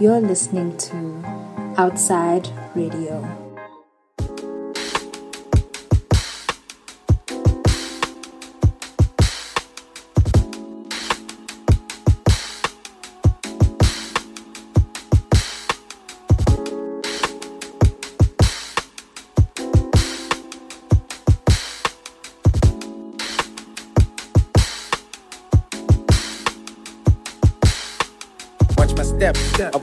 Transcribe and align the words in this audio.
You're 0.00 0.20
listening 0.20 0.76
to 0.78 1.22
Outside 1.76 2.48
Radio. 2.74 3.43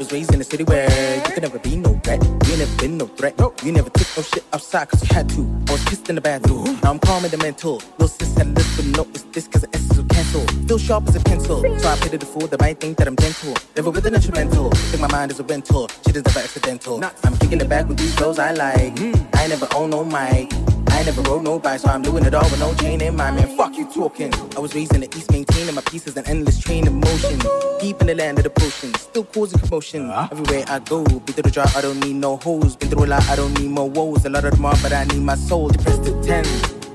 Was 0.01 0.11
raised 0.11 0.33
in 0.33 0.41
a 0.41 0.43
city 0.43 0.63
where 0.63 0.89
you 1.15 1.21
could 1.21 1.43
never 1.43 1.59
be 1.59 1.75
no 1.75 1.91
rat. 2.07 2.23
You 2.47 2.57
never 2.57 2.75
been 2.81 2.97
no 2.97 3.05
threat. 3.05 3.39
You 3.63 3.71
never 3.71 3.91
took 3.91 4.07
no 4.17 4.23
shit 4.23 4.43
outside 4.51 4.89
cause 4.89 5.01
you 5.03 5.15
had 5.15 5.29
to. 5.29 5.41
I 5.67 5.71
was 5.73 5.85
pissed 5.85 6.09
in 6.09 6.15
the 6.15 6.21
bathroom. 6.21 6.79
Now 6.81 6.89
I'm 6.89 6.97
calm 6.97 7.23
in 7.23 7.29
the 7.29 7.37
mental. 7.37 7.79
No 7.99 8.07
sis 8.07 8.35
had 8.35 8.55
this, 8.55 8.75
but 8.75 8.85
no, 8.97 9.03
it's 9.13 9.21
this 9.35 9.47
cause 9.47 9.61
the 9.61 9.69
essence 9.75 9.97
will 9.97 10.05
cancel. 10.05 10.47
Still 10.65 10.79
sharp 10.79 11.07
as 11.07 11.15
a 11.17 11.19
pencil. 11.19 11.61
So 11.77 11.87
I 11.87 11.95
pity 11.97 12.17
the 12.17 12.25
fool 12.25 12.47
that 12.47 12.59
might 12.59 12.79
think 12.79 12.97
that 12.97 13.07
I'm 13.07 13.15
gentle. 13.15 13.53
Never 13.75 13.91
with 13.91 14.07
an 14.07 14.15
instrumental. 14.15 14.71
Think 14.71 15.01
my 15.01 15.11
mind 15.11 15.29
is 15.29 15.39
a 15.39 15.43
rental. 15.43 15.87
Shit 16.03 16.15
is 16.15 16.25
never 16.25 16.39
accidental. 16.39 17.03
I'm 17.23 17.37
kicking 17.37 17.61
it 17.61 17.69
back 17.69 17.87
with 17.87 17.99
these 17.99 18.15
flows 18.15 18.39
I 18.39 18.53
like. 18.53 18.97
Hmm. 18.97 19.13
I 19.35 19.47
never 19.47 19.67
own 19.75 19.91
no 19.91 20.03
mic. 20.03 20.80
I 21.01 21.03
never 21.03 21.23
rode 21.23 21.41
no 21.41 21.57
bike, 21.57 21.79
so 21.79 21.89
I'm 21.89 22.03
doing 22.03 22.23
it 22.25 22.35
all 22.35 22.43
with 22.43 22.59
no 22.59 22.75
chain 22.75 23.01
in 23.01 23.15
my 23.15 23.31
man. 23.31 23.57
Fuck 23.57 23.75
you 23.75 23.91
talking. 23.91 24.31
I 24.55 24.59
was 24.59 24.75
raised 24.75 24.93
in 24.93 25.01
the 25.01 25.09
east, 25.17 25.31
maintaining 25.31 25.73
my 25.73 25.81
pieces, 25.81 26.15
an 26.15 26.27
endless 26.27 26.59
train 26.59 26.85
of 26.85 26.93
motion. 26.93 27.39
Deep 27.79 27.99
in 28.01 28.05
the 28.05 28.13
land 28.13 28.37
of 28.37 28.43
the 28.43 28.51
potion, 28.51 28.93
still 28.93 29.23
causing 29.23 29.57
commotion. 29.57 30.11
Uh-huh. 30.11 30.27
Everywhere 30.31 30.63
I 30.67 30.77
go, 30.77 31.03
been 31.03 31.21
through 31.21 31.41
the 31.41 31.49
drought, 31.49 31.75
I 31.75 31.81
don't 31.81 31.99
need 32.01 32.17
no 32.17 32.37
hoes. 32.37 32.75
Been 32.75 32.91
through 32.91 33.05
a 33.05 33.07
lot, 33.07 33.27
I 33.29 33.35
don't 33.35 33.59
need 33.59 33.71
more 33.71 33.89
woes. 33.89 34.25
A 34.25 34.29
lot 34.29 34.45
of 34.45 34.51
them 34.51 34.63
are, 34.63 34.77
but 34.83 34.93
I 34.93 35.05
need 35.05 35.23
my 35.23 35.33
soul. 35.33 35.69
Depressed 35.69 36.03
to 36.03 36.21
10, 36.21 36.45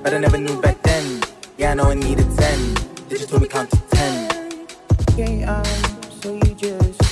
but 0.04 0.14
I 0.14 0.18
never 0.18 0.38
knew 0.38 0.60
back 0.62 0.80
then. 0.84 1.20
Yeah, 1.58 1.72
I 1.72 1.74
know 1.74 1.90
I 1.90 1.94
needed 1.94 2.28
10. 2.38 2.74
They 3.08 3.16
just 3.16 3.28
told 3.28 3.42
me 3.42 3.48
count 3.48 3.72
to 3.72 3.80
10. 3.90 4.66
Okay, 5.10 5.42
um, 5.42 5.64
so 6.20 6.32
you 6.32 6.54
just. 6.54 7.02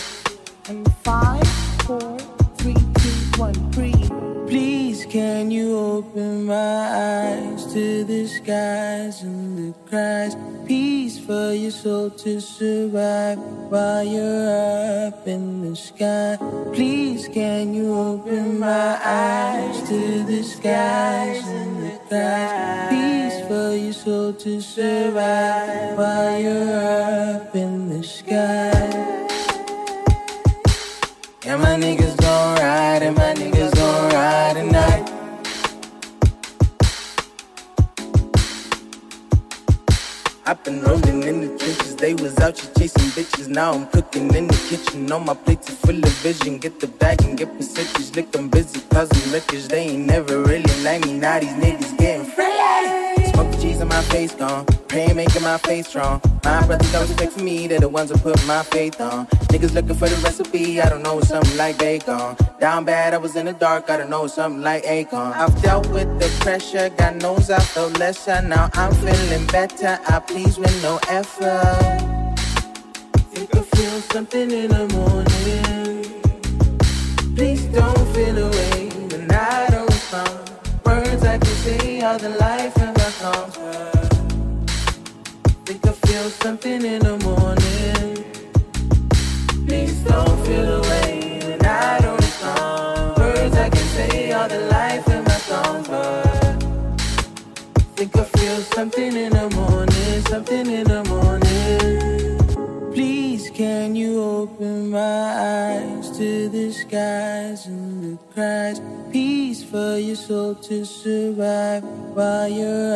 And 0.69 0.89
five, 1.03 1.44
can 5.15 5.48
you 5.48 5.79
open 5.79 6.45
my 6.45 6.55
eyes 6.57 7.73
to 7.73 8.03
the 8.03 8.27
skies 8.27 9.23
and 9.23 9.57
the 9.57 9.73
cries? 9.89 10.34
Peace 10.67 11.20
for 11.20 11.53
your 11.53 11.70
soul 11.70 12.11
to 12.11 12.41
survive 12.41 13.39
while 13.70 14.03
you're 14.03 15.07
up 15.07 15.25
in 15.29 15.62
the 15.62 15.77
sky. 15.77 16.37
Please, 16.75 17.29
can 17.29 17.73
you 17.73 17.95
open 17.95 18.59
my 18.59 18.98
eyes 19.05 19.89
to 19.89 20.25
the 20.25 20.42
skies 20.42 21.47
and 21.47 21.73
the 21.85 21.95
cries? 22.09 22.91
Peace 22.91 23.39
for 23.47 23.70
your 23.73 23.92
soul 23.92 24.33
to 24.33 24.61
survive 24.61 25.97
while 25.97 26.41
you're 26.41 27.39
up 27.39 27.55
in 27.55 27.89
the 27.89 28.03
sky. 28.03 29.15
Yeah, 31.47 31.57
my 31.59 31.77
niggas 31.79 32.17
gon' 32.17 32.57
ride 32.59 33.03
and 33.05 33.17
my 33.17 33.23
I've 40.47 40.62
been 40.62 40.83
rolling 40.83 41.23
in 41.23 41.41
the 41.41 41.59
trenches. 41.59 41.97
They 41.97 42.12
was 42.12 42.39
out 42.39 42.59
here 42.59 42.70
chasing 42.77 43.11
bitches. 43.17 43.48
Now 43.48 43.73
I'm 43.73 43.87
cooking 43.87 44.34
in 44.34 44.47
the 44.47 44.67
kitchen. 44.69 45.11
On 45.11 45.25
my 45.25 45.33
plates 45.33 45.70
are 45.70 45.77
full 45.86 45.97
of 45.97 46.12
vision. 46.20 46.59
Get 46.59 46.81
the 46.81 46.86
bag 46.86 47.23
and 47.23 47.39
get 47.39 47.56
percentage. 47.56 48.14
Lick 48.14 48.31
them 48.31 48.51
busy, 48.51 48.81
causing 48.91 49.33
lickers. 49.33 49.69
They 49.69 49.89
ain't 49.89 50.06
never 50.06 50.42
really 50.42 50.83
like 50.83 51.06
me. 51.06 51.14
Now 51.19 51.41
these 51.41 51.48
niggas 51.55 51.97
getting 51.97 52.27
free. 52.27 52.44
Cheese 53.64 53.80
on 53.80 53.89
my 53.89 54.02
face 54.02 54.35
gone. 54.35 54.67
Pray 54.89 55.11
making 55.14 55.42
my 55.42 55.57
face 55.57 55.89
strong. 55.89 56.20
My 56.45 56.67
brothers 56.67 56.92
don't 56.92 57.08
respect 57.08 57.33
for 57.33 57.42
me. 57.42 57.67
They're 57.67 57.80
the 57.80 57.89
ones 57.89 58.11
who 58.11 58.19
put 58.19 58.36
my 58.47 58.63
faith 58.63 59.01
on. 59.01 59.27
Niggas 59.52 59.73
looking 59.73 59.95
for 59.95 60.07
the 60.07 60.17
recipe. 60.17 60.83
I 60.83 60.91
don't 60.91 61.02
know 61.02 61.19
something 61.23 61.57
like 61.57 61.79
bacon. 61.79 62.36
Down 62.61 62.85
bad, 62.85 63.14
I 63.14 63.17
was 63.17 63.36
in 63.36 63.47
the 63.47 63.55
dark. 63.55 63.89
I 63.89 63.97
don't 63.97 64.11
know 64.11 64.27
something 64.27 64.61
like 64.61 64.85
Akon. 64.85 65.33
I've 65.33 65.63
dealt 65.63 65.86
with 65.89 66.11
the 66.20 66.29
pressure. 66.45 66.91
God 66.91 67.23
knows 67.23 67.51
I 67.51 67.58
felt 67.58 67.98
lesser. 67.98 68.42
Now 68.42 68.69
I'm 68.75 68.92
feeling 68.97 69.47
better. 69.47 69.98
I 70.08 70.20
please 70.20 70.58
with 70.58 70.83
no 70.83 71.01
effort. 71.08 72.02
Think 73.33 73.57
I 73.57 73.63
feel 73.63 74.01
something 74.13 74.51
in 74.51 74.69
the 74.77 74.86
morning. 74.98 76.05
Please 77.35 77.64
don't 77.79 78.07
feel 78.14 78.36
away 78.46 78.91
when 79.11 79.31
I 79.31 79.69
don't 79.70 79.89
respond. 79.89 80.51
Words 80.85 81.25
I 81.25 81.39
can 81.39 81.57
say 81.64 82.02
are 82.02 82.19
the 82.19 82.29
life 82.29 82.83
in. 83.23 83.51
Think 85.64 85.86
I 85.86 85.92
feel 85.92 86.30
something 86.30 86.85
in 86.85 87.01
the 87.01 87.17
morning. 87.19 88.25
Please 89.67 89.97
don't 90.05 90.47
feel 90.47 90.69
away 90.80 91.41
when 91.45 91.64
I 91.64 91.98
don't. 92.01 93.19
Words 93.19 93.57
I 93.57 93.69
can 93.70 93.86
say 93.97 94.33
are 94.33 94.48
the 94.48 94.61
life 94.70 95.07
in 95.08 95.25
my 95.25 95.39
think 97.97 98.17
I 98.17 98.25
feel 98.25 98.61
something 98.77 99.17
in 99.17 99.33
the 99.33 99.48
morning, 99.51 100.20
something 100.29 100.67
in 100.70 100.85
the 100.85 101.05
morning. 101.05 102.14
Can 103.64 103.97
you 103.97 104.23
open 104.23 104.91
my 104.91 105.01
eyes 105.01 106.11
to 106.19 106.51
the 106.51 106.70
skies 106.70 107.64
and 107.64 108.05
the 108.05 108.19
cries? 108.35 108.79
Peace 109.11 109.64
for 109.64 109.97
your 109.97 110.17
soul 110.17 110.55
to 110.69 110.85
survive 110.85 111.83
while 112.13 112.47
you're 112.47 112.92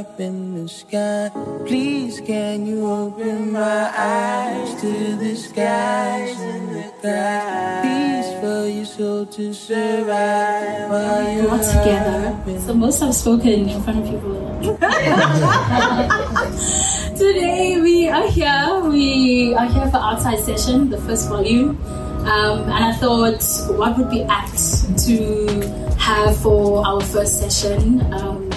up 0.00 0.20
in 0.20 0.36
the 0.52 0.68
sky. 0.68 1.30
Please, 1.64 2.20
can 2.20 2.66
you 2.66 2.84
open 2.84 3.52
my 3.52 3.88
eyes 3.96 4.78
to 4.82 5.16
the 5.16 5.34
skies 5.34 6.36
and 6.40 6.68
the 6.76 6.92
cries? 7.00 7.80
Peace 7.88 8.30
for 8.44 8.68
your 8.68 8.84
soul 8.84 9.24
to 9.24 9.54
survive 9.54 10.90
while 10.92 11.32
you're 11.32 11.50
All 11.50 11.56
together. 11.56 12.36
So 12.60 12.74
most 12.74 13.02
I've 13.02 13.14
spoken 13.14 13.66
in 13.70 13.80
front 13.80 14.04
of 14.04 14.12
people. 14.12 14.76
Today 17.22 17.80
we 17.80 18.08
are 18.08 18.26
here. 18.26 18.80
We 18.82 19.54
are 19.54 19.66
here 19.66 19.88
for 19.92 19.98
outside 19.98 20.42
session, 20.42 20.90
the 20.90 20.98
first 20.98 21.28
volume. 21.28 21.78
Um, 22.26 22.62
and 22.62 22.84
I 22.84 22.92
thought, 22.94 23.40
what 23.78 23.96
would 23.96 24.10
be 24.10 24.24
apt 24.24 24.58
to 25.06 25.94
have 26.00 26.36
for 26.38 26.84
our 26.84 27.00
first 27.00 27.38
session? 27.38 28.00
Um, 28.12 28.50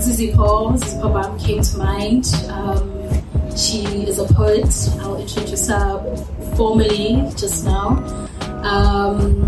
Zizipho, 0.00 0.78
Zizi 0.78 0.98
Paul 0.98 1.38
came 1.40 1.60
to 1.60 1.76
mind. 1.76 2.24
Um, 2.48 2.99
she 3.56 3.84
is 4.06 4.18
a 4.18 4.24
poet. 4.32 4.68
I'll 5.00 5.20
introduce 5.20 5.68
her 5.68 6.16
formally 6.56 7.30
just 7.36 7.64
now. 7.64 7.98
Um, 8.62 9.44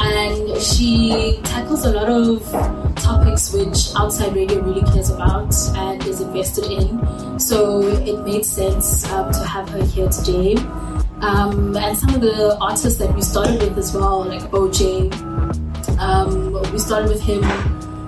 and 0.00 0.60
she 0.60 1.38
tackles 1.44 1.84
a 1.84 1.92
lot 1.92 2.08
of 2.08 2.42
topics 2.96 3.52
which 3.52 3.94
outside 3.96 4.34
radio 4.34 4.60
really 4.60 4.82
cares 4.92 5.10
about 5.10 5.54
and 5.76 6.02
is 6.06 6.20
invested 6.20 6.64
in. 6.64 7.38
So 7.38 7.80
it 7.82 8.24
made 8.24 8.44
sense 8.44 9.10
um, 9.10 9.32
to 9.32 9.44
have 9.44 9.68
her 9.70 9.84
here 9.84 10.08
today. 10.08 10.56
Um, 11.22 11.76
and 11.76 11.96
some 11.96 12.14
of 12.14 12.20
the 12.20 12.56
artists 12.60 12.98
that 12.98 13.14
we 13.14 13.22
started 13.22 13.60
with 13.60 13.76
as 13.76 13.94
well, 13.94 14.24
like 14.24 14.42
OJ, 14.52 15.12
um, 15.98 16.52
we 16.72 16.78
started 16.78 17.10
with 17.10 17.20
him 17.22 17.42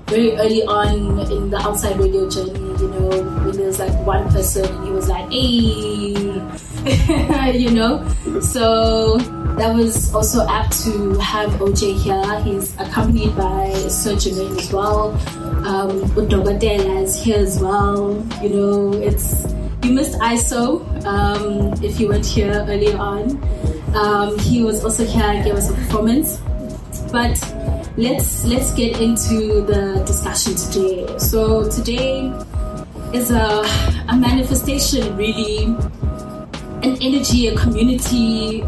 very 0.06 0.36
early 0.36 0.62
on 0.64 1.20
in 1.30 1.50
the 1.50 1.58
outside 1.58 1.98
radio 1.98 2.28
journey. 2.28 2.58
You 2.80 2.88
know, 2.88 3.08
when 3.44 3.56
there 3.56 3.66
was 3.66 3.78
like 3.78 3.92
one 4.06 4.30
person 4.30 4.64
was 4.92 5.08
like, 5.08 5.30
"Hey," 5.30 6.12
you 7.58 7.70
know. 7.70 8.06
So 8.40 9.18
that 9.56 9.74
was 9.74 10.14
also 10.14 10.46
apt 10.48 10.82
to 10.84 11.14
have 11.18 11.50
OJ 11.60 11.94
here. 11.94 12.40
He's 12.40 12.74
accompanied 12.80 13.36
by 13.36 13.72
Sir 13.88 14.14
Jermaine 14.14 14.58
as 14.58 14.72
well. 14.72 15.12
Um, 15.66 16.02
is 17.02 17.22
here 17.22 17.38
as 17.38 17.60
well. 17.60 18.26
You 18.42 18.48
know, 18.48 18.92
it's 18.94 19.52
you 19.82 19.92
missed 19.92 20.18
ISO 20.18 20.82
um, 21.04 21.72
if 21.82 22.00
you 22.00 22.08
weren't 22.08 22.26
here 22.26 22.64
earlier 22.68 22.96
on. 22.96 23.42
Um, 23.94 24.38
he 24.38 24.62
was 24.62 24.84
also 24.84 25.04
here 25.04 25.24
and 25.24 25.44
gave 25.44 25.54
us 25.54 25.70
a 25.70 25.74
performance. 25.74 26.40
But 27.12 27.36
let's 27.96 28.44
let's 28.44 28.72
get 28.74 29.00
into 29.00 29.62
the 29.62 30.02
discussion 30.06 30.54
today. 30.54 31.18
So 31.18 31.68
today 31.68 32.32
is 33.12 33.30
a, 33.30 33.62
a 34.08 34.16
manifestation, 34.16 35.16
really, 35.16 35.64
an 36.82 36.96
energy, 37.02 37.46
a 37.48 37.56
community 37.56 38.62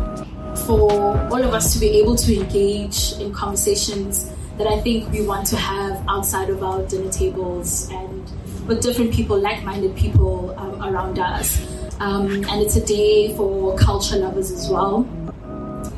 for 0.66 1.18
all 1.30 1.42
of 1.42 1.54
us 1.54 1.72
to 1.72 1.80
be 1.80 1.88
able 1.98 2.14
to 2.14 2.40
engage 2.40 3.12
in 3.14 3.32
conversations 3.32 4.30
that 4.58 4.66
I 4.66 4.80
think 4.80 5.10
we 5.10 5.26
want 5.26 5.46
to 5.48 5.56
have 5.56 6.04
outside 6.08 6.48
of 6.50 6.62
our 6.62 6.82
dinner 6.86 7.10
tables 7.10 7.88
and 7.90 8.30
with 8.68 8.82
different 8.82 9.12
people, 9.12 9.38
like-minded 9.38 9.96
people 9.96 10.54
um, 10.58 10.82
around 10.82 11.18
us. 11.18 11.60
Um, 12.00 12.26
and 12.26 12.62
it's 12.62 12.76
a 12.76 12.84
day 12.84 13.34
for 13.36 13.76
culture 13.76 14.16
lovers 14.16 14.50
as 14.50 14.68
well. 14.68 15.08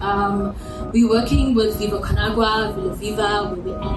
Um, 0.00 0.54
we're 0.92 1.08
working 1.08 1.54
with 1.54 1.78
Viva 1.78 2.00
Con 2.00 2.19
Agua, 2.19 2.72
Villa 2.75 2.94
Viva, 2.94 3.54
where 3.54 3.60
we're 3.60 3.82
at. 3.82 3.96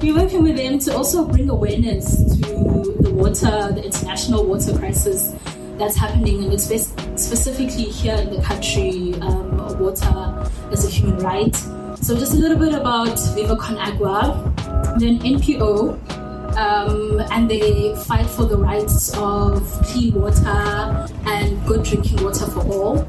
We're 0.00 0.16
working 0.16 0.42
with 0.42 0.56
them 0.56 0.78
to 0.78 0.96
also 0.96 1.26
bring 1.26 1.50
awareness 1.50 2.16
to 2.16 2.92
the 3.00 3.10
water, 3.12 3.72
the 3.72 3.84
international 3.84 4.46
water 4.46 4.76
crisis 4.78 5.34
that's 5.76 5.96
happening, 5.96 6.44
and 6.44 6.52
it's 6.52 6.64
specifically 6.64 7.84
here 7.84 8.14
in 8.14 8.30
the 8.30 8.42
country, 8.42 9.14
um, 9.20 9.78
water 9.78 10.50
is 10.72 10.84
a 10.86 10.88
human 10.88 11.18
right. 11.18 11.54
So 11.96 12.16
just 12.16 12.34
a 12.34 12.36
little 12.36 12.58
bit 12.58 12.74
about 12.74 13.18
Viva 13.34 13.56
Con 13.56 13.76
Agua. 13.78 14.52
They're 14.98 15.10
an 15.10 15.18
NPO, 15.20 16.56
um, 16.56 17.20
and 17.30 17.50
they 17.50 17.94
fight 18.06 18.26
for 18.26 18.44
the 18.44 18.56
rights 18.56 19.14
of 19.16 19.62
clean 19.84 20.14
water 20.14 21.06
and 21.26 21.66
good 21.66 21.84
drinking 21.84 22.22
water 22.22 22.46
for 22.46 22.60
all. 22.60 23.08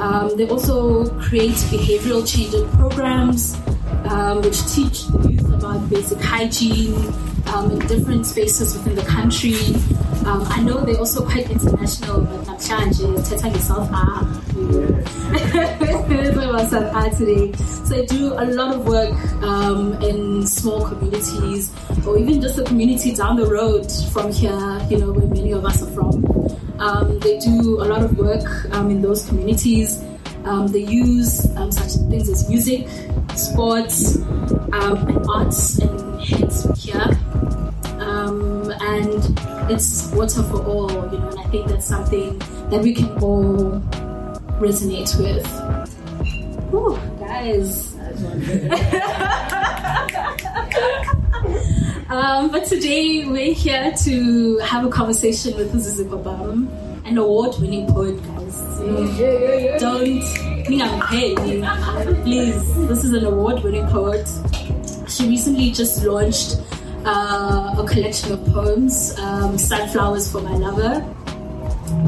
Um, 0.00 0.36
they 0.36 0.48
also 0.48 1.08
create 1.20 1.54
behavioral 1.70 2.26
change 2.26 2.54
programs 2.72 3.56
um, 4.10 4.42
which 4.42 4.60
teach 4.72 5.06
the 5.06 5.32
youth 5.32 5.52
about 5.52 5.88
basic 5.90 6.20
hygiene 6.20 7.12
um, 7.48 7.70
in 7.72 7.78
different 7.86 8.26
spaces 8.26 8.74
within 8.74 8.94
the 8.94 9.02
country. 9.02 9.74
Um, 10.26 10.44
I 10.48 10.60
know 10.62 10.84
they're 10.84 10.98
also 10.98 11.24
quite 11.24 11.50
international, 11.50 12.20
but 12.22 12.44
namhlanje 12.44 13.16
thetha 13.28 13.48
nge-South 13.50 13.88
about 16.48 16.70
South 16.70 17.18
today. 17.18 17.52
So 17.84 17.96
I 17.96 18.04
do 18.04 18.32
a 18.34 18.44
lot 18.44 18.74
of 18.74 18.86
work 18.86 19.14
um, 19.42 19.94
in 20.02 20.46
small 20.46 20.84
communities, 20.86 21.72
or 22.06 22.18
even 22.18 22.40
just 22.40 22.58
a 22.58 22.64
community 22.64 23.14
down 23.14 23.36
the 23.36 23.46
road 23.46 23.90
from 24.12 24.32
here, 24.32 24.80
you 24.90 24.98
know, 24.98 25.12
where 25.12 25.26
many 25.26 25.52
of 25.52 25.64
us 25.64 25.82
are 25.82 25.90
from. 25.92 26.24
Um, 26.78 27.18
they 27.20 27.38
do 27.38 27.80
a 27.80 27.86
lot 27.86 28.02
of 28.02 28.18
work 28.18 28.44
um, 28.72 28.90
in 28.90 29.00
those 29.02 29.26
communities. 29.26 30.02
They 30.72 30.80
use 30.80 31.42
such 31.70 31.92
things 32.08 32.28
as 32.28 32.48
music, 32.48 32.86
sports, 33.36 34.16
um, 34.72 34.96
and 35.08 35.26
arts, 35.28 35.78
and 35.78 36.20
hence 36.20 36.64
here. 36.82 37.18
Um, 38.00 38.72
and 38.80 39.38
it's 39.70 40.10
water 40.12 40.42
for 40.44 40.62
all, 40.64 40.90
you 41.12 41.18
know, 41.18 41.28
and 41.28 41.40
I 41.40 41.44
think 41.44 41.66
that's 41.68 41.86
something 41.86 42.38
that 42.70 42.80
we 42.82 42.94
can 42.94 43.10
all 43.18 43.80
resonate 44.60 45.16
with. 45.18 45.46
Whew, 46.70 46.98
guys. 47.18 47.94
um, 52.08 52.50
but 52.50 52.64
today 52.66 53.24
we're 53.26 53.54
here 53.54 53.92
to 54.04 54.58
have 54.58 54.84
a 54.84 54.90
conversation 54.90 55.56
with 55.56 55.72
Zizipho 55.74 56.22
Bam, 56.22 56.68
an 57.04 57.18
award-winning 57.18 57.86
poet, 57.86 58.16
guys. 58.22 58.60
Don't 59.80 60.57
think 60.68 60.82
I'm 60.82 61.00
paying. 61.08 61.64
Please, 62.22 62.88
this 62.88 63.02
is 63.02 63.14
an 63.14 63.24
award-winning 63.24 63.86
poet. 63.86 64.28
She 65.08 65.26
recently 65.26 65.70
just 65.70 66.04
launched 66.04 66.60
uh, 67.06 67.74
a 67.78 67.86
collection 67.88 68.32
of 68.32 68.44
poems, 68.46 69.18
um, 69.18 69.56
Sunflowers 69.56 70.30
for 70.30 70.42
My 70.42 70.56
Lover, 70.56 71.00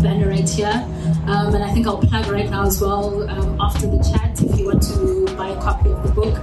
banner 0.02 0.28
right 0.28 0.48
here. 0.48 0.86
Um, 1.26 1.54
and 1.54 1.64
I 1.64 1.72
think 1.72 1.86
I'll 1.86 1.98
plug 1.98 2.26
right 2.26 2.50
now 2.50 2.66
as 2.66 2.80
well 2.82 3.28
um, 3.30 3.58
after 3.60 3.86
the 3.86 3.98
chat 3.98 4.42
if 4.42 4.58
you 4.58 4.66
want 4.66 4.82
to 4.82 5.24
buy 5.36 5.48
a 5.48 5.60
copy 5.62 5.90
of 5.90 6.02
the 6.02 6.12
book. 6.12 6.36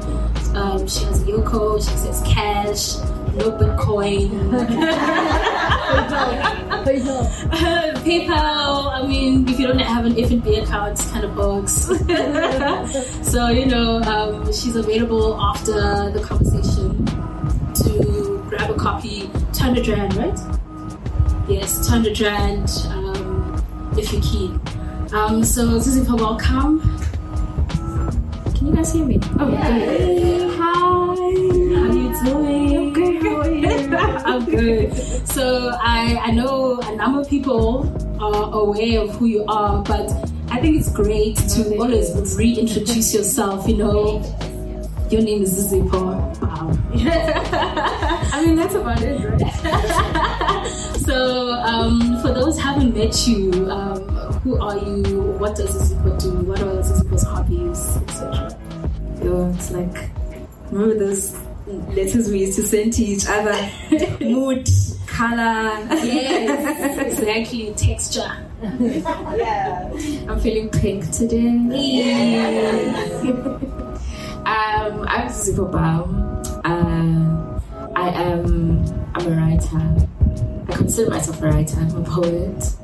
Um, 0.56 0.88
she 0.88 1.04
has 1.06 1.22
a 1.22 1.26
Yoko, 1.26 1.78
she 1.78 1.96
says 1.98 2.24
cash, 2.26 2.98
no 3.36 3.52
Bitcoin. 3.52 4.32
PayPal, 8.06 8.92
I 8.94 9.06
mean, 9.06 9.48
if 9.50 9.60
you 9.60 9.68
don't 9.68 9.80
have 9.80 10.06
an 10.06 10.14
FNB 10.14 10.64
account, 10.64 10.94
it's 10.94 11.12
kind 11.12 11.26
of 11.26 11.36
bugs. 11.36 11.88
so, 13.30 13.50
you 13.50 13.66
know, 13.66 14.02
um, 14.04 14.46
she's 14.48 14.76
available 14.76 15.38
after 15.42 15.74
the 16.12 16.24
conversation 16.24 17.06
to 17.76 18.44
grab 18.48 18.70
a 18.70 18.76
copy. 18.76 19.30
200 19.52 19.88
Rand, 19.90 20.16
right? 20.16 20.40
Yes, 21.50 21.86
200 21.86 22.20
Rand 22.22 22.70
um, 22.90 23.94
if 23.98 24.14
you're 24.14 24.22
keen. 24.22 24.62
Um, 25.14 25.44
so, 25.44 25.80
Zizi, 25.80 26.10
welcome. 26.10 26.80
Can 28.56 28.68
you 28.68 28.76
guys 28.76 28.94
hear 28.94 29.06
me? 29.06 29.20
Oh, 29.40 29.52
good. 29.52 30.47
You 32.26 32.92
good. 32.94 33.94
I'm 33.94 34.46
good. 34.46 35.28
So 35.28 35.72
I, 35.80 36.20
I 36.24 36.32
know 36.32 36.80
a 36.80 36.96
number 36.96 37.22
of 37.22 37.30
people 37.30 37.94
are 38.20 38.54
aware 38.54 39.02
of 39.02 39.16
who 39.16 39.26
you 39.26 39.46
are, 39.48 39.84
but 39.84 40.10
I 40.50 40.60
think 40.60 40.78
it's 40.78 40.92
great 40.92 41.36
to 41.36 41.78
always 41.78 42.36
reintroduce 42.36 43.14
yourself. 43.14 43.68
You 43.68 43.78
know, 43.78 44.22
your 45.12 45.22
name 45.22 45.44
is 45.44 45.70
Paul. 45.92 46.16
Wow. 46.42 46.78
I 46.96 48.44
mean, 48.46 48.56
that's 48.56 48.74
about 48.74 49.02
it, 49.04 49.24
right? 49.24 50.68
so 51.06 51.52
um, 51.52 52.20
for 52.22 52.34
those 52.34 52.60
haven't 52.60 52.96
met 52.96 53.28
you, 53.28 53.70
um, 53.70 54.02
who 54.42 54.60
are 54.60 54.78
you? 54.78 55.22
What 55.38 55.56
does 55.56 55.70
Zizipho 55.70 56.20
do? 56.20 56.32
What 56.50 56.62
are 56.62 56.82
Zizipho's 56.82 57.24
hobbies, 57.24 57.98
etc.? 57.98 58.58
Yo, 59.24 59.54
it's 59.56 59.72
like, 59.72 60.10
remember 60.72 60.98
those 60.98 61.47
letters 61.68 62.30
we 62.30 62.40
used 62.40 62.56
to 62.58 62.64
send 62.64 62.94
to 62.94 63.04
each 63.04 63.26
other? 63.28 63.56
Mood, 64.24 64.70
color. 65.06 65.86
Yes, 66.04 67.00
exactly. 67.00 67.74
Texture. 67.76 68.32
Yeah. 68.62 69.92
I'm 70.30 70.40
feeling 70.40 70.70
pink 70.70 71.12
today. 71.12 71.48
Um, 74.48 75.06
I'm 75.10 75.30
Susie 75.30 75.62
Baum. 75.62 76.42
Uh, 76.64 77.60
I 77.96 78.10
am. 78.10 78.86
I'm 79.14 79.28
a 79.28 79.36
writer. 79.36 80.08
I 80.70 80.74
consider 80.74 81.10
myself 81.10 81.42
a 81.42 81.48
writer. 81.50 81.80
I'm 81.80 81.96
a 81.98 82.04
poet. 82.04 82.76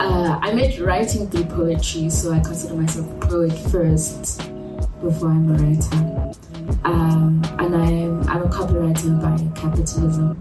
Uh, 0.00 0.38
I 0.40 0.52
made 0.54 0.78
writing 0.78 1.28
through 1.28 1.44
poetry, 1.44 2.08
so 2.08 2.32
I 2.32 2.40
consider 2.40 2.74
myself 2.74 3.06
a 3.10 3.26
poet 3.26 3.52
first 3.70 4.38
before 5.02 5.28
I'm 5.28 5.50
a 5.50 5.58
writer. 5.58 6.32
Um, 6.84 7.42
and 7.58 7.74
I'm 7.74 8.28
I'm 8.28 8.42
a 8.42 8.48
copywriter 8.48 9.20
by 9.20 9.36
capitalism. 9.60 10.36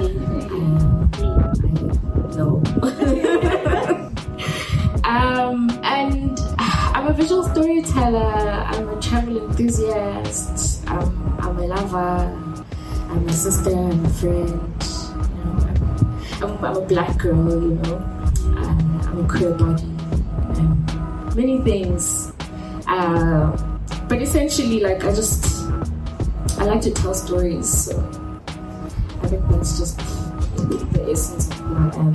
Um, 0.00 1.10
I 1.12 2.36
know. 2.36 2.62
um, 5.04 5.70
and 5.82 6.38
I'm 6.58 7.06
a 7.06 7.12
visual 7.12 7.44
storyteller. 7.44 8.18
I'm 8.18 8.88
a 8.88 9.00
travel 9.00 9.46
enthusiast. 9.48 10.88
I'm, 10.88 11.40
I'm 11.40 11.58
a 11.58 11.66
lover. 11.66 12.64
I'm 13.10 13.28
a 13.28 13.32
sister. 13.32 13.70
I'm 13.70 14.04
a 14.04 14.08
friend. 14.08 14.48
You 15.22 15.40
know, 15.44 16.46
I'm, 16.46 16.58
I'm, 16.58 16.64
I'm 16.64 16.76
a 16.76 16.80
black 16.86 17.18
girl. 17.18 17.36
You 17.36 17.74
know, 17.74 17.96
uh, 18.56 19.08
I'm 19.08 19.24
a 19.24 19.28
queer 19.28 19.52
body. 19.54 19.82
Um, 19.82 21.32
many 21.34 21.58
things. 21.62 22.32
Uh, 22.86 23.56
but 24.08 24.22
essentially, 24.22 24.80
like 24.80 25.04
I 25.04 25.14
just 25.14 25.49
I 26.60 26.64
like 26.64 26.82
to 26.82 26.90
tell 26.90 27.14
stories. 27.14 27.86
So 27.86 27.96
I 29.22 29.28
think 29.28 29.48
that's 29.48 29.78
just 29.78 29.96
the 29.98 31.08
essence 31.10 31.48
of 31.48 31.56
who 31.56 31.74
I 31.74 31.88
am. 31.96 32.14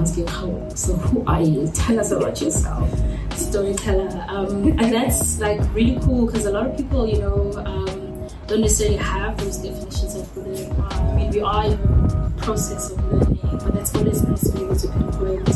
Asking 0.00 0.26
how, 0.26 0.68
so 0.70 0.94
who 0.94 1.22
are 1.26 1.42
you? 1.42 1.68
Tell 1.74 2.00
us 2.00 2.10
about 2.10 2.40
yourself. 2.40 2.88
storyteller. 3.36 4.24
Um, 4.28 4.68
and 4.78 4.90
that's 4.90 5.38
like 5.38 5.60
really 5.74 6.00
cool 6.00 6.24
because 6.26 6.46
a 6.46 6.50
lot 6.50 6.66
of 6.66 6.76
people, 6.78 7.06
you 7.06 7.18
know, 7.18 7.52
um, 7.58 8.26
don't 8.46 8.62
necessarily 8.62 8.96
have 8.96 9.36
those 9.36 9.58
definitions 9.58 10.14
of 10.16 10.30
who 10.30 10.42
they 10.44 10.66
are. 10.66 10.92
I 10.92 11.16
mean, 11.16 11.30
we 11.30 11.40
are 11.42 11.64
in 11.66 11.70
the 11.72 12.32
process 12.38 12.90
of 12.90 13.12
learning, 13.12 13.38
but 13.42 13.74
that's 13.74 13.94
always 13.94 14.22
nice 14.22 14.50
to 14.50 14.52
be 14.56 14.64
able 14.64 14.76
to 14.76 14.88
pinpoint 14.88 15.48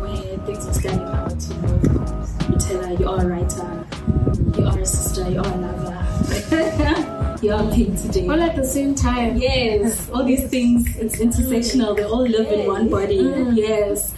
where 0.00 0.38
things 0.46 0.66
are 0.68 0.74
standing 0.74 1.08
out. 1.08 1.42
You 1.42 1.56
know, 1.60 2.26
you 2.50 2.56
tell 2.56 2.86
her 2.86 2.92
you 2.94 3.08
are 3.08 3.20
a 3.20 3.26
writer, 3.26 3.86
you 4.56 4.64
are 4.64 4.78
a 4.78 4.86
sister, 4.86 5.28
you 5.28 5.40
are 5.40 5.52
a 5.52 5.56
lover, 5.56 7.10
you 7.44 7.52
are 7.52 7.70
pink 7.72 8.00
today. 8.00 8.26
All 8.26 8.40
at 8.40 8.56
the 8.56 8.64
same 8.64 8.94
time. 8.94 9.36
Yes, 9.36 10.08
all 10.14 10.24
these 10.24 10.48
things, 10.48 10.96
it's 10.96 11.16
intersectional. 11.16 11.94
They 11.94 12.04
all 12.04 12.26
live 12.26 12.50
in 12.50 12.66
one 12.66 12.88
body. 12.88 13.16
Yes. 13.52 14.14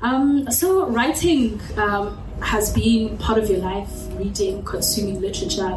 Um, 0.00 0.50
so 0.50 0.86
writing 0.86 1.60
um, 1.76 2.18
has 2.40 2.72
been 2.72 3.18
part 3.18 3.38
of 3.38 3.50
your 3.50 3.58
life, 3.58 3.90
reading, 4.16 4.62
consuming 4.62 5.20
literature. 5.20 5.72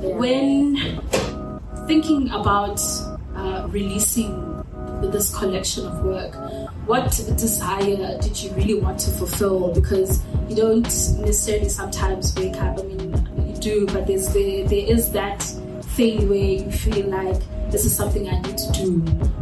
When 0.00 0.76
thinking 1.86 2.30
about 2.30 2.80
uh, 3.34 3.66
releasing 3.68 4.64
this 5.02 5.36
collection 5.36 5.86
of 5.86 6.02
work, 6.02 6.34
what 6.86 7.10
desire 7.36 8.18
did 8.22 8.42
you 8.42 8.50
really 8.52 8.80
want 8.80 8.98
to 9.00 9.10
fulfill? 9.10 9.74
Because 9.74 10.22
you 10.48 10.56
don't 10.56 10.82
necessarily 10.82 11.68
sometimes 11.68 12.34
wake 12.36 12.56
up. 12.56 12.78
I 12.78 12.82
mean, 12.84 13.46
you 13.46 13.60
do, 13.60 13.86
but 13.86 14.06
there's 14.06 14.32
there, 14.32 14.66
there 14.66 14.86
is 14.86 15.12
that 15.12 15.44
thing 15.96 16.28
where 16.28 16.38
you 16.38 16.70
feel 16.70 17.06
like 17.06 17.40
this 17.70 17.86
is 17.86 17.96
something 17.96 18.28
I 18.28 18.38
need 18.42 18.58
to 18.58 18.72
do. 18.72 18.86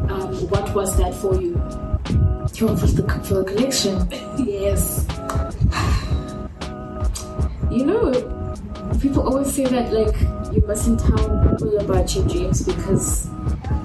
Um, 0.08 0.49
what 0.49 0.73
was 0.73 0.96
that 0.99 1.12
for 1.14 1.34
you? 1.40 1.54
Yo, 2.54 2.76
for 2.76 2.87
the 2.87 3.02
for 3.26 3.42
the 3.42 3.44
collection. 3.44 3.96
Yes. 4.38 5.06
You 7.70 7.87
know, 7.87 8.12
people 9.00 9.26
always 9.26 9.52
say 9.52 9.64
that 9.64 9.92
like 9.92 10.14
you 10.54 10.62
mustn't 10.66 11.00
tell 11.00 11.26
people 11.50 11.76
about 11.78 12.14
your 12.14 12.28
dreams 12.28 12.62
because 12.62 13.26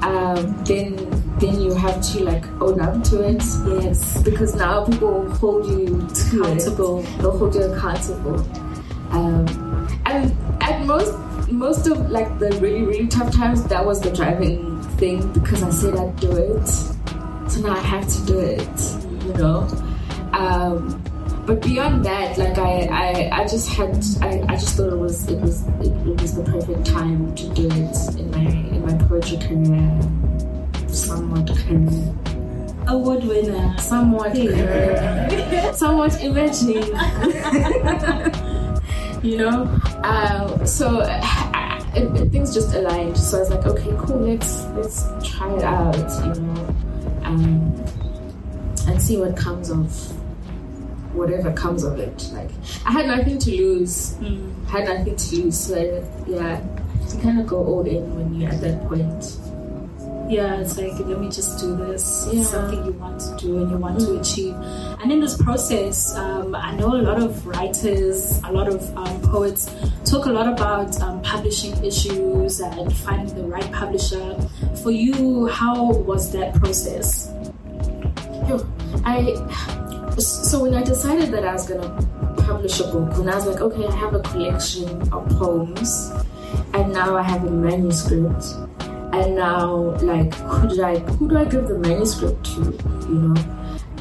um, 0.04 0.64
then 0.66 0.94
then 1.40 1.60
you 1.60 1.74
have 1.74 2.00
to 2.14 2.24
like 2.24 2.46
own 2.62 2.80
up 2.80 3.04
to 3.06 3.24
it. 3.28 3.42
Yes. 3.82 4.22
Because 4.22 4.54
now 4.54 4.86
people 4.86 5.28
hold 5.42 5.66
you 5.66 6.06
Accountable. 6.30 7.02
They'll 7.18 7.38
hold 7.38 7.56
you 7.56 7.64
accountable. 7.64 8.46
Um, 9.10 9.48
most 11.60 11.88
of 11.88 12.10
like 12.10 12.40
the 12.40 12.52
really 12.62 12.84
really 12.84 13.08
tough 13.08 13.34
times, 13.36 13.64
that 13.66 13.86
was 13.86 14.00
the 14.00 14.12
driving 14.12 14.82
thing 14.98 15.28
because 15.34 15.62
I 15.62 15.70
said 15.70 15.98
I'd 15.98 16.16
do 16.16 16.32
it. 16.32 16.66
So 16.68 17.60
now 17.62 17.74
I 17.74 17.80
have 17.80 18.08
to 18.08 18.26
do 18.26 18.40
it. 18.40 18.70
You 19.26 19.34
know. 19.34 19.68
Um, 20.34 21.04
but 21.46 21.62
beyond 21.62 22.06
that, 22.06 22.38
like 22.38 22.58
I, 22.60 22.88
I, 22.92 23.30
I 23.42 23.48
just 23.48 23.70
had, 23.70 23.90
I, 24.22 24.44
I 24.48 24.56
just 24.56 24.78
thought 24.78 24.94
it 24.94 24.98
was, 25.00 25.28
it 25.28 25.40
was, 25.40 25.66
it, 25.80 25.88
it 26.08 26.22
was 26.22 26.36
the 26.36 26.44
perfect 26.44 26.86
time 26.86 27.34
to 27.34 27.50
do 27.56 27.66
it 27.66 28.20
in 28.20 28.30
my, 28.30 28.38
in 28.40 28.86
my 28.86 28.94
poetry 29.08 29.38
career, 29.38 30.00
somewhat 30.88 31.48
career, 31.48 31.90
Award 32.88 33.24
winner. 33.24 33.76
somewhat 33.80 34.34
career, 34.34 35.74
somewhat 35.74 36.22
imagining, 36.24 36.84
you 39.24 39.38
know. 39.38 39.68
Um, 40.04 40.68
so 40.68 41.00
uh, 41.00 41.49
it, 41.96 42.04
it- 42.22 42.32
things 42.32 42.54
just 42.54 42.74
aligned. 42.76 43.18
So 43.18 43.38
I 43.38 43.40
was 43.42 43.50
like, 43.50 43.66
okay, 43.66 43.96
cool, 44.00 44.20
let's 44.20 44.66
let's 44.78 45.04
try 45.24 45.54
it 45.56 45.64
out, 45.64 45.96
you 46.26 46.42
know, 46.42 46.76
um, 47.24 47.86
and 48.88 49.02
see 49.02 49.18
what 49.18 49.36
comes 49.38 49.70
of 49.70 49.92
whatever 51.16 51.52
comes 51.54 51.84
of 51.84 52.00
it. 52.00 52.30
Like 52.34 52.50
I 52.86 52.92
had 52.92 53.08
nothing 53.08 53.38
to 53.40 53.52
lose. 53.52 54.16
I 54.68 54.72
had 54.72 54.86
nothing 54.86 55.16
to 55.16 55.36
lose. 55.44 55.60
So 55.60 55.76
yeah, 56.28 56.62
you 57.14 57.22
kind 57.22 57.40
of 57.40 57.48
go 57.48 57.58
all 57.66 57.86
in 57.86 58.16
when 58.16 58.36
you're 58.40 58.52
at 58.52 58.62
that 58.62 58.88
point. 58.88 59.38
Yeah, 60.32 60.58
it's 60.62 60.78
like 60.78 60.94
let 61.00 61.20
me 61.20 61.28
just 61.30 61.60
do 61.60 61.76
this. 61.76 62.30
Yeah. 62.32 62.42
It's 62.42 62.50
something 62.52 62.86
you 62.86 62.92
want 62.92 63.20
to 63.22 63.36
do 63.38 63.58
and 63.64 63.72
you 63.72 63.78
want 63.78 64.00
to 64.02 64.20
achieve. 64.20 64.54
And 65.02 65.12
in 65.12 65.20
this 65.22 65.36
process, 65.42 66.16
um, 66.16 66.54
I 66.54 66.76
know 66.76 66.94
a 66.96 67.02
lot 67.02 67.20
of 67.20 67.48
writers, 67.48 68.40
a 68.44 68.52
lot 68.52 68.68
of 68.68 68.96
um, 68.96 69.22
poets 69.24 69.66
talk 70.10 70.26
a 70.26 70.32
lot 70.32 70.48
about 70.48 71.00
um, 71.02 71.22
publishing 71.22 71.74
issues 71.86 72.60
and 72.60 72.92
finding 72.98 73.36
the 73.36 73.44
right 73.44 73.72
publisher. 73.72 74.36
For 74.82 74.92
you, 74.92 75.48
how 75.48 75.92
was 75.92 76.32
that 76.32 76.56
process? 76.56 77.32
I 79.06 79.36
so 80.18 80.64
when 80.64 80.74
I 80.74 80.84
decided 80.84 81.32
that 81.32 81.46
I 81.46 81.54
was 81.54 81.68
gonna 81.68 81.90
publish 82.38 82.80
a 82.80 82.84
book, 82.86 83.18
when 83.18 83.30
I 83.30 83.36
was 83.36 83.46
like, 83.46 83.62
okay, 83.62 83.86
I 83.86 83.96
have 83.96 84.16
a 84.16 84.20
collection 84.22 84.90
of 85.14 85.30
poems, 85.38 86.12
and 86.74 86.92
now 86.92 87.16
I 87.16 87.22
have 87.22 87.46
a 87.46 87.52
manuscript, 87.52 88.44
and 89.14 89.36
now 89.36 89.96
like 90.02 90.34
who 90.34 90.70
do 90.70 90.84
I 90.84 91.00
who 91.00 91.30
do 91.30 91.38
I 91.38 91.46
give 91.46 91.68
the 91.68 91.78
manuscript 91.78 92.44
to? 92.56 92.62
You 93.08 93.16
know, 93.16 93.36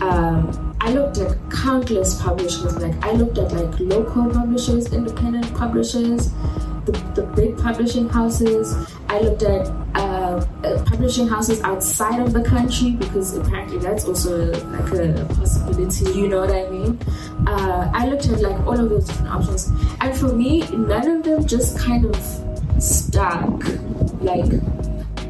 um, 0.01 0.68
I 0.81 0.93
looked 0.93 1.19
at 1.19 1.37
countless 1.51 2.21
publishers. 2.21 2.77
Like 2.79 3.05
I 3.05 3.13
looked 3.13 3.39
at 3.39 3.53
like 3.53 3.79
local 3.81 4.31
publishers, 4.31 4.93
independent 4.93 5.53
publishers, 5.55 6.31
the, 6.85 6.93
the 7.15 7.23
big 7.35 7.59
publishing 7.59 8.09
houses. 8.09 8.75
I 9.09 9.21
looked 9.21 9.43
at 9.43 9.67
uh, 9.95 10.45
publishing 10.85 11.27
houses 11.29 11.61
outside 11.63 12.21
of 12.21 12.33
the 12.33 12.43
country 12.43 12.93
because 12.93 13.37
apparently 13.37 13.79
that's 13.79 14.05
also 14.05 14.53
like 14.53 14.93
a 14.93 15.27
possibility. 15.35 16.19
You 16.19 16.29
know 16.29 16.41
what 16.41 16.53
I 16.53 16.69
mean? 16.71 16.99
Uh, 17.47 17.91
I 17.93 18.09
looked 18.09 18.29
at 18.29 18.41
like 18.41 18.59
all 18.67 18.79
of 18.79 18.89
those 18.89 19.07
different 19.07 19.31
options, 19.31 19.69
and 20.01 20.17
for 20.17 20.33
me, 20.33 20.61
none 20.71 21.09
of 21.09 21.23
them 21.25 21.47
just 21.47 21.79
kind 21.79 22.05
of 22.05 22.17
stuck. 22.83 23.65
Like 24.21 24.51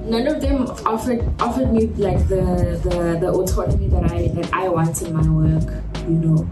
none 0.08 0.26
of 0.26 0.40
them 0.40 0.62
offered 0.86 1.22
offered 1.40 1.72
me 1.72 1.86
like 1.96 2.26
the 2.28 2.80
the, 2.82 3.18
the 3.20 3.30
autonomy 3.30 3.88
that 3.88 4.10
I 4.10 4.28
that 4.28 4.52
I 4.52 4.68
want 4.68 5.00
in 5.02 5.14
my 5.14 5.28
work. 5.28 5.68
You 6.08 6.14
know, 6.14 6.48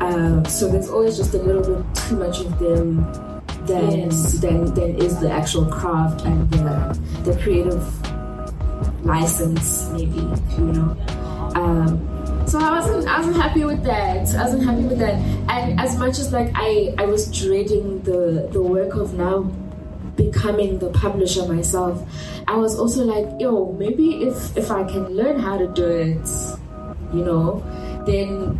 uh, 0.00 0.42
so 0.48 0.68
there's 0.68 0.90
always 0.90 1.16
just 1.16 1.34
a 1.34 1.38
little 1.38 1.62
bit 1.62 1.94
too 1.94 2.16
much 2.16 2.40
of 2.40 2.58
them 2.58 3.04
than 3.66 3.90
Yes. 4.10 4.32
than 4.40 4.74
than 4.74 4.96
is 4.96 5.18
the 5.20 5.30
actual 5.30 5.66
craft 5.66 6.24
and 6.24 6.50
the 6.50 6.98
the 7.24 7.36
creative 7.42 7.82
license, 9.04 9.88
maybe 9.92 10.20
you 10.58 10.72
know. 10.72 10.96
Um, 11.54 12.46
so 12.46 12.58
I 12.58 12.70
wasn't 12.78 13.08
I 13.08 13.18
wasn't 13.18 13.36
happy 13.36 13.64
with 13.64 13.82
that. 13.84 14.34
I 14.34 14.42
wasn't 14.44 14.64
happy 14.64 14.82
with 14.82 14.98
that. 14.98 15.14
And 15.48 15.80
as 15.80 15.96
much 15.98 16.18
as 16.18 16.32
like 16.32 16.50
I 16.54 16.94
I 16.98 17.06
was 17.06 17.26
dreading 17.36 18.02
the 18.02 18.48
the 18.52 18.62
work 18.62 18.94
of 18.94 19.14
now 19.14 19.50
becoming 20.16 20.78
the 20.78 20.90
publisher 20.90 21.46
myself, 21.46 22.02
I 22.48 22.56
was 22.56 22.78
also 22.78 23.04
like, 23.04 23.40
yo, 23.40 23.72
maybe 23.72 24.24
if 24.24 24.56
if 24.56 24.70
I 24.70 24.84
can 24.84 25.08
learn 25.08 25.38
how 25.38 25.58
to 25.58 25.68
do 25.68 25.86
it, 25.86 26.28
you 27.12 27.24
know, 27.24 27.62
then 28.06 28.58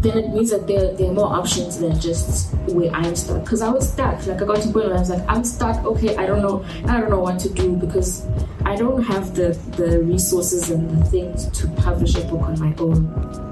then 0.00 0.18
it 0.18 0.28
means 0.30 0.50
that 0.50 0.66
there, 0.66 0.92
there 0.94 1.10
are 1.10 1.14
more 1.14 1.32
options 1.32 1.78
than 1.78 1.98
just 2.00 2.52
where 2.68 2.90
I'm 2.90 3.14
stuck. 3.14 3.44
Because 3.44 3.62
I 3.62 3.70
was 3.70 3.90
stuck. 3.92 4.26
Like 4.26 4.42
I 4.42 4.44
got 4.44 4.60
to 4.62 4.68
a 4.68 4.72
point 4.72 4.86
where 4.86 4.96
I 4.96 5.00
was 5.00 5.10
like, 5.10 5.24
I'm 5.28 5.44
stuck. 5.44 5.84
Okay, 5.84 6.16
I 6.16 6.26
don't 6.26 6.42
know. 6.42 6.64
I 6.86 7.00
don't 7.00 7.10
know 7.10 7.20
what 7.20 7.38
to 7.40 7.48
do 7.48 7.76
because 7.76 8.26
I 8.64 8.76
don't 8.76 9.02
have 9.02 9.34
the 9.34 9.58
the 9.76 10.02
resources 10.02 10.70
and 10.70 10.90
the 10.90 11.04
things 11.06 11.46
to 11.60 11.68
publish 11.82 12.14
a 12.16 12.22
book 12.22 12.42
on 12.42 12.58
my 12.58 12.74
own. 12.78 13.47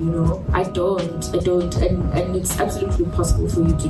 You 0.00 0.10
know, 0.10 0.44
I 0.52 0.62
don't. 0.62 1.24
I 1.34 1.38
don't. 1.38 1.74
And 1.76 2.12
and 2.14 2.36
it's 2.36 2.58
absolutely 2.60 3.06
possible 3.06 3.48
for 3.48 3.60
you 3.62 3.74
to 3.76 3.88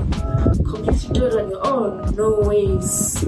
completely 0.64 1.12
do 1.12 1.26
it 1.26 1.34
on 1.36 1.50
your 1.50 1.66
own. 1.66 2.14
No 2.16 2.40
ways. 2.48 3.24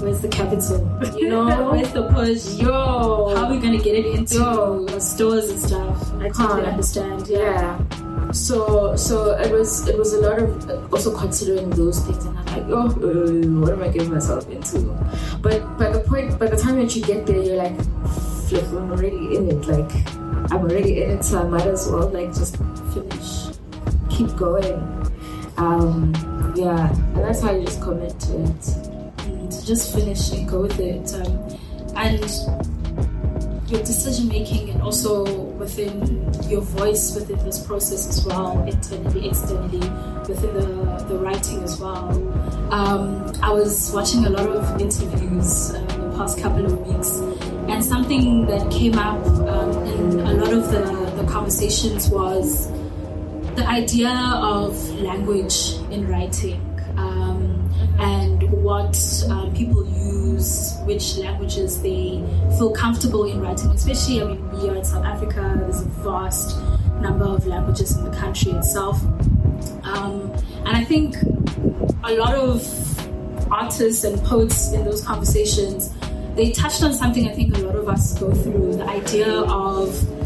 Where's 0.00 0.20
the 0.20 0.28
capital? 0.28 0.80
You 1.16 1.28
know? 1.30 1.70
Where's 1.72 1.92
the 1.92 2.08
push? 2.12 2.60
Yo. 2.60 3.34
How 3.34 3.44
are 3.46 3.50
we 3.50 3.58
gonna 3.58 3.78
get 3.78 3.94
it 3.94 4.06
into 4.06 4.34
Yo. 4.38 4.86
stores 4.98 5.48
and 5.50 5.60
stuff? 5.60 6.12
I 6.20 6.28
Huh. 6.34 6.60
understand. 6.60 7.26
yeah 7.28 7.78
so 8.32 8.96
so 8.96 9.36
it 9.36 9.52
was 9.52 9.86
it 9.88 9.98
was 9.98 10.14
a 10.14 10.20
lot 10.20 10.38
of 10.40 10.48
also 10.92 11.14
considering 11.14 11.68
those 11.70 11.98
things 12.00 12.24
and 12.24 12.38
i'm 12.38 12.46
like 12.46 12.64
oh 12.70 12.88
uh, 12.88 13.60
what 13.60 13.72
am 13.74 13.82
i 13.82 13.88
getting 13.88 14.10
myself 14.10 14.48
into 14.48 14.78
but 15.42 15.60
by 15.76 15.90
the 15.90 16.00
point 16.08 16.38
by 16.38 16.46
the 16.46 16.56
time 16.56 16.76
that 16.80 16.96
you 16.96 17.02
get 17.02 17.26
there 17.26 17.42
you're 17.42 17.56
like 17.60 17.76
flip 18.48 18.64
i'm 18.72 18.90
already 18.90 19.36
in 19.36 19.50
it 19.50 19.60
like 19.68 19.92
i'm 20.52 20.60
already 20.60 21.02
in 21.02 21.10
it 21.10 21.24
so 21.24 21.40
i 21.40 21.44
might 21.44 21.66
as 21.66 21.88
well 21.88 22.08
like 22.08 22.28
just 22.34 22.56
finish 22.92 23.48
keep 24.10 24.34
going 24.36 24.74
um 25.56 26.12
yeah 26.56 26.90
and 26.90 27.16
that's 27.16 27.40
how 27.40 27.52
you 27.52 27.64
just 27.64 27.80
commit 27.80 28.18
to 28.20 28.42
it 28.42 28.92
to 29.52 29.66
just 29.66 29.94
finish 29.94 30.32
and 30.32 30.48
go 30.48 30.62
with 30.62 30.78
it. 30.80 31.14
Um, 31.14 31.58
and 31.94 33.70
your 33.70 33.80
decision 33.80 34.28
making, 34.28 34.70
and 34.70 34.82
also 34.82 35.24
within 35.52 36.32
your 36.48 36.60
voice 36.60 37.14
within 37.14 37.38
this 37.44 37.64
process 37.64 38.08
as 38.08 38.26
well, 38.26 38.62
internally, 38.66 39.28
externally, 39.28 39.88
within 40.28 40.54
the, 40.54 41.04
the 41.08 41.14
writing 41.16 41.62
as 41.62 41.80
well. 41.80 42.10
Um, 42.72 43.32
I 43.42 43.50
was 43.50 43.92
watching 43.94 44.26
a 44.26 44.30
lot 44.30 44.48
of 44.48 44.80
interviews 44.80 45.74
um, 45.74 45.86
the 45.86 46.16
past 46.16 46.38
couple 46.38 46.64
of 46.66 46.86
weeks, 46.86 47.18
and 47.68 47.84
something 47.84 48.46
that 48.46 48.70
came 48.70 48.98
up 48.98 49.22
of 50.62 50.70
the, 50.70 51.22
the 51.22 51.30
conversations 51.30 52.08
was 52.08 52.70
the 53.56 53.66
idea 53.66 54.12
of 54.42 54.72
language 55.00 55.74
in 55.90 56.06
writing 56.06 56.60
um, 56.96 57.68
and 57.98 58.42
what 58.62 58.96
um, 59.28 59.52
people 59.54 59.86
use, 59.88 60.76
which 60.84 61.16
languages 61.16 61.82
they 61.82 62.22
feel 62.58 62.72
comfortable 62.72 63.24
in 63.24 63.40
writing. 63.40 63.70
Especially, 63.70 64.22
I 64.22 64.26
mean, 64.26 64.50
we 64.52 64.68
are 64.68 64.76
in 64.76 64.84
South 64.84 65.04
Africa. 65.04 65.54
There's 65.58 65.80
a 65.80 65.88
vast 66.02 66.56
number 67.00 67.24
of 67.24 67.46
languages 67.46 67.96
in 67.96 68.04
the 68.04 68.16
country 68.16 68.52
itself, 68.52 69.02
um, 69.82 70.32
and 70.64 70.76
I 70.76 70.84
think 70.84 71.16
a 72.04 72.14
lot 72.14 72.34
of 72.34 72.62
artists 73.50 74.04
and 74.04 74.22
poets 74.24 74.72
in 74.72 74.84
those 74.84 75.04
conversations 75.04 75.92
they 76.34 76.50
touched 76.50 76.82
on 76.82 76.94
something 76.94 77.28
I 77.28 77.32
think 77.34 77.54
a 77.58 77.60
lot 77.60 77.76
of 77.76 77.88
us 77.88 78.18
go 78.18 78.32
through: 78.32 78.76
the 78.76 78.84
idea 78.84 79.40
of 79.40 80.21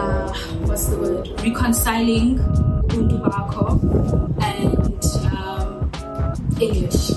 uh, 0.00 0.32
what's 0.66 0.86
the 0.86 0.96
word? 0.98 1.28
Reconciling 1.42 2.38
Ubuntu 2.88 3.16
Bako 3.24 3.66
and 4.40 5.02
um, 5.36 5.68
English, 6.60 7.10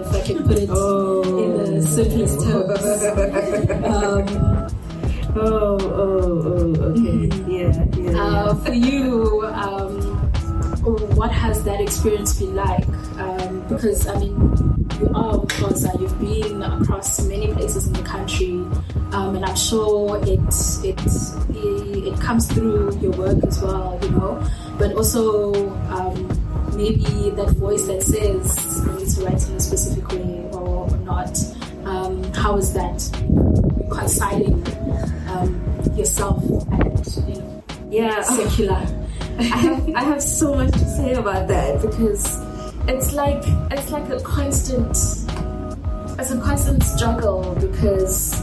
if 0.00 0.08
I 0.12 0.20
can 0.26 0.38
put 0.46 0.58
it 0.58 0.68
in 0.68 1.50
the 1.56 1.82
simplest 1.86 2.36
terms. 2.42 2.82
Um, 5.36 5.38
oh 5.38 5.76
oh 5.78 6.42
oh 6.48 6.90
okay 6.90 7.28
yeah 7.44 7.84
yeah 7.98 8.22
uh, 8.22 8.54
for 8.54 8.72
you, 8.72 9.44
um, 9.52 10.00
what 11.16 11.30
has 11.30 11.62
that 11.64 11.80
experience 11.80 12.38
been 12.38 12.54
like? 12.54 12.86
Um, 13.18 13.60
because 13.68 14.06
I 14.06 14.18
mean, 14.18 14.32
you 15.00 15.10
are 15.14 15.34
of 15.36 15.48
course 15.48 15.84
uh, 15.84 15.92
you've 16.00 16.18
been 16.18 16.62
across 16.62 17.20
many 17.28 17.52
places 17.52 17.86
in 17.86 17.92
the 17.92 18.02
country, 18.02 18.64
um, 19.12 19.36
and 19.36 19.44
I'm 19.44 19.56
sure 19.56 20.16
it 20.24 20.40
it 20.84 21.00
it 21.52 21.95
it 22.06 22.20
comes 22.20 22.46
through 22.52 22.96
your 23.00 23.12
work 23.12 23.42
as 23.44 23.60
well, 23.62 23.98
you 24.02 24.10
know. 24.10 24.42
But 24.78 24.92
also 24.94 25.52
um, 25.88 26.14
maybe 26.76 27.30
that 27.30 27.50
voice 27.58 27.86
that 27.86 28.02
says 28.02 28.86
you 28.86 28.92
need 28.92 29.08
to 29.14 29.24
write 29.24 29.48
in 29.48 29.56
a 29.56 29.60
specific 29.60 30.08
way 30.12 30.48
or, 30.52 30.88
or 30.90 30.96
not. 30.98 31.38
Um, 31.84 32.22
how 32.34 32.56
is 32.56 32.72
that 32.74 32.98
reconciling 33.88 34.62
um, 35.28 35.60
yourself 35.96 36.42
and 36.72 37.06
you 37.28 37.34
know 37.40 37.62
Yeah. 37.90 38.22
secular? 38.22 38.86
I 39.38 39.42
have 39.42 39.88
I 39.94 40.02
have 40.02 40.22
so 40.22 40.54
much 40.54 40.72
to 40.72 40.78
say 40.96 41.12
about 41.14 41.46
that 41.48 41.82
because 41.82 42.24
it's 42.88 43.12
like 43.12 43.42
it's 43.70 43.90
like 43.90 44.08
a 44.10 44.18
constant 44.20 44.90
it's 46.18 46.30
a 46.30 46.40
constant 46.40 46.82
struggle 46.82 47.54
because 47.60 48.40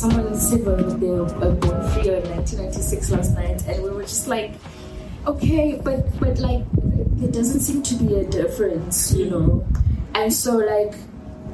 someone 0.00 0.34
said 0.34 0.64
when 0.64 0.98
they 0.98 1.10
were 1.10 1.26
born 1.26 1.88
free 1.90 2.08
in 2.08 2.24
1996 2.30 3.10
last 3.10 3.34
night 3.34 3.62
and 3.68 3.82
we 3.82 3.90
were 3.90 4.02
just 4.02 4.28
like 4.28 4.52
okay 5.26 5.78
but 5.84 6.00
but 6.18 6.38
like 6.38 6.64
there 7.20 7.30
doesn't 7.30 7.60
seem 7.60 7.82
to 7.82 7.94
be 7.96 8.14
a 8.14 8.24
difference 8.30 9.12
you 9.12 9.28
know 9.28 9.66
and 10.14 10.32
so 10.32 10.56
like 10.56 10.94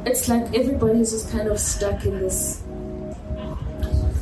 it's 0.04 0.28
like 0.28 0.44
everybody's 0.54 1.10
just 1.10 1.32
kind 1.32 1.48
of 1.48 1.58
stuck 1.58 2.04
in 2.04 2.20
this 2.20 2.62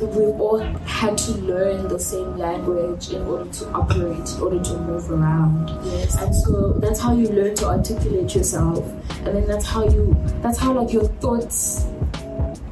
we've 0.01 0.41
all 0.41 0.59
had 0.85 1.17
to 1.17 1.31
learn 1.33 1.87
the 1.87 1.99
same 1.99 2.37
language 2.37 3.09
in 3.11 3.21
order 3.23 3.49
to 3.49 3.69
operate, 3.71 4.29
in 4.29 4.41
order 4.41 4.59
to 4.61 4.77
move 4.79 5.09
around. 5.09 5.69
Yes. 5.85 6.21
And 6.21 6.35
so 6.35 6.73
that's 6.73 6.99
how 6.99 7.15
you 7.15 7.29
learn 7.29 7.55
to 7.55 7.67
articulate 7.67 8.35
yourself. 8.35 8.85
And 9.25 9.27
then 9.27 9.47
that's 9.47 9.65
how 9.65 9.85
you 9.85 10.15
that's 10.41 10.57
how 10.57 10.73
like 10.73 10.91
your 10.91 11.05
thoughts 11.23 11.85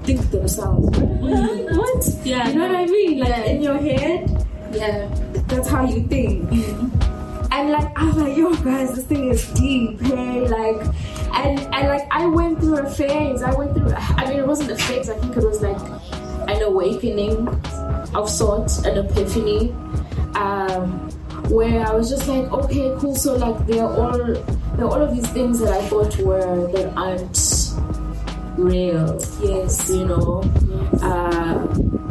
think 0.04 0.22
themselves. 0.32 0.90
What? 1.00 1.78
what? 1.78 2.02
Yeah, 2.24 2.48
You 2.50 2.56
know 2.56 2.68
what 2.68 2.76
I 2.76 2.86
mean? 2.86 3.20
Like 3.20 3.30
Yeah. 3.30 3.44
in 3.52 3.62
your 3.62 3.78
head, 3.78 4.46
Yeah. 4.74 5.08
that's 5.48 5.68
how 5.70 5.86
you 5.86 6.02
think. 6.08 6.50
And 7.52 7.70
like 7.72 7.88
I'm 7.96 8.18
like, 8.18 8.36
yo 8.36 8.54
guys, 8.56 8.96
this 8.96 9.06
thing 9.06 9.30
is 9.30 9.46
deep, 9.54 10.02
hey, 10.02 10.42
like 10.48 10.82
and 11.34 11.60
and 11.74 11.88
like 11.88 12.06
I 12.12 12.26
went 12.26 12.60
through 12.60 12.78
a 12.78 12.90
phase. 12.90 13.44
I 13.44 13.54
went 13.54 13.76
through 13.76 13.94
I 13.94 14.28
mean 14.30 14.40
it 14.40 14.48
wasn't 14.48 14.72
a 14.72 14.76
phase, 14.78 15.10
I 15.10 15.16
think 15.18 15.38
it 15.38 15.44
was 15.44 15.62
like 15.62 15.78
an 16.50 16.62
awakening 16.64 17.48
of 18.16 18.30
sorts, 18.30 18.80
an 18.86 18.98
epiphany. 18.98 19.72
Um 20.36 21.10
where 21.50 21.86
I 21.86 21.94
was 21.94 22.10
just 22.10 22.28
like, 22.28 22.52
okay, 22.52 22.96
cool, 23.00 23.16
so 23.16 23.36
like 23.36 23.68
there 23.68 23.84
are 23.86 23.94
all 24.02 24.18
there 24.18 24.86
are 24.86 24.90
all 24.90 25.02
of 25.02 25.14
these 25.14 25.28
things 25.30 25.60
that 25.60 25.70
I 25.74 25.82
thought 25.90 26.18
were 26.20 26.68
that 26.72 26.94
aren't 26.98 27.38
real. 28.64 29.20
Yes. 29.42 29.90
You 29.90 30.06
know? 30.06 30.42
Uh, 31.02 31.68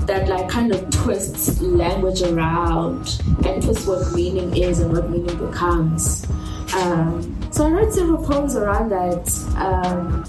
that 0.07 0.29
like 0.29 0.49
kind 0.49 0.73
of 0.73 0.91
twists 0.91 1.61
language 1.61 2.23
around 2.23 3.23
and 3.47 3.63
twists 3.63 3.87
what 3.87 4.13
meaning 4.13 4.57
is 4.57 4.81
and 4.81 4.93
what 4.93 5.09
meaning 5.11 5.37
becomes. 5.39 6.27
Um, 6.75 7.39
so 7.53 7.67
I 7.67 7.71
wrote 7.71 7.93
several 7.93 8.25
poems 8.25 8.57
around 8.57 8.89
that. 8.91 9.29
Um, 9.57 10.25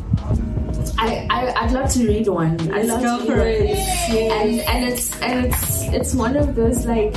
I, 0.98 1.27
I 1.30 1.53
I'd 1.63 1.72
love 1.72 1.89
to 1.94 2.08
read 2.08 2.27
one. 2.27 2.60
I'd 2.72 2.86
love 2.86 3.01
go 3.01 3.20
to 3.20 3.25
for 3.25 3.39
it. 3.39 3.70
And 3.70 4.60
and 4.60 4.86
it's 4.89 5.22
and 5.22 5.46
it's 5.46 5.82
it's 5.84 6.13
one 6.13 6.36
of 6.36 6.56
those 6.56 6.86
like 6.86 7.15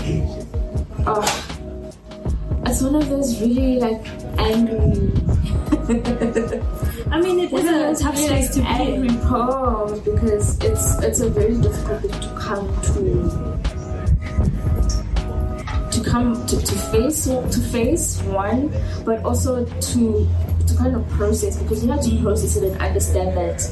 oh 1.07 1.53
it's 2.67 2.83
one 2.83 2.95
of 2.97 3.09
those 3.09 3.41
really 3.41 3.79
like 3.79 4.07
angry 4.39 5.13
I 7.11 7.21
mean, 7.21 7.39
it 7.39 7.53
is 7.53 7.65
a 8.01 8.03
tough 8.03 8.17
space 8.17 8.51
to 8.55 8.61
be 8.61 8.95
in. 8.95 9.07
because 10.05 10.59
it's 10.59 11.03
it's 11.03 11.21
a 11.21 11.31
very 11.31 11.57
difficult 11.57 12.03
thing 12.03 12.21
to 12.21 12.29
come 12.37 12.67
to 12.83 13.57
to 15.93 16.11
come 16.11 16.47
to, 16.47 16.57
to 16.61 16.75
face 16.91 17.25
to 17.27 17.61
face 17.71 18.21
one, 18.23 18.73
but 19.05 19.25
also 19.25 19.65
to 19.65 20.29
to 20.67 20.77
kind 20.77 20.97
of 20.97 21.09
process 21.11 21.57
because 21.63 21.85
you 21.85 21.91
have 21.93 22.03
to 22.03 22.23
process 22.23 22.57
it 22.57 22.65
and 22.73 22.81
understand 22.83 23.37
that 23.37 23.63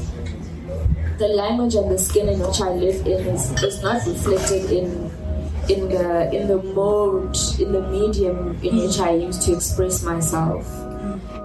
the 1.17 1.27
language 1.27 1.75
and 1.75 1.91
the 1.91 1.97
skin 1.97 2.29
in 2.29 2.39
which 2.39 2.61
I 2.61 2.69
live 2.69 3.05
in 3.05 3.27
is, 3.35 3.51
is 3.63 3.81
not 3.81 4.05
reflected 4.05 4.71
in 4.71 5.11
in 5.67 5.89
the 5.89 6.31
in 6.31 6.47
the 6.47 6.61
mode 6.73 7.35
in 7.59 7.71
the 7.73 7.81
medium 7.89 8.57
in 8.63 8.77
which 8.77 8.99
I 8.99 9.11
use 9.11 9.39
to 9.45 9.53
express 9.55 10.03
myself. 10.03 10.84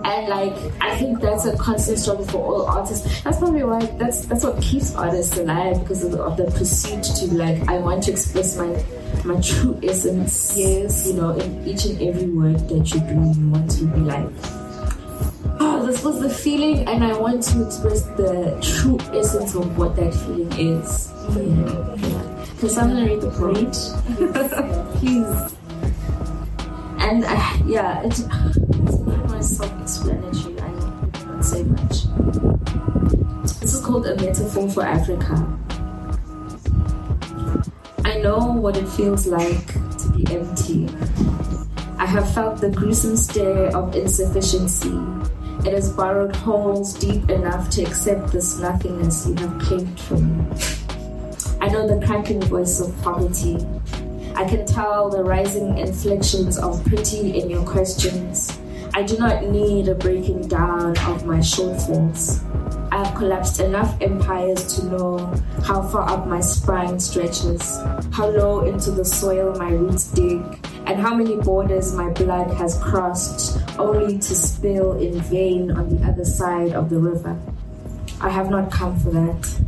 And 0.04 0.28
like 0.28 0.54
I 0.80 0.96
think 0.96 1.20
that's 1.20 1.44
a 1.44 1.56
constant 1.56 1.98
struggle 1.98 2.24
for 2.26 2.38
all 2.38 2.66
artists. 2.66 3.22
That's 3.22 3.38
probably 3.38 3.64
why 3.64 3.84
that's 3.98 4.24
that's 4.26 4.44
what 4.44 4.60
keeps 4.62 4.94
artists 4.94 5.36
alive 5.36 5.80
because 5.80 6.04
of 6.04 6.12
the, 6.12 6.22
of 6.22 6.36
the 6.36 6.44
pursuit 6.44 7.02
to 7.04 7.34
like 7.34 7.68
I 7.68 7.78
want 7.78 8.04
to 8.04 8.12
express 8.12 8.56
my 8.56 8.82
my 9.24 9.40
true 9.40 9.78
essence. 9.82 10.56
Yes, 10.56 11.06
you 11.06 11.14
know, 11.14 11.30
in 11.32 11.66
each 11.66 11.84
and 11.84 12.00
every 12.00 12.28
word 12.28 12.58
that 12.68 12.94
you 12.94 13.00
do, 13.00 13.40
you 13.40 13.50
want 13.50 13.70
to 13.72 13.84
be 13.84 14.00
like 14.00 14.30
oh, 15.60 15.86
this 15.86 16.02
was 16.02 16.20
the 16.20 16.30
feeling, 16.30 16.88
and 16.88 17.04
I 17.04 17.16
want 17.16 17.42
to 17.44 17.66
express 17.66 18.02
the 18.16 18.58
true 18.62 18.98
essence 19.16 19.54
of 19.54 19.76
what 19.76 19.94
that 19.96 20.12
feeling 20.14 20.52
is. 20.52 21.12
Can 22.58 22.68
someone 22.68 23.06
read 23.06 23.20
the 23.20 23.30
poem? 23.30 23.70
Please. 24.98 25.54
And 26.98 27.24
uh, 27.24 27.58
yeah, 27.66 28.02
it's, 28.04 28.24
self-explanatory. 29.42 30.60
I 30.60 30.70
don't 31.24 31.42
say 31.42 31.62
much. 31.64 32.04
This 33.60 33.74
is 33.74 33.80
called 33.84 34.06
a 34.06 34.16
metaphor 34.16 34.68
for 34.70 34.82
Africa. 34.82 35.58
I 38.04 38.18
know 38.18 38.38
what 38.38 38.76
it 38.76 38.88
feels 38.88 39.26
like 39.26 39.66
to 39.98 40.08
be 40.16 40.26
empty. 40.34 40.88
I 41.98 42.06
have 42.06 42.32
felt 42.32 42.60
the 42.60 42.70
gruesome 42.70 43.16
stare 43.16 43.74
of 43.76 43.94
insufficiency. 43.94 44.98
It 45.66 45.74
has 45.74 45.92
burrowed 45.92 46.34
holes 46.36 46.94
deep 46.94 47.28
enough 47.28 47.68
to 47.70 47.82
accept 47.82 48.32
this 48.32 48.58
nothingness 48.58 49.26
you 49.26 49.34
have 49.34 49.58
claimed 49.60 50.00
from 50.00 50.38
me. 50.38 50.44
I 51.60 51.68
know 51.68 51.86
the 51.86 52.04
cracking 52.06 52.40
voice 52.40 52.80
of 52.80 52.98
poverty. 53.02 53.58
I 54.34 54.48
can 54.48 54.64
tell 54.64 55.10
the 55.10 55.22
rising 55.22 55.76
inflections 55.76 56.56
of 56.58 56.82
pity 56.86 57.38
in 57.38 57.50
your 57.50 57.64
questions. 57.66 58.58
I 58.92 59.02
do 59.04 59.16
not 59.18 59.44
need 59.44 59.88
a 59.88 59.94
breaking 59.94 60.48
down 60.48 60.98
of 60.98 61.24
my 61.24 61.38
shortfalls. 61.38 62.42
I 62.92 63.04
have 63.04 63.16
collapsed 63.16 63.60
enough 63.60 63.96
empires 64.00 64.74
to 64.74 64.86
know 64.86 65.18
how 65.62 65.82
far 65.82 66.10
up 66.10 66.26
my 66.26 66.40
spine 66.40 66.98
stretches, 66.98 67.78
how 68.12 68.28
low 68.30 68.64
into 68.66 68.90
the 68.90 69.04
soil 69.04 69.54
my 69.56 69.70
roots 69.70 70.10
dig, 70.10 70.42
and 70.86 70.98
how 70.98 71.14
many 71.14 71.36
borders 71.36 71.94
my 71.94 72.10
blood 72.10 72.52
has 72.54 72.76
crossed 72.82 73.60
only 73.78 74.18
to 74.18 74.34
spill 74.34 74.98
in 74.98 75.20
vain 75.20 75.70
on 75.70 75.88
the 75.88 76.04
other 76.04 76.24
side 76.24 76.72
of 76.72 76.90
the 76.90 76.98
river. 76.98 77.38
I 78.20 78.30
have 78.30 78.50
not 78.50 78.72
come 78.72 78.98
for 78.98 79.10
that. 79.10 79.60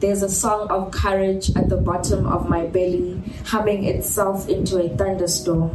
There's 0.00 0.22
a 0.22 0.28
song 0.28 0.68
of 0.68 0.90
courage 0.90 1.54
at 1.56 1.68
the 1.68 1.76
bottom 1.76 2.26
of 2.26 2.48
my 2.48 2.66
belly, 2.66 3.22
humming 3.46 3.84
itself 3.84 4.48
into 4.48 4.82
a 4.82 4.88
thunderstorm. 4.94 5.70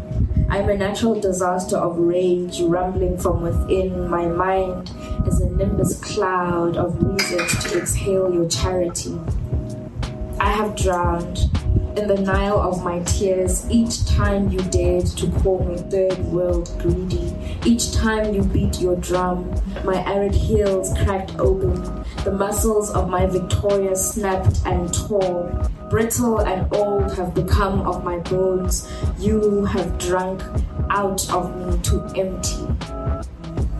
I'm 0.51 0.67
a 0.67 0.75
natural 0.75 1.17
disaster 1.17 1.77
of 1.77 1.97
rage 1.97 2.59
rumbling 2.59 3.17
from 3.17 3.41
within. 3.41 4.09
My 4.09 4.25
mind 4.25 4.91
is 5.25 5.39
a 5.39 5.49
nimbus 5.49 5.97
cloud 6.01 6.75
of 6.75 7.01
reasons 7.01 7.63
to 7.63 7.79
exhale 7.79 8.33
your 8.33 8.49
charity. 8.49 9.17
I 10.41 10.51
have 10.51 10.75
drowned 10.75 11.49
in 11.95 12.05
the 12.05 12.19
Nile 12.21 12.59
of 12.59 12.83
my 12.83 12.99
tears 13.03 13.65
each 13.71 14.05
time 14.05 14.49
you 14.49 14.59
dared 14.63 15.05
to 15.05 15.31
call 15.39 15.63
me 15.63 15.77
third 15.77 16.19
world 16.25 16.69
greedy. 16.79 17.33
Each 17.63 17.93
time 17.93 18.33
you 18.33 18.43
beat 18.43 18.81
your 18.81 18.97
drum, 18.97 19.49
my 19.85 20.03
arid 20.05 20.35
heels 20.35 20.93
cracked 21.05 21.33
open. 21.39 21.81
The 22.25 22.33
muscles 22.33 22.91
of 22.91 23.09
my 23.09 23.25
Victoria 23.25 23.95
snapped 23.95 24.59
and 24.65 24.93
tore. 24.93 25.69
Brittle 25.91 26.39
and 26.39 26.73
old 26.73 27.13
have 27.17 27.33
become 27.33 27.81
of 27.81 28.05
my 28.05 28.17
bones. 28.19 28.89
You 29.19 29.65
have 29.65 29.97
drunk 29.97 30.41
out 30.89 31.29
of 31.29 31.53
me 31.53 31.81
to 31.81 32.01
empty. 32.15 32.65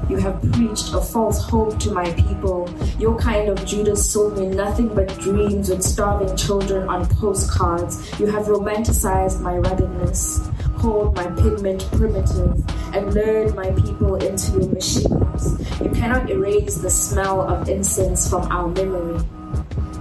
You 0.10 0.18
have 0.18 0.42
preached 0.52 0.94
a 0.94 1.00
false 1.00 1.42
hope 1.42 1.80
to 1.80 1.92
my 1.92 2.12
people. 2.12 2.70
Your 3.00 3.18
kind 3.18 3.48
of 3.48 3.66
Judas 3.66 4.12
sold 4.12 4.38
me 4.38 4.48
nothing 4.48 4.94
but 4.94 5.08
dreams 5.20 5.70
with 5.70 5.82
starving 5.82 6.36
children 6.36 6.90
on 6.90 7.06
postcards. 7.08 8.20
You 8.20 8.26
have 8.26 8.48
romanticized 8.48 9.40
my 9.40 9.56
ruggedness, 9.60 10.50
called 10.80 11.16
my 11.16 11.28
pigment 11.28 11.90
primitive, 11.94 12.62
and 12.94 13.14
lured 13.14 13.56
my 13.56 13.72
people 13.72 14.16
into 14.16 14.60
your 14.60 14.70
machines. 14.70 15.80
You 15.80 15.90
cannot 15.92 16.30
erase 16.30 16.76
the 16.76 16.90
smell 16.90 17.40
of 17.40 17.70
incense 17.70 18.30
from 18.30 18.52
our 18.52 18.68
memory. 18.68 19.24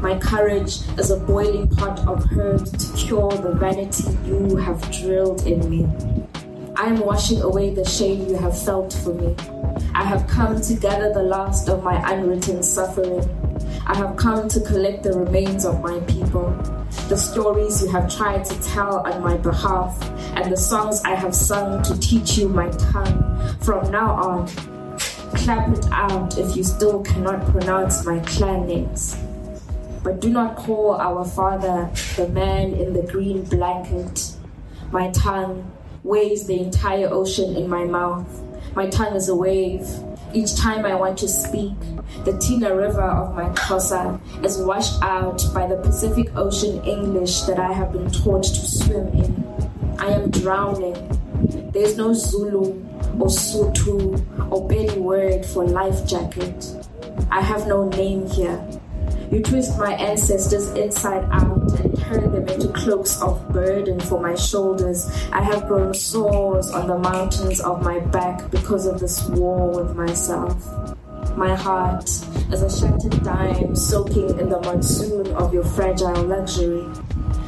My 0.00 0.18
courage 0.18 0.78
is 0.98 1.10
a 1.10 1.18
boiling 1.18 1.68
pot 1.68 1.98
of 2.08 2.26
herbs 2.32 2.72
to 2.72 2.96
cure 2.96 3.30
the 3.32 3.52
vanity 3.52 4.04
you 4.24 4.56
have 4.56 4.80
drilled 4.90 5.46
in 5.46 5.68
me. 5.68 5.86
I 6.74 6.86
am 6.86 7.00
washing 7.00 7.42
away 7.42 7.74
the 7.74 7.84
shame 7.84 8.26
you 8.26 8.36
have 8.36 8.58
felt 8.58 8.94
for 8.94 9.12
me. 9.12 9.36
I 9.94 10.04
have 10.04 10.26
come 10.26 10.58
to 10.58 10.74
gather 10.74 11.12
the 11.12 11.22
last 11.22 11.68
of 11.68 11.82
my 11.82 12.00
unwritten 12.10 12.62
suffering. 12.62 13.28
I 13.86 13.94
have 13.94 14.16
come 14.16 14.48
to 14.48 14.60
collect 14.60 15.02
the 15.02 15.12
remains 15.12 15.66
of 15.66 15.82
my 15.82 16.00
people. 16.00 16.48
the 17.08 17.16
stories 17.16 17.82
you 17.82 17.88
have 17.88 18.14
tried 18.14 18.44
to 18.44 18.62
tell 18.62 19.06
on 19.06 19.22
my 19.22 19.36
behalf, 19.36 20.00
and 20.36 20.50
the 20.50 20.56
songs 20.56 21.02
I 21.04 21.14
have 21.14 21.34
sung 21.34 21.82
to 21.82 21.98
teach 21.98 22.38
you 22.38 22.48
my 22.48 22.70
tongue. 22.70 23.58
From 23.60 23.90
now 23.90 24.14
on, 24.14 24.48
clap 25.34 25.68
it 25.76 25.86
out 25.92 26.38
if 26.38 26.56
you 26.56 26.64
still 26.64 27.02
cannot 27.02 27.44
pronounce 27.52 28.04
my 28.06 28.18
clan 28.20 28.66
names. 28.66 29.16
But 30.02 30.20
do 30.20 30.30
not 30.30 30.56
call 30.56 30.94
our 30.94 31.24
father 31.24 31.90
the 32.16 32.28
man 32.28 32.72
in 32.72 32.94
the 32.94 33.02
green 33.02 33.42
blanket. 33.44 34.32
My 34.90 35.10
tongue 35.10 35.70
weighs 36.02 36.46
the 36.46 36.58
entire 36.60 37.08
ocean 37.08 37.54
in 37.54 37.68
my 37.68 37.84
mouth. 37.84 38.42
My 38.74 38.88
tongue 38.88 39.14
is 39.14 39.28
a 39.28 39.34
wave. 39.34 39.86
Each 40.32 40.54
time 40.56 40.86
I 40.86 40.94
want 40.94 41.18
to 41.18 41.28
speak, 41.28 41.74
the 42.24 42.38
Tina 42.38 42.74
River 42.74 43.02
of 43.02 43.34
my 43.34 43.50
Xhosa 43.50 44.20
is 44.44 44.58
washed 44.58 45.02
out 45.02 45.42
by 45.52 45.66
the 45.66 45.76
Pacific 45.76 46.34
Ocean 46.36 46.82
English 46.84 47.42
that 47.42 47.58
I 47.58 47.72
have 47.72 47.92
been 47.92 48.10
taught 48.10 48.44
to 48.44 48.68
swim 48.68 49.08
in. 49.08 49.96
I 49.98 50.06
am 50.06 50.30
drowning. 50.30 50.96
There's 51.72 51.96
no 51.96 52.14
Zulu 52.14 52.72
or 53.18 53.26
Sotho 53.26 54.52
or 54.52 54.66
Beni 54.68 54.98
word 54.98 55.44
for 55.44 55.64
life 55.64 56.06
jacket. 56.06 56.74
I 57.30 57.40
have 57.40 57.66
no 57.66 57.88
name 57.88 58.26
here. 58.30 58.64
You 59.30 59.40
twist 59.40 59.78
my 59.78 59.92
ancestors 59.92 60.72
inside 60.72 61.24
out 61.30 61.78
and 61.78 61.96
turn 61.96 62.32
them 62.32 62.48
into 62.48 62.66
cloaks 62.72 63.22
of 63.22 63.48
burden 63.52 64.00
for 64.00 64.20
my 64.20 64.34
shoulders. 64.34 65.08
I 65.30 65.40
have 65.40 65.68
grown 65.68 65.94
sores 65.94 66.68
on 66.72 66.88
the 66.88 66.98
mountains 66.98 67.60
of 67.60 67.80
my 67.80 68.00
back 68.00 68.50
because 68.50 68.86
of 68.86 68.98
this 68.98 69.24
war 69.28 69.70
with 69.70 69.94
myself. 69.94 70.56
My 71.36 71.54
heart 71.54 72.08
is 72.52 72.62
a 72.62 72.68
shattered 72.68 73.22
dime 73.22 73.76
soaking 73.76 74.36
in 74.40 74.48
the 74.48 74.60
monsoon 74.62 75.28
of 75.36 75.54
your 75.54 75.64
fragile 75.64 76.24
luxury. 76.24 76.84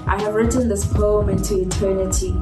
I 0.06 0.22
have 0.22 0.34
written 0.34 0.68
this 0.68 0.86
poem 0.86 1.30
into 1.30 1.62
eternity 1.62 2.36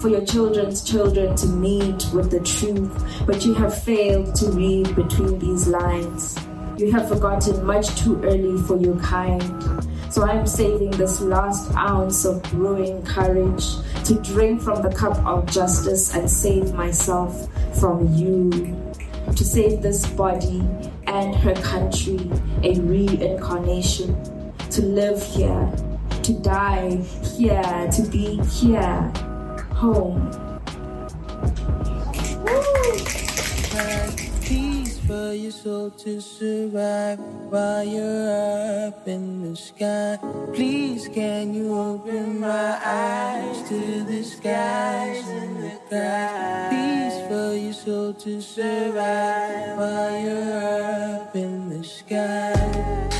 for 0.00 0.08
your 0.08 0.24
children's 0.24 0.82
children 0.82 1.36
to 1.36 1.46
meet 1.46 2.06
with 2.14 2.30
the 2.30 2.40
truth, 2.40 3.26
but 3.26 3.44
you 3.44 3.52
have 3.52 3.82
failed 3.82 4.34
to 4.36 4.46
read 4.46 4.96
between 4.96 5.38
these 5.38 5.68
lines. 5.68 6.38
You 6.78 6.92
have 6.92 7.08
forgotten 7.08 7.66
much 7.66 7.92
too 7.96 8.22
early 8.22 8.56
for 8.62 8.76
your 8.76 8.96
kind. 9.00 9.42
So 10.12 10.22
I'm 10.22 10.46
saving 10.46 10.92
this 10.92 11.20
last 11.20 11.74
ounce 11.74 12.24
of 12.24 12.40
brewing 12.44 13.04
courage 13.04 13.66
to 14.04 14.14
drink 14.22 14.62
from 14.62 14.82
the 14.82 14.94
cup 14.94 15.18
of 15.26 15.46
justice 15.46 16.14
and 16.14 16.30
save 16.30 16.74
myself 16.74 17.48
from 17.80 18.14
you. 18.14 18.76
To 19.34 19.44
save 19.44 19.82
this 19.82 20.06
body 20.06 20.62
and 21.08 21.34
her 21.34 21.54
country 21.54 22.30
a 22.62 22.78
reincarnation. 22.78 24.14
To 24.70 24.82
live 24.82 25.20
here, 25.20 25.72
to 26.22 26.32
die 26.32 26.94
here, 27.36 27.88
to 27.90 28.02
be 28.02 28.40
here, 28.44 29.00
home. 29.74 30.30
Peace 32.12 32.36
for 35.08 35.32
your 35.32 35.50
soul 35.50 35.90
to 35.90 36.20
survive 36.20 37.18
while 37.48 37.82
you're 37.82 38.88
up 38.88 39.08
in 39.08 39.40
the 39.40 39.56
sky. 39.56 40.18
Please, 40.52 41.08
can 41.08 41.54
you 41.54 41.72
open 41.72 42.38
my 42.38 42.78
eyes 42.84 43.66
to 43.70 44.04
the 44.04 44.22
skies 44.22 45.26
and 45.28 45.56
the 45.64 45.72
skies? 45.88 46.68
Peace 46.68 47.18
for 47.26 47.56
your 47.56 47.72
soul 47.72 48.12
to 48.12 48.42
survive 48.42 49.78
while 49.78 50.20
you're 50.20 51.24
up 51.24 51.34
in 51.34 51.70
the 51.70 51.82
sky. 51.82 53.17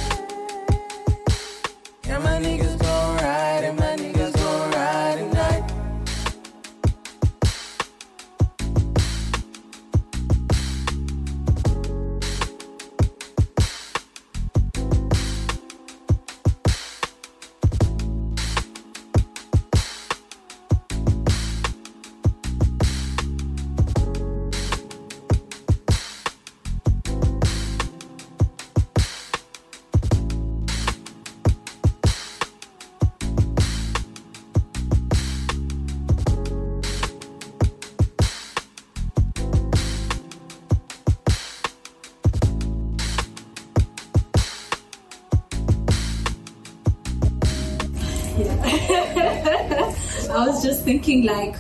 Thinking 51.09 51.27
like 51.27 51.57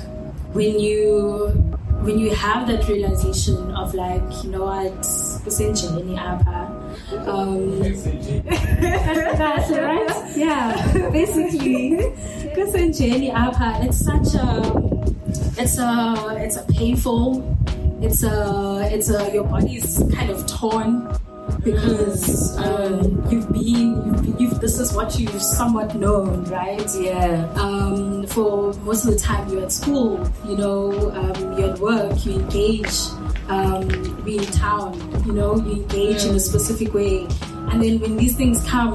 when 0.52 0.78
you 0.78 1.48
when 2.04 2.18
you 2.18 2.34
have 2.34 2.66
that 2.68 2.86
realization 2.86 3.56
of 3.74 3.94
like 3.94 4.22
you 4.44 4.50
know 4.50 4.64
what 4.64 5.00
kusenjeni 5.44 6.16
apha 6.30 6.58
um 7.32 7.80
that's 9.40 9.70
right 9.70 10.36
yeah 10.36 10.66
basically 11.16 11.80
kusenjeni 12.56 13.30
apha 13.44 13.70
it's 13.86 14.00
such 14.10 14.34
a 14.44 14.48
it's 15.62 15.78
a 15.88 15.92
it's 16.44 16.56
a 16.56 16.64
painful 16.78 17.24
it's 18.08 18.22
a 18.34 18.36
it's 18.92 19.08
a 19.20 19.22
your 19.36 19.46
body's 19.54 19.96
kind 20.16 20.30
of 20.36 20.44
torn 20.58 20.92
because 21.64 22.56
um, 22.58 23.24
you've 23.30 23.48
been 23.52 23.96
you've, 24.06 24.40
you've 24.40 24.60
this 24.60 24.78
is 24.78 24.92
what 24.92 25.18
you've 25.18 25.42
somewhat 25.42 25.94
known 25.94 26.44
right 26.44 26.88
Yeah. 27.00 27.48
um, 27.64 28.07
for 28.28 28.72
most 28.84 29.04
of 29.04 29.12
the 29.12 29.18
time 29.18 29.48
you're 29.48 29.62
at 29.62 29.72
school, 29.72 30.28
you 30.46 30.56
know, 30.56 31.10
um, 31.12 31.58
you're 31.58 31.70
at 31.72 31.78
work, 31.78 32.24
you 32.24 32.32
engage, 32.34 33.08
um, 33.48 34.24
we 34.24 34.38
in 34.38 34.44
town, 34.46 34.94
you 35.26 35.32
know, 35.32 35.56
you 35.56 35.82
engage 35.82 36.24
in 36.24 36.34
a 36.34 36.40
specific 36.40 36.94
way. 36.94 37.26
And 37.70 37.82
then 37.82 38.00
when 38.00 38.16
these 38.16 38.36
things 38.36 38.64
come, 38.68 38.94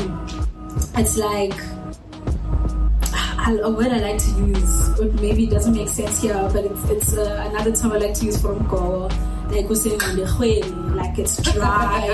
it's 0.95 1.17
like, 1.17 1.53
a 3.47 3.69
word 3.69 3.91
I 3.91 3.97
like 3.99 4.19
to 4.19 4.29
use, 4.47 4.89
but 4.97 5.13
maybe 5.15 5.45
it 5.45 5.49
doesn't 5.49 5.73
make 5.73 5.89
sense 5.89 6.21
here, 6.21 6.49
but 6.53 6.65
it's, 6.65 6.89
it's 6.89 7.17
uh, 7.17 7.49
another 7.51 7.75
term 7.75 7.91
I 7.93 7.97
like 7.97 8.13
to 8.15 8.25
use 8.25 8.41
for 8.41 8.55
Mgogo. 8.55 9.11
Like 9.51 9.69
we're 9.69 9.75
sitting 9.75 10.01
on 10.01 10.15
the 10.15 10.25
say, 10.25 10.61
like 10.95 11.19
it's 11.19 11.41
dry, 11.53 12.07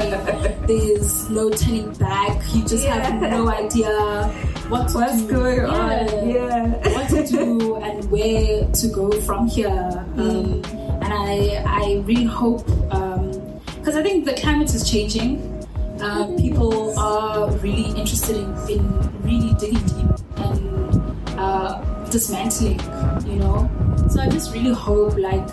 there's 0.68 1.30
no 1.30 1.50
turning 1.50 1.94
back, 1.94 2.42
you 2.54 2.64
just 2.66 2.86
have 2.86 3.22
no 3.22 3.48
idea 3.50 4.28
what 4.70 4.94
What's 4.94 5.24
going 5.24 5.66
on? 5.66 6.30
Yeah. 6.30 6.68
what 6.94 6.99
to 7.10 7.26
do 7.26 7.76
and 7.78 8.10
where 8.12 8.66
to 8.66 8.88
go 8.90 9.12
from 9.22 9.48
here. 9.48 10.06
Um, 10.18 10.64
and 11.02 11.14
I, 11.14 11.64
I 11.66 12.04
really 12.06 12.26
hope, 12.26 12.66
because 12.66 13.96
I 13.96 14.04
think 14.04 14.26
the 14.26 14.34
climate 14.34 14.74
is 14.74 14.90
changing. 14.90 15.56
Uh, 16.02 16.28
people 16.38 16.98
are 16.98 17.52
really 17.58 17.90
interested 18.00 18.38
in, 18.38 18.56
in 18.70 19.22
really 19.24 19.54
digging 19.56 19.82
deep 19.82 20.38
and 20.38 21.40
uh, 21.40 21.82
dismantling, 22.10 22.80
you 23.26 23.36
know. 23.38 23.70
So 24.10 24.22
I 24.22 24.30
just 24.30 24.54
really 24.54 24.74
hope 24.74 25.18
like 25.18 25.48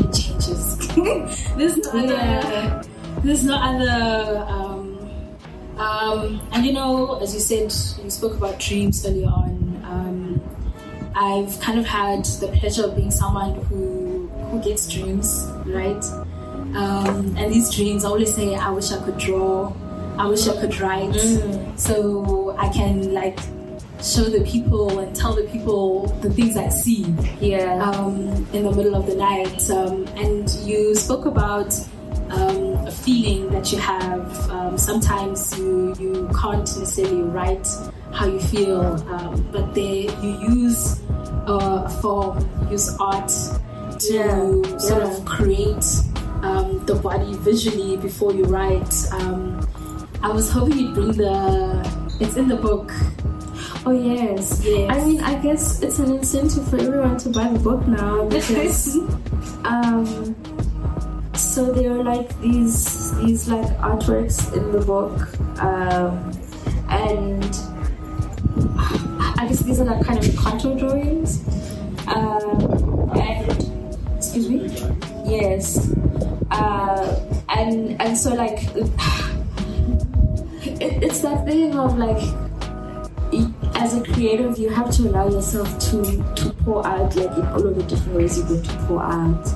it 0.00 0.12
changes. 0.12 0.78
there's 1.56 1.76
no 1.76 1.90
other. 1.92 2.82
There's 3.22 3.44
no 3.44 3.54
other. 3.54 4.44
Um, 4.48 4.94
um, 5.78 6.40
and 6.52 6.64
you 6.64 6.72
know, 6.72 7.18
as 7.20 7.34
you 7.34 7.40
said, 7.40 7.72
you 8.02 8.10
spoke 8.10 8.34
about 8.34 8.58
dreams 8.58 9.04
earlier 9.06 9.28
on. 9.28 9.53
I've 11.14 11.58
kind 11.60 11.78
of 11.78 11.86
had 11.86 12.24
the 12.40 12.48
pleasure 12.58 12.84
of 12.84 12.96
being 12.96 13.10
someone 13.10 13.54
who 13.66 14.28
who 14.50 14.60
gets 14.62 14.88
dreams, 14.88 15.46
right? 15.66 16.02
Um, 16.74 17.36
and 17.36 17.52
these 17.52 17.70
dreams, 17.74 18.04
I 18.04 18.08
always 18.08 18.34
say, 18.34 18.54
I 18.54 18.70
wish 18.70 18.90
I 18.90 19.02
could 19.04 19.18
draw, 19.18 19.72
I 20.18 20.26
wish 20.26 20.48
I 20.48 20.60
could 20.60 20.78
write, 20.80 21.14
so 21.78 22.54
I 22.58 22.68
can 22.68 23.12
like 23.14 23.38
show 24.02 24.24
the 24.24 24.42
people 24.44 24.98
and 24.98 25.14
tell 25.14 25.34
the 25.34 25.44
people 25.44 26.06
the 26.20 26.30
things 26.30 26.56
I 26.56 26.68
see 26.68 27.06
Yeah. 27.40 27.80
um, 27.90 28.18
in 28.52 28.64
the 28.64 28.72
middle 28.72 28.94
of 28.96 29.06
the 29.06 29.14
night. 29.14 29.70
Um, 29.70 30.06
and 30.16 30.50
you 30.64 30.94
spoke 30.96 31.26
about 31.26 31.72
um, 32.30 32.74
a 32.86 32.90
feeling 32.90 33.50
that 33.50 33.70
you 33.72 33.78
have. 33.78 34.50
Um, 34.50 34.76
sometimes 34.76 35.56
you 35.58 35.94
you 35.98 36.28
can't 36.40 36.58
necessarily 36.60 37.22
write 37.22 37.66
how 38.12 38.26
you 38.26 38.40
feel, 38.40 38.82
um, 39.14 39.48
but 39.52 39.74
they 39.74 40.08
you 40.22 40.38
use 40.48 41.00
uh, 41.46 41.84
a 41.86 41.90
form, 42.00 42.38
use 42.70 42.94
art 42.98 43.28
to 43.98 44.12
Yeah, 44.12 44.78
sort 44.78 45.02
yeah. 45.02 45.10
of 45.16 45.24
create 45.24 45.84
um, 46.42 46.84
the 46.86 46.94
body 46.94 47.34
visually 47.34 47.96
before 47.96 48.32
you 48.34 48.44
write. 48.44 48.92
Um, 49.12 49.66
I 50.22 50.28
was 50.32 50.50
hoping 50.50 50.78
you'd 50.78 50.94
bring 50.94 51.12
the. 51.12 51.84
It's 52.20 52.36
in 52.36 52.48
the 52.48 52.56
book. 52.56 52.90
Oh 53.86 53.90
yes. 53.92 54.62
Yes. 54.64 54.90
I 54.90 55.04
mean, 55.04 55.20
I 55.20 55.34
guess 55.40 55.82
it's 55.82 55.98
an 55.98 56.10
incentive 56.12 56.66
for 56.68 56.78
everyone 56.78 57.18
to 57.18 57.28
buy 57.28 57.48
the 57.48 57.58
book 57.58 57.86
now 57.86 58.24
because, 58.28 58.96
um, 59.64 60.34
so 61.34 61.70
there 61.72 61.92
are 61.98 62.02
like 62.04 62.28
these 62.40 63.14
these 63.18 63.48
like 63.48 63.66
artworks 63.78 64.52
in 64.56 64.72
the 64.72 64.80
book, 64.80 65.16
um, 65.62 66.32
and 66.88 67.52
I 69.44 69.48
guess 69.48 69.60
these 69.60 69.78
are 69.78 69.84
like 69.84 70.02
kind 70.06 70.24
of 70.24 70.36
contour 70.36 70.74
drawings, 70.74 71.46
um, 72.08 73.10
and 73.14 73.94
excuse 74.16 74.48
me, 74.48 74.68
yes, 75.26 75.92
uh, 76.50 77.20
and 77.50 78.00
and 78.00 78.16
so 78.16 78.32
like 78.34 78.74
it, 80.64 81.02
it's 81.02 81.20
that 81.20 81.44
thing 81.44 81.78
of 81.78 81.98
like 81.98 82.22
as 83.74 83.94
a 83.94 84.02
creative, 84.02 84.56
you 84.56 84.70
have 84.70 84.90
to 84.92 85.02
allow 85.02 85.28
yourself 85.28 85.78
to 85.90 86.02
to 86.36 86.50
pour 86.64 86.86
out 86.86 87.14
like 87.14 87.36
in 87.36 87.46
all 87.48 87.66
of 87.66 87.76
the 87.76 87.82
different 87.82 88.16
ways 88.16 88.38
you're 88.38 88.46
going 88.46 88.62
to 88.62 88.76
pour 88.86 89.02
out. 89.02 89.46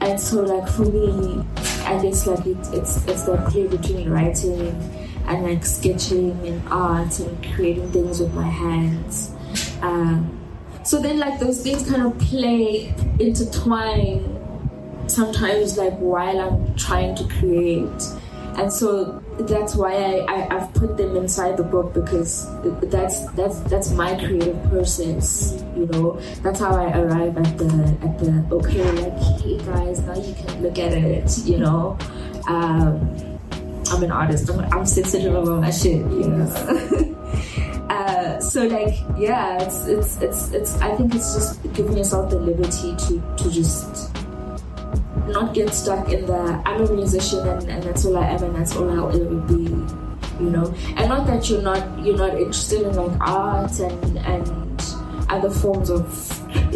And 0.00 0.18
so, 0.18 0.40
like 0.40 0.66
for 0.70 0.86
me, 0.86 1.44
I 1.84 2.00
guess 2.00 2.26
like 2.26 2.46
it, 2.46 2.56
it's 2.72 3.06
it's 3.06 3.24
that 3.24 3.46
play 3.50 3.66
between 3.66 4.08
writing 4.08 4.74
and 5.28 5.44
like 5.44 5.64
sketching 5.64 6.30
and 6.46 6.66
art 6.68 7.18
and 7.20 7.54
creating 7.54 7.90
things 7.92 8.20
with 8.20 8.32
my 8.34 8.48
hands. 8.48 9.30
Um, 9.82 10.34
so 10.84 11.00
then, 11.00 11.18
like 11.18 11.38
those 11.38 11.62
things 11.62 11.88
kind 11.88 12.02
of 12.02 12.18
play 12.18 12.94
intertwine. 13.20 14.34
Sometimes, 15.06 15.78
like 15.78 15.96
while 15.98 16.40
I'm 16.40 16.74
trying 16.76 17.14
to 17.16 17.24
create, 17.24 18.02
and 18.56 18.72
so 18.72 19.22
that's 19.40 19.74
why 19.74 19.92
I, 19.94 20.24
I 20.28 20.56
I've 20.56 20.72
put 20.74 20.96
them 20.96 21.16
inside 21.16 21.56
the 21.56 21.62
book 21.62 21.92
because 21.94 22.46
that's 22.90 23.26
that's 23.32 23.60
that's 23.60 23.90
my 23.90 24.16
creative 24.16 24.62
process. 24.70 25.62
You 25.76 25.86
know, 25.86 26.20
that's 26.42 26.60
how 26.60 26.74
I 26.74 26.98
arrive 26.98 27.36
at 27.36 27.58
the 27.58 27.98
at 28.02 28.18
the 28.18 28.46
okay, 28.52 28.90
like 28.92 29.18
hey 29.40 29.58
guys, 29.58 30.00
now 30.00 30.14
you 30.14 30.34
can 30.34 30.62
look 30.62 30.78
at 30.78 30.92
it. 30.92 31.38
You 31.44 31.58
know, 31.58 31.98
um, 32.48 33.14
I'm 33.90 34.02
an 34.02 34.12
artist. 34.12 34.50
I'm, 34.50 34.60
I'm 34.72 34.86
sensitive 34.86 35.34
about 35.34 35.60
my 35.60 35.70
shit. 35.70 35.98
You 35.98 36.28
know. 36.28 37.14
Uh, 37.88 38.38
so 38.38 38.64
like 38.66 38.94
yeah 39.16 39.62
it's, 39.62 39.86
it's 39.86 40.20
it's 40.20 40.52
it's 40.52 40.80
i 40.80 40.94
think 40.94 41.14
it's 41.14 41.34
just 41.34 41.62
giving 41.72 41.96
yourself 41.96 42.30
the 42.30 42.38
liberty 42.38 42.94
to 42.96 43.20
to 43.36 43.50
just 43.50 44.14
not 45.28 45.54
get 45.54 45.72
stuck 45.72 46.10
in 46.10 46.26
the 46.26 46.62
I'm 46.64 46.82
a 46.82 46.92
musician 46.92 47.46
and, 47.46 47.68
and 47.68 47.82
that's 47.82 48.04
all 48.04 48.16
I 48.16 48.26
am 48.28 48.42
and 48.42 48.56
that's 48.56 48.76
all 48.76 48.90
I'll 48.90 49.10
ever 49.10 49.36
be, 49.36 49.64
you 50.42 50.50
know. 50.50 50.74
And 50.96 51.08
not 51.08 51.26
that 51.26 51.48
you're 51.48 51.62
not 51.62 51.82
you're 52.04 52.16
not 52.16 52.30
interested 52.30 52.82
in 52.82 52.94
like 52.94 53.20
art 53.20 53.78
and 53.80 54.18
and 54.18 54.82
other 55.28 55.50
forms 55.50 55.90
of 55.90 56.06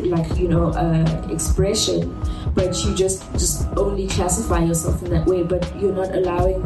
like 0.05 0.39
you 0.39 0.49
know 0.49 0.71
uh, 0.73 1.29
expression, 1.31 2.15
but 2.55 2.85
you 2.85 2.95
just 2.95 3.31
just 3.33 3.67
only 3.77 4.07
classify 4.09 4.65
yourself 4.65 5.03
in 5.03 5.11
that 5.11 5.27
way. 5.27 5.43
But 5.43 5.65
you're 5.81 5.95
not 5.95 6.15
allowing 6.15 6.63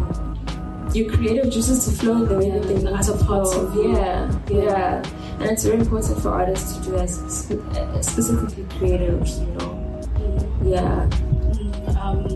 your 0.94 1.10
creative 1.12 1.50
juices 1.52 1.84
to 1.86 1.90
flow 1.92 2.24
the 2.24 2.38
way 2.38 2.50
that 2.50 2.62
they 2.66 2.74
need 2.76 2.86
as 2.88 3.06
to 3.06 3.14
a 3.14 3.24
part 3.24 3.46
flow. 3.48 3.66
of 3.66 3.74
you. 3.74 3.92
yeah, 3.92 4.30
yeah, 4.48 5.02
and 5.40 5.50
it's 5.50 5.64
very 5.64 5.78
important 5.78 6.20
for 6.22 6.30
artists 6.30 6.76
to 6.78 6.84
do 6.84 6.90
that, 6.92 7.78
uh, 7.78 8.02
specifically 8.02 8.64
creatives, 8.64 9.40
you 9.40 9.52
know. 9.54 9.72
Yeah. 10.62 11.08
um, 12.00 12.26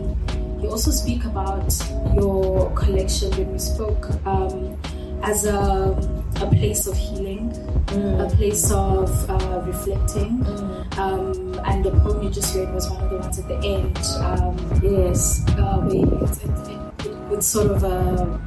you 0.61 0.69
also 0.69 0.91
speak 0.91 1.25
about 1.25 1.73
your 2.15 2.69
collection 2.75 3.31
when 3.31 3.51
we 3.53 3.59
spoke 3.59 4.09
um, 4.25 4.77
as 5.23 5.45
a, 5.45 5.57
a 6.41 6.47
place 6.47 6.87
of 6.87 6.95
healing, 6.95 7.51
a 8.19 8.29
place 8.35 8.71
of 8.71 9.29
uh, 9.29 9.61
reflecting. 9.65 10.45
Um, 10.97 11.59
and 11.65 11.83
the 11.85 11.91
poem 12.03 12.23
you 12.23 12.29
just 12.29 12.55
read 12.55 12.71
was 12.73 12.89
one 12.89 13.01
of 13.03 13.09
the 13.09 13.17
ones 13.17 13.39
at 13.39 13.47
the 13.47 13.57
end. 13.57 13.97
Um, 14.19 14.57
Yes. 14.83 15.43
uh, 15.57 16.90
it, 17.31 17.35
it, 17.35 17.37
it, 17.37 17.37
it, 17.37 17.37
it's 17.37 17.47
sort 17.47 17.71
of 17.71 17.83
a. 17.83 18.39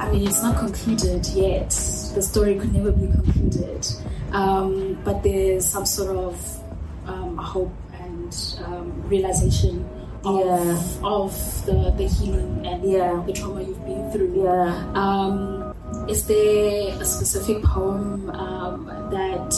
I 0.00 0.10
mean, 0.10 0.26
it's 0.26 0.42
not 0.42 0.58
concluded 0.58 1.26
yet. 1.28 1.70
The 2.14 2.22
story 2.22 2.56
could 2.58 2.72
never 2.74 2.92
be 2.92 3.06
concluded. 3.06 3.86
Um, 4.32 4.98
but 5.04 5.22
there's 5.22 5.64
some 5.66 5.86
sort 5.86 6.16
of 6.16 6.60
um, 7.06 7.36
hope 7.36 7.72
and 8.00 8.34
um, 8.64 9.02
realization 9.08 9.88
of, 10.24 10.40
Yeah. 10.44 10.82
of 11.04 11.32
the, 11.66 11.94
the 11.96 12.08
healing 12.08 12.66
and 12.66 12.82
Yeah. 12.90 13.22
the 13.26 13.32
trauma 13.32 13.62
you've 13.62 13.84
been 13.84 14.10
through. 14.10 14.42
Yeah. 14.42 14.92
Um, 14.94 15.74
is 16.08 16.26
there 16.26 17.00
a 17.00 17.04
specific 17.04 17.62
poem 17.62 18.28
um, 18.30 18.86
that 19.10 19.54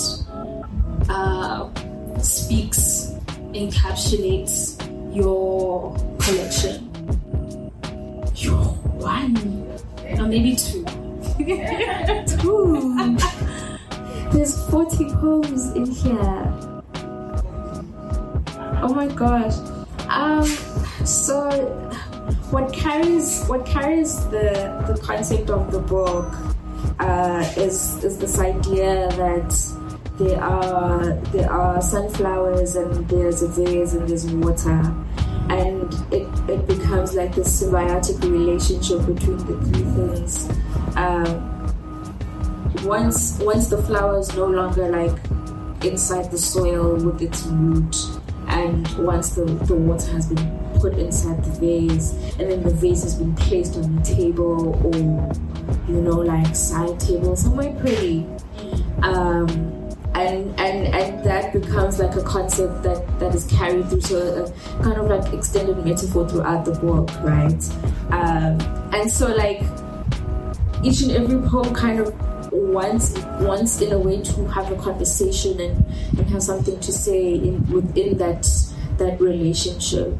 uh, 1.08 1.70
speaks, 2.20 3.14
encapsulates 3.54 4.76
your 5.14 5.96
collection? 6.18 6.85
Your 8.36 8.64
one, 9.00 9.36
or 10.18 10.26
maybe 10.26 10.56
two. 10.56 10.84
Ooh. 12.44 13.16
There's 14.32 14.68
40 14.68 15.04
poems 15.14 15.72
in 15.74 15.86
here. 15.86 16.52
Oh 18.82 18.92
my 18.94 19.06
gosh. 19.08 19.54
Um 20.08 20.44
so 21.06 21.50
what 22.50 22.72
carries 22.72 23.44
what 23.46 23.64
carries 23.64 24.26
the 24.26 24.84
the 24.86 25.00
concept 25.02 25.50
of 25.50 25.72
the 25.72 25.78
book 25.78 26.32
uh, 26.98 27.44
is 27.56 28.04
is 28.04 28.18
this 28.18 28.38
idea 28.38 29.08
that 29.16 29.50
there 30.18 30.42
are 30.42 31.12
there 31.32 31.50
are 31.50 31.80
sunflowers 31.80 32.76
and 32.76 33.08
there's 33.08 33.42
a 33.42 33.48
vase 33.48 33.94
and 33.94 34.08
there's 34.08 34.26
water 34.26 34.94
and 35.50 35.92
it, 36.12 36.26
it 36.48 36.66
becomes 36.66 37.14
like 37.14 37.34
this 37.34 37.62
symbiotic 37.62 38.22
relationship 38.22 39.06
between 39.06 39.38
the 39.38 39.56
three 39.66 39.84
things. 39.94 40.48
Um, 40.96 41.52
once 42.84 43.38
once 43.40 43.68
the 43.68 43.82
flower 43.82 44.18
is 44.18 44.34
no 44.34 44.46
longer 44.46 44.88
like 44.88 45.18
inside 45.84 46.30
the 46.30 46.38
soil 46.38 46.96
with 46.96 47.22
its 47.22 47.44
root 47.44 47.96
and 48.48 48.88
once 48.98 49.30
the, 49.30 49.44
the 49.44 49.74
water 49.74 50.10
has 50.12 50.32
been 50.32 50.58
put 50.80 50.94
inside 50.98 51.42
the 51.44 51.50
vase 51.60 52.12
and 52.38 52.50
then 52.50 52.62
the 52.62 52.70
vase 52.70 53.02
has 53.02 53.14
been 53.14 53.34
placed 53.34 53.76
on 53.76 53.96
the 53.96 54.02
table 54.02 54.74
or 54.86 54.94
you 55.88 56.00
know 56.00 56.18
like 56.18 56.54
side 56.54 56.98
table 57.00 57.36
somewhere 57.36 57.74
pretty. 57.80 58.26
Um, 59.02 59.85
and 60.16 60.58
and 60.58 60.86
and 60.94 61.24
that 61.24 61.52
becomes 61.52 61.98
like 61.98 62.14
a 62.16 62.22
concept 62.22 62.82
that 62.82 63.18
that 63.20 63.34
is 63.34 63.44
carried 63.46 63.86
through 63.88 64.00
so 64.00 64.44
a 64.44 64.82
kind 64.82 64.96
of 64.96 65.06
like 65.08 65.32
extended 65.34 65.76
metaphor 65.84 66.26
throughout 66.28 66.64
the 66.64 66.72
book 66.72 67.10
right? 67.22 67.62
Um, 68.10 68.58
and 68.94 69.10
so 69.10 69.28
like 69.28 69.62
each 70.82 71.02
and 71.02 71.12
every 71.12 71.46
poem 71.48 71.74
kind 71.74 72.00
of 72.00 72.14
wants 72.50 73.12
wants 73.40 73.80
in 73.82 73.92
a 73.92 73.98
way 73.98 74.22
to 74.22 74.46
have 74.46 74.70
a 74.72 74.76
conversation 74.76 75.60
and, 75.60 75.84
and 76.18 76.26
have 76.30 76.42
something 76.42 76.80
to 76.80 76.92
say 76.92 77.34
in 77.34 77.70
within 77.70 78.16
that 78.16 78.48
that 78.96 79.20
relationship. 79.20 80.16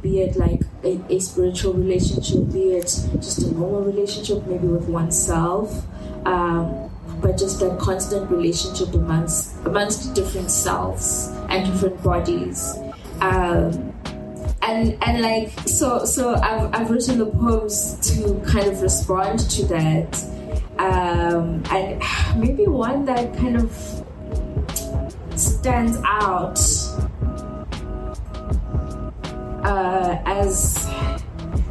Be 0.00 0.20
it 0.20 0.36
like 0.36 0.62
a, 0.84 0.98
a 1.10 1.18
spiritual 1.18 1.74
relationship 1.74 2.52
be 2.52 2.72
it 2.72 2.84
just 3.16 3.38
a 3.42 3.52
normal 3.52 3.82
relationship 3.82 4.46
maybe 4.46 4.68
with 4.68 4.88
oneself. 4.88 5.84
Um, 6.24 6.89
but 7.20 7.38
just 7.38 7.60
that 7.60 7.78
constant 7.78 8.30
relationship 8.30 8.94
amongst 8.94 9.54
amongst 9.64 10.14
different 10.14 10.50
selves 10.50 11.28
and 11.48 11.66
different 11.66 12.02
bodies. 12.02 12.76
Um, 13.20 13.94
and 14.62 14.96
and 15.02 15.22
like 15.22 15.50
so 15.66 16.04
so 16.04 16.34
I've, 16.34 16.74
I've 16.74 16.90
written 16.90 17.18
the 17.18 17.26
poems 17.26 17.98
to 18.10 18.40
kind 18.46 18.66
of 18.66 18.82
respond 18.82 19.50
to 19.50 19.66
that. 19.66 20.24
Um, 20.78 21.62
and 21.70 22.02
maybe 22.36 22.66
one 22.66 23.04
that 23.06 23.36
kind 23.36 23.56
of 23.56 23.70
stands 25.36 25.98
out 26.04 26.58
uh, 29.64 30.18
as 30.26 30.86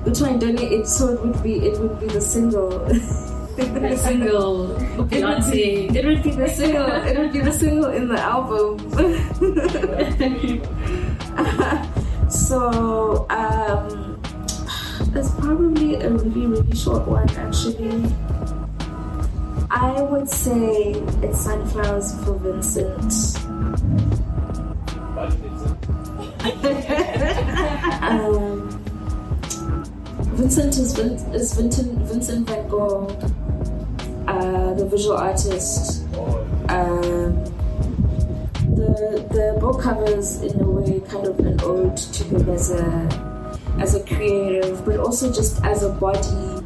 which 0.03 0.21
one 0.21 0.39
don't 0.39 0.59
it 0.59 0.87
so 0.87 1.09
it 1.09 1.21
would 1.21 1.43
be 1.43 1.55
it 1.57 1.79
would 1.79 1.99
be 1.99 2.07
the 2.07 2.21
single 2.21 2.69
The 3.59 3.97
single 3.97 4.71
it 4.77 4.97
would, 4.97 5.09
be, 5.09 5.17
Beyonce. 5.17 5.95
it 5.95 6.05
would 6.05 6.23
be 6.23 6.31
the 6.31 6.47
single 6.49 6.85
it 6.85 7.17
would 7.17 7.33
be 7.33 7.39
the 7.41 7.51
single 7.51 7.89
in 7.91 8.07
the 8.07 8.19
album. 8.19 8.79
So 12.29 13.25
um 13.29 14.21
it's 15.15 15.31
probably 15.35 15.95
a 15.95 16.09
really 16.09 16.45
really 16.47 16.75
short 16.75 17.07
one 17.07 17.29
actually. 17.31 18.03
I 19.71 20.01
would 20.01 20.29
say 20.29 20.93
it's 21.21 21.41
sunflowers 21.41 22.13
for 22.23 22.35
Vincent. 22.39 23.13
Um, 27.99 28.69
Vincent 30.39 30.77
is, 30.77 30.93
Vin- 30.93 31.33
is 31.35 31.53
Vincent, 31.53 31.99
Vincent 32.07 32.47
van 32.47 32.67
Gogh, 32.69 33.07
uh, 34.29 34.73
the 34.75 34.85
visual 34.85 35.17
artist 35.17 36.05
Um, 36.69 37.33
the 38.77 39.25
the 39.31 39.57
book 39.59 39.81
covers 39.81 40.41
in 40.41 40.61
a 40.61 40.69
way 40.69 40.99
kind 41.09 41.25
of 41.25 41.39
an 41.39 41.59
ode 41.61 41.97
to 41.97 42.23
him 42.25 42.47
as 42.49 42.69
a 42.71 42.85
as 43.79 43.95
a 43.95 44.03
creative, 44.05 44.85
but 44.85 44.99
also 44.99 45.33
just 45.33 45.63
as 45.65 45.81
a 45.83 45.89
body 45.89 46.61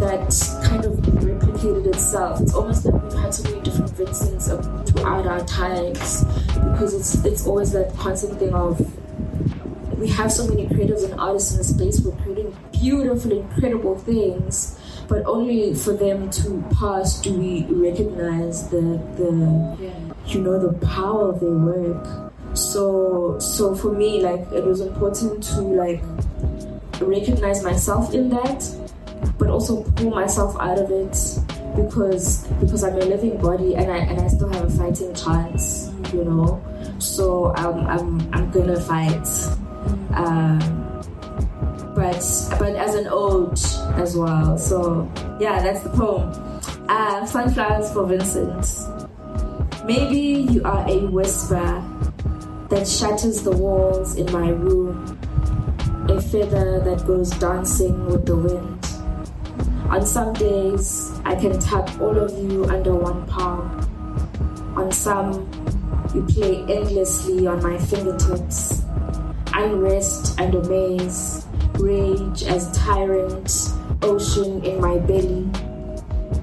that 0.00 0.24
kind 0.64 0.84
of 0.84 0.94
replicated 1.20 1.86
itself. 1.86 2.40
It's 2.40 2.54
almost 2.54 2.86
like 2.86 3.02
we've 3.02 3.12
had 3.12 3.34
so 3.34 3.42
many 3.50 3.60
different 3.62 3.90
Vincents 3.90 4.48
throughout 4.90 5.26
our 5.26 5.44
times 5.44 6.24
because 6.54 6.94
it's 6.94 7.22
it's 7.24 7.46
always 7.46 7.72
that 7.72 7.94
constant 7.96 8.38
thing 8.38 8.54
of 8.54 8.80
we 9.98 10.08
have 10.08 10.32
so 10.32 10.46
many 10.48 10.66
creatives 10.66 11.04
and 11.04 11.20
artists 11.20 11.52
in 11.52 11.58
the 11.58 11.64
space 11.64 12.02
who 12.02 12.12
are 12.12 12.16
creating 12.22 12.56
beautiful, 12.72 13.32
incredible 13.32 13.96
things, 13.98 14.73
but 15.08 15.24
only 15.26 15.74
for 15.74 15.92
them 15.92 16.30
to 16.30 16.64
pass 16.78 17.20
do 17.20 17.32
we 17.34 17.64
recognize 17.68 18.68
the 18.70 19.00
the 19.16 19.30
Yeah. 19.80 19.90
you 20.26 20.40
know 20.40 20.58
the 20.58 20.72
power 20.86 21.30
of 21.30 21.40
their 21.40 21.50
work. 21.50 22.32
So 22.54 23.38
so 23.38 23.74
for 23.74 23.92
me, 23.92 24.22
like 24.22 24.40
it 24.52 24.64
was 24.64 24.80
important 24.80 25.42
to 25.54 25.60
like 25.60 26.02
recognize 27.00 27.62
myself 27.64 28.14
in 28.14 28.30
that, 28.30 28.64
but 29.38 29.48
also 29.50 29.82
pull 29.96 30.10
myself 30.10 30.56
out 30.60 30.78
of 30.78 30.90
it 30.90 31.16
because 31.76 32.46
because 32.60 32.84
I'm 32.84 32.94
a 32.94 33.04
living 33.04 33.36
body 33.38 33.74
and 33.74 33.90
I 33.90 33.98
and 33.98 34.20
I 34.20 34.28
still 34.28 34.48
have 34.48 34.64
a 34.64 34.70
fighting 34.70 35.14
chance, 35.14 35.90
you 36.12 36.24
know. 36.24 36.62
So 36.98 37.52
I'm 37.56 37.86
I'm 37.86 38.08
I'm 38.32 38.50
gonna 38.50 38.80
fight. 38.80 39.26
Um, 40.14 40.83
but 41.94 42.22
but 42.58 42.74
as 42.76 42.94
an 42.94 43.08
ode 43.10 43.58
as 43.96 44.16
well. 44.16 44.58
So 44.58 45.10
yeah, 45.40 45.62
that's 45.62 45.82
the 45.82 45.90
poem. 45.90 46.32
Uh, 46.88 47.24
Sunflowers 47.26 47.92
for 47.92 48.06
Vincent. 48.06 48.66
Maybe 49.84 50.52
you 50.52 50.62
are 50.64 50.88
a 50.88 51.06
whisper 51.06 51.82
that 52.70 52.88
shatters 52.88 53.42
the 53.42 53.52
walls 53.52 54.16
in 54.16 54.30
my 54.32 54.48
room, 54.48 55.18
a 56.08 56.20
feather 56.20 56.80
that 56.80 57.06
goes 57.06 57.30
dancing 57.32 58.06
with 58.06 58.26
the 58.26 58.36
wind. 58.36 58.86
On 59.90 60.04
some 60.04 60.32
days, 60.32 61.12
I 61.24 61.34
can 61.34 61.60
tap 61.60 62.00
all 62.00 62.18
of 62.18 62.32
you 62.32 62.64
under 62.64 62.94
one 62.94 63.26
palm. 63.26 63.80
On 64.76 64.90
some, 64.90 65.48
you 66.14 66.22
play 66.22 66.62
endlessly 66.62 67.46
on 67.46 67.62
my 67.62 67.78
fingertips. 67.78 68.82
Unrest 69.52 70.40
and 70.40 70.54
amaze, 70.54 71.43
rage 71.78 72.42
as 72.44 72.70
tyrant, 72.72 73.50
ocean 74.02 74.64
in 74.64 74.80
my 74.80 74.98
belly. 74.98 75.50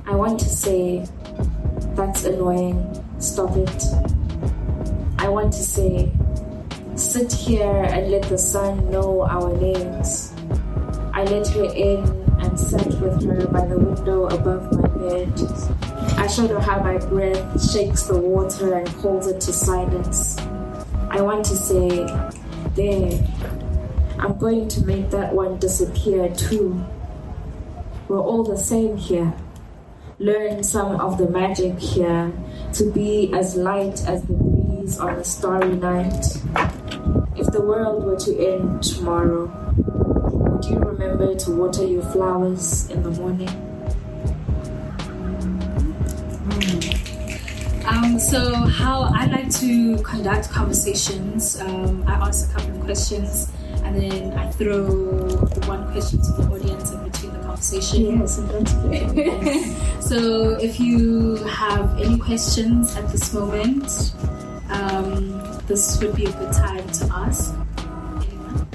I 0.06 0.16
want 0.16 0.40
to 0.40 0.50
say, 0.50 1.06
that's 1.96 2.24
annoying, 2.26 2.78
stop 3.20 3.56
it. 3.56 3.84
I 5.18 5.30
want 5.30 5.54
to 5.54 5.64
say, 5.64 6.12
sit 6.96 7.32
here 7.32 7.84
and 7.84 8.12
let 8.12 8.24
the 8.24 8.38
sun 8.38 8.90
know 8.90 9.24
our 9.24 9.56
names. 9.58 10.34
I 11.14 11.24
let 11.24 11.48
her 11.50 11.66
in 11.74 12.00
and 12.40 12.60
sat 12.60 12.88
with 13.00 13.24
her 13.24 13.48
by 13.48 13.66
the 13.66 13.78
window 13.78 14.26
above 14.26 14.72
my 14.74 14.88
bed. 14.88 15.32
I 16.18 16.28
showed 16.28 16.50
her 16.50 16.60
how 16.60 16.80
my 16.84 16.98
breath 16.98 17.72
shakes 17.72 18.04
the 18.04 18.18
water 18.18 18.74
and 18.74 18.88
calls 18.96 19.28
it 19.28 19.40
to 19.42 19.54
silence. 19.54 20.38
I 21.10 21.22
want 21.22 21.46
to 21.46 21.56
say, 21.56 22.06
there, 22.76 23.12
I'm 24.22 24.38
going 24.38 24.68
to 24.68 24.86
make 24.86 25.10
that 25.10 25.34
one 25.34 25.58
disappear 25.58 26.30
too. 26.36 26.86
We're 28.08 28.20
all 28.20 28.44
the 28.44 28.56
same 28.56 28.96
here. 28.96 29.34
Learn 30.20 30.62
some 30.62 31.02
of 31.02 31.18
the 31.18 31.28
magic 31.28 31.80
here 31.80 32.32
to 32.74 32.92
be 32.92 33.34
as 33.34 33.56
light 33.56 34.08
as 34.08 34.22
the 34.22 34.34
breeze 34.34 35.00
on 35.00 35.16
a 35.16 35.24
starry 35.24 35.76
night. 35.76 36.24
If 37.36 37.48
the 37.48 37.64
world 37.66 38.04
were 38.04 38.20
to 38.20 38.38
end 38.38 38.84
tomorrow, 38.84 39.48
would 39.76 40.66
you 40.66 40.78
remember 40.78 41.34
to 41.34 41.52
water 41.56 41.88
your 41.88 42.04
flowers 42.04 42.92
in 42.92 43.02
the 43.02 43.10
morning? 43.10 43.50
Um, 47.88 48.20
so 48.20 48.54
how 48.54 49.12
I 49.16 49.26
like 49.26 49.50
to 49.62 49.98
conduct 50.04 50.52
conversations, 50.52 51.60
um, 51.60 52.04
I 52.08 52.14
ask 52.14 52.52
a 52.52 52.54
couple 52.54 52.76
of 52.76 52.82
questions 52.82 53.52
and 53.92 54.02
then 54.02 54.38
I 54.38 54.50
throw 54.52 54.86
one 55.68 55.92
question 55.92 56.22
to 56.22 56.32
the 56.32 56.44
audience 56.50 56.92
in 56.92 57.04
between 57.04 57.34
the 57.34 57.40
conversation. 57.40 58.20
Yes, 58.20 58.38
and 58.38 58.50
that's 58.50 58.74
good. 58.74 60.04
So 60.04 60.52
if 60.62 60.80
you 60.80 61.36
have 61.44 62.00
any 62.00 62.18
questions 62.18 62.96
at 62.96 63.10
this 63.10 63.34
moment, 63.34 64.14
um, 64.70 65.42
this 65.68 66.00
would 66.02 66.16
be 66.16 66.26
a 66.26 66.32
good 66.32 66.54
time 66.54 66.88
to 66.88 67.10
ask. 67.12 67.54
Anyone? 68.16 68.68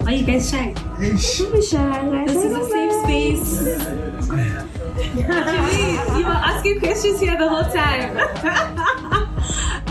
Why 0.00 0.12
are 0.12 0.16
you 0.16 0.26
guys 0.26 0.50
shy? 0.50 0.72
Don't 0.72 1.52
be 1.52 1.62
shy, 1.62 2.10
guys. 2.10 2.26
This 2.26 2.44
is 2.44 2.56
a 2.56 2.64
safe 2.68 2.92
space. 3.04 3.62
You 5.12 6.24
were 6.28 6.42
asking 6.52 6.78
questions 6.80 7.20
here 7.20 7.36
the 7.36 7.48
whole 7.48 7.64
time. 7.64 9.08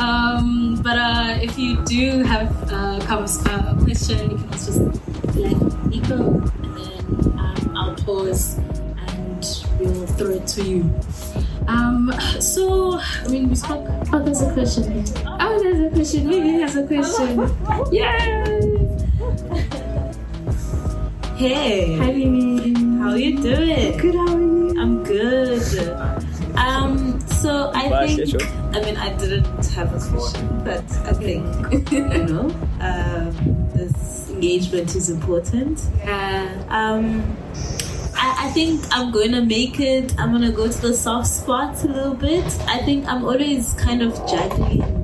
um, 0.02 0.80
but 0.84 0.98
uh, 0.98 1.38
if 1.42 1.58
you 1.60 1.78
do 1.86 2.24
have 2.24 2.50
uh, 2.72 3.00
uh, 3.10 3.76
a 3.78 3.84
question, 3.84 4.32
you 4.32 4.38
can 4.38 4.50
also 4.52 4.90
just 4.92 5.36
let 5.38 5.86
me 5.86 6.00
go, 6.02 6.42
and 6.64 6.76
then 6.78 7.40
um, 7.40 7.78
I'll 7.78 7.96
pause 7.96 8.58
and 9.08 9.46
we'll 9.80 10.08
throw 10.18 10.32
it 10.32 10.48
to 10.48 10.64
you. 10.64 10.82
Um, 11.68 12.12
so, 12.40 13.00
I 13.00 13.28
mean, 13.30 13.50
we 13.50 13.56
spoke. 13.56 13.88
Oh, 14.12 14.20
there's 14.20 14.42
a 14.42 14.52
question. 14.54 15.04
Oh, 15.26 15.60
there's 15.62 15.80
a 15.80 15.90
question. 15.96 16.28
Maybe 16.28 16.60
has 16.62 16.76
a 16.76 16.86
question. 16.88 17.40
Yay! 17.94 18.88
Hey, 21.42 21.98
Hi, 21.98 22.12
Mimi. 22.12 22.74
how 23.00 23.16
you 23.16 23.42
doing? 23.42 23.98
Good, 23.98 24.14
how 24.14 24.28
are 24.36 24.40
you? 24.40 24.76
I'm 24.80 25.04
good. 25.04 25.64
Um, 26.56 27.20
so 27.41 27.71
I 27.73 28.08
think. 28.08 28.41
I 28.75 28.82
mean, 28.82 28.97
I 28.97 29.15
didn't 29.17 29.65
have 29.71 29.93
a 29.93 29.99
question, 30.12 30.62
but 30.63 30.84
I 31.06 31.13
think, 31.13 31.91
you 31.91 32.08
know, 32.08 32.49
um, 32.80 33.69
this 33.73 34.30
engagement 34.30 34.95
is 34.95 35.10
important. 35.10 35.82
Uh, 36.06 36.47
Um, 36.69 37.38
I, 38.15 38.47
I 38.47 38.51
think 38.51 38.86
I'm 38.91 39.12
going 39.12 39.32
to 39.32 39.41
make 39.41 39.80
it, 39.80 40.17
I'm 40.19 40.30
going 40.30 40.43
to 40.43 40.56
go 40.56 40.69
to 40.71 40.82
the 40.82 40.93
soft 40.93 41.27
spots 41.27 41.84
a 41.84 41.88
little 41.88 42.13
bit. 42.13 42.45
I 42.67 42.77
think 42.80 43.08
I'm 43.08 43.25
always 43.25 43.73
kind 43.73 44.01
of 44.01 44.13
juggling 44.30 45.01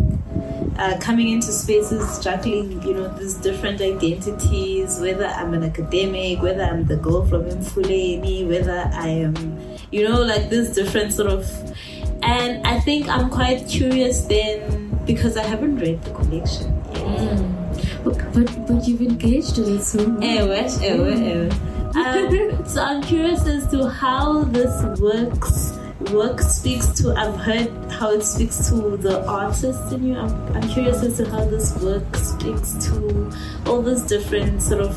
uh, 0.78 0.97
coming 1.00 1.30
into 1.30 1.47
spaces 1.52 2.19
juggling, 2.23 2.82
you 2.84 2.93
know, 2.93 3.08
these 3.17 3.34
different 3.36 3.82
identities, 3.82 5.00
whether 5.00 5.26
I'm 5.26 5.54
an 5.54 5.63
academic, 5.63 6.41
whether 6.41 6.63
I'm 6.63 6.86
the 6.86 6.97
girl 6.97 7.26
from 7.26 7.45
Mfuleni, 7.45 8.47
whether 8.47 8.89
I 8.93 9.08
am, 9.08 9.60
you 9.91 10.08
know, 10.08 10.21
like 10.21 10.50
this 10.50 10.76
different 10.76 11.13
sort 11.13 11.32
of. 11.32 11.50
And 12.23 12.65
I 12.65 12.80
think 12.80 13.08
I'm 13.08 13.30
quite 13.30 13.67
curious 13.67 14.21
then 14.21 14.99
because 15.06 15.38
I 15.38 15.43
haven't 15.43 15.77
read 15.77 16.01
the 16.03 16.12
collection 16.12 16.73
yet. 16.93 17.58
But, 18.03 18.34
but, 18.34 18.67
but 18.67 18.88
you've 18.88 19.01
engaged 19.01 19.58
in 19.58 19.77
it 19.77 19.84
so 19.84 20.06
much. 20.08 20.23
Ewe, 20.23 20.53
ewe, 20.82 21.49
ewe. 21.49 21.49
Um, 21.95 22.65
so 22.65 22.84
I'm 22.84 23.01
curious 23.01 23.45
as 23.47 23.69
to 23.71 23.88
how 23.89 24.43
this 24.43 24.99
works. 24.99 25.77
Work 26.12 26.41
speaks 26.41 26.88
to. 27.01 27.13
I've 27.15 27.36
heard 27.36 27.69
how 27.91 28.12
it 28.12 28.23
speaks 28.23 28.69
to 28.69 28.97
the 28.97 29.25
artist 29.27 29.91
in 29.91 30.03
you. 30.03 30.17
I'm, 30.17 30.56
I'm 30.56 30.69
curious 30.69 31.01
as 31.03 31.17
to 31.17 31.30
how 31.30 31.43
this 31.45 31.75
work 31.82 32.15
speaks 32.15 32.73
to 32.88 33.32
all 33.65 33.82
those 33.82 34.03
different 34.03 34.62
sort 34.62 34.82
of, 34.82 34.95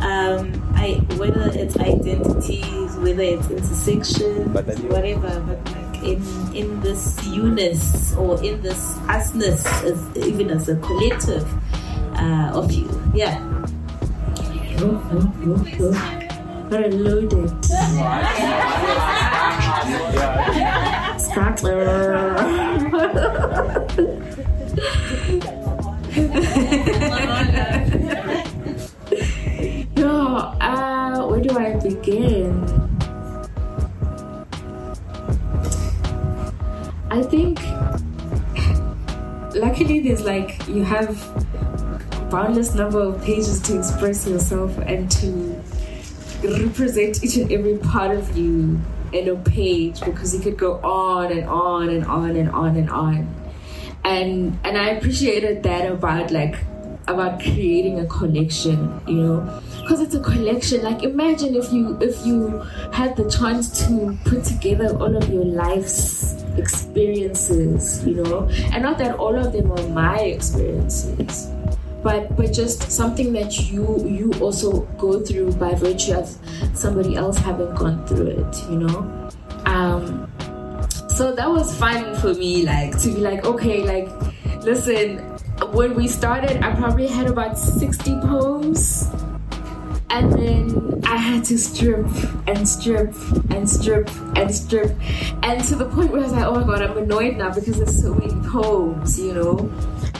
um, 0.00 0.72
I 0.74 1.04
whether 1.16 1.50
it's 1.52 1.76
identities, 1.76 2.96
whether 2.96 3.22
it's 3.22 3.50
intersections, 3.50 4.48
But 4.54 4.66
whatever. 4.84 5.40
But 5.40 5.72
like 5.72 5.77
in 6.02 6.22
in 6.54 6.80
this 6.80 7.24
you-ness 7.26 8.14
or 8.16 8.42
in 8.42 8.60
this 8.62 8.98
usness, 9.06 9.66
as, 9.84 9.98
even 10.16 10.50
as 10.50 10.68
a 10.68 10.76
collective 10.76 11.46
uh, 12.14 12.52
of 12.54 12.72
you. 12.72 12.88
Yeah. 13.14 13.38
Very 16.68 16.90
loaded. 16.90 17.52
Uh, 30.60 31.26
where 31.26 31.40
do 31.40 31.56
I 31.58 31.74
begin? 31.76 32.87
I 37.10 37.22
think, 37.22 37.60
luckily, 39.54 40.00
there's 40.00 40.24
like 40.24 40.66
you 40.68 40.84
have 40.84 41.16
boundless 42.30 42.74
number 42.74 43.00
of 43.00 43.22
pages 43.22 43.60
to 43.62 43.78
express 43.78 44.26
yourself 44.26 44.76
and 44.78 45.10
to 45.12 45.62
represent 46.42 47.24
each 47.24 47.36
and 47.36 47.50
every 47.50 47.78
part 47.78 48.16
of 48.16 48.36
you 48.36 48.78
in 49.12 49.28
a 49.28 49.36
page 49.36 50.00
because 50.02 50.32
he 50.32 50.38
could 50.38 50.58
go 50.58 50.74
on 50.80 51.32
and 51.32 51.48
on 51.48 51.88
and 51.88 52.04
on 52.04 52.36
and 52.36 52.50
on 52.50 52.76
and 52.76 52.90
on. 52.90 53.34
And 54.04 54.58
and 54.64 54.76
I 54.76 54.90
appreciated 54.90 55.62
that 55.62 55.90
about 55.90 56.30
like 56.30 56.56
about 57.06 57.40
creating 57.40 58.00
a 58.00 58.06
collection, 58.06 59.00
you 59.06 59.14
know, 59.14 59.62
because 59.88 60.02
it's 60.02 60.14
a 60.14 60.20
collection. 60.20 60.82
Like 60.82 61.02
imagine 61.02 61.56
if 61.56 61.72
you 61.72 61.96
if 62.02 62.26
you 62.26 62.58
had 62.92 63.16
the 63.16 63.24
chance 63.30 63.86
to 63.86 64.18
put 64.26 64.44
together 64.44 64.94
all 64.98 65.16
of 65.16 65.30
your 65.30 65.46
life's 65.46 66.44
experiences, 66.58 68.04
you 68.04 68.22
know, 68.22 68.46
and 68.72 68.82
not 68.82 68.98
that 68.98 69.16
all 69.16 69.34
of 69.34 69.54
them 69.54 69.72
are 69.72 69.88
my 69.88 70.18
experiences, 70.18 71.50
but 72.02 72.36
but 72.36 72.52
just 72.52 72.92
something 72.92 73.32
that 73.32 73.70
you 73.70 74.04
you 74.06 74.30
also 74.42 74.82
go 74.98 75.20
through 75.24 75.52
by 75.52 75.72
virtue 75.72 76.12
of 76.12 76.28
somebody 76.74 77.16
else 77.16 77.38
having 77.38 77.74
gone 77.74 78.06
through 78.06 78.26
it, 78.26 78.56
you 78.68 78.80
know. 78.80 79.30
Um, 79.64 80.28
so 81.08 81.34
that 81.34 81.48
was 81.48 81.74
fun 81.78 82.14
for 82.16 82.34
me, 82.34 82.66
like 82.66 83.00
to 83.00 83.08
be 83.08 83.20
like, 83.20 83.46
okay, 83.46 83.84
like 83.84 84.10
listen, 84.64 85.16
when 85.72 85.94
we 85.94 86.08
started, 86.08 86.62
I 86.62 86.74
probably 86.74 87.06
had 87.06 87.26
about 87.26 87.56
60 87.56 88.20
poems. 88.20 89.08
And 90.10 90.32
then 90.32 91.02
I 91.04 91.16
had 91.16 91.44
to 91.44 91.58
strip 91.58 92.06
and 92.46 92.66
strip 92.66 93.14
and 93.50 93.68
strip 93.68 94.08
and 94.36 94.54
strip. 94.54 94.96
And 95.42 95.62
to 95.64 95.74
the 95.74 95.84
point 95.84 96.10
where 96.10 96.20
I 96.20 96.24
was 96.24 96.32
like, 96.32 96.44
oh 96.44 96.54
my 96.54 96.64
god, 96.64 96.82
I'm 96.82 96.96
annoyed 96.96 97.36
now 97.36 97.52
because 97.52 97.76
there's 97.76 98.02
so 98.02 98.14
many 98.14 98.34
poems, 98.48 99.20
you 99.20 99.34
know? 99.34 99.70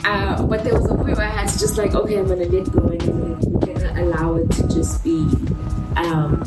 Uh, 0.05 0.43
but 0.43 0.63
there 0.63 0.73
was 0.73 0.85
a 0.85 0.95
point 0.95 1.17
where 1.17 1.27
I 1.27 1.29
had 1.29 1.49
to 1.49 1.59
just 1.59 1.77
like, 1.77 1.95
okay, 1.95 2.19
I'm 2.19 2.27
gonna 2.27 2.45
let 2.45 2.71
go 2.71 2.79
and 2.81 3.43
we're 3.43 3.73
gonna 3.73 4.03
allow 4.03 4.35
it 4.35 4.51
to 4.51 4.67
just 4.67 5.03
be. 5.03 5.27
Um, 5.95 6.43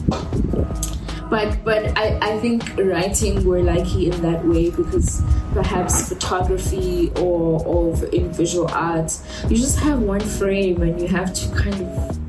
but 1.32 1.64
but 1.64 1.96
I, 1.96 2.18
I 2.20 2.38
think 2.40 2.76
writing 2.76 3.42
we're 3.46 3.62
lucky 3.62 4.10
in 4.10 4.20
that 4.20 4.44
way 4.44 4.68
because 4.68 5.22
perhaps 5.54 6.10
photography 6.10 7.10
or 7.16 7.64
or 7.64 8.04
in 8.08 8.30
visual 8.32 8.68
arts 8.68 9.24
you 9.48 9.56
just 9.56 9.78
have 9.78 10.02
one 10.02 10.20
frame 10.20 10.82
and 10.82 11.00
you 11.00 11.08
have 11.08 11.32
to 11.32 11.48
kind 11.56 11.74
of 11.74 12.21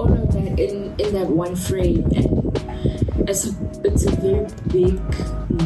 all 0.00 0.12
of 0.12 0.32
that 0.32 0.58
in 0.58 0.94
in 0.98 1.12
that 1.12 1.28
one 1.28 1.54
frame 1.54 2.04
and 2.16 3.28
it's 3.28 3.46
a, 3.46 3.52
it's 3.84 4.06
a 4.06 4.12
very 4.16 4.46
big 4.72 4.98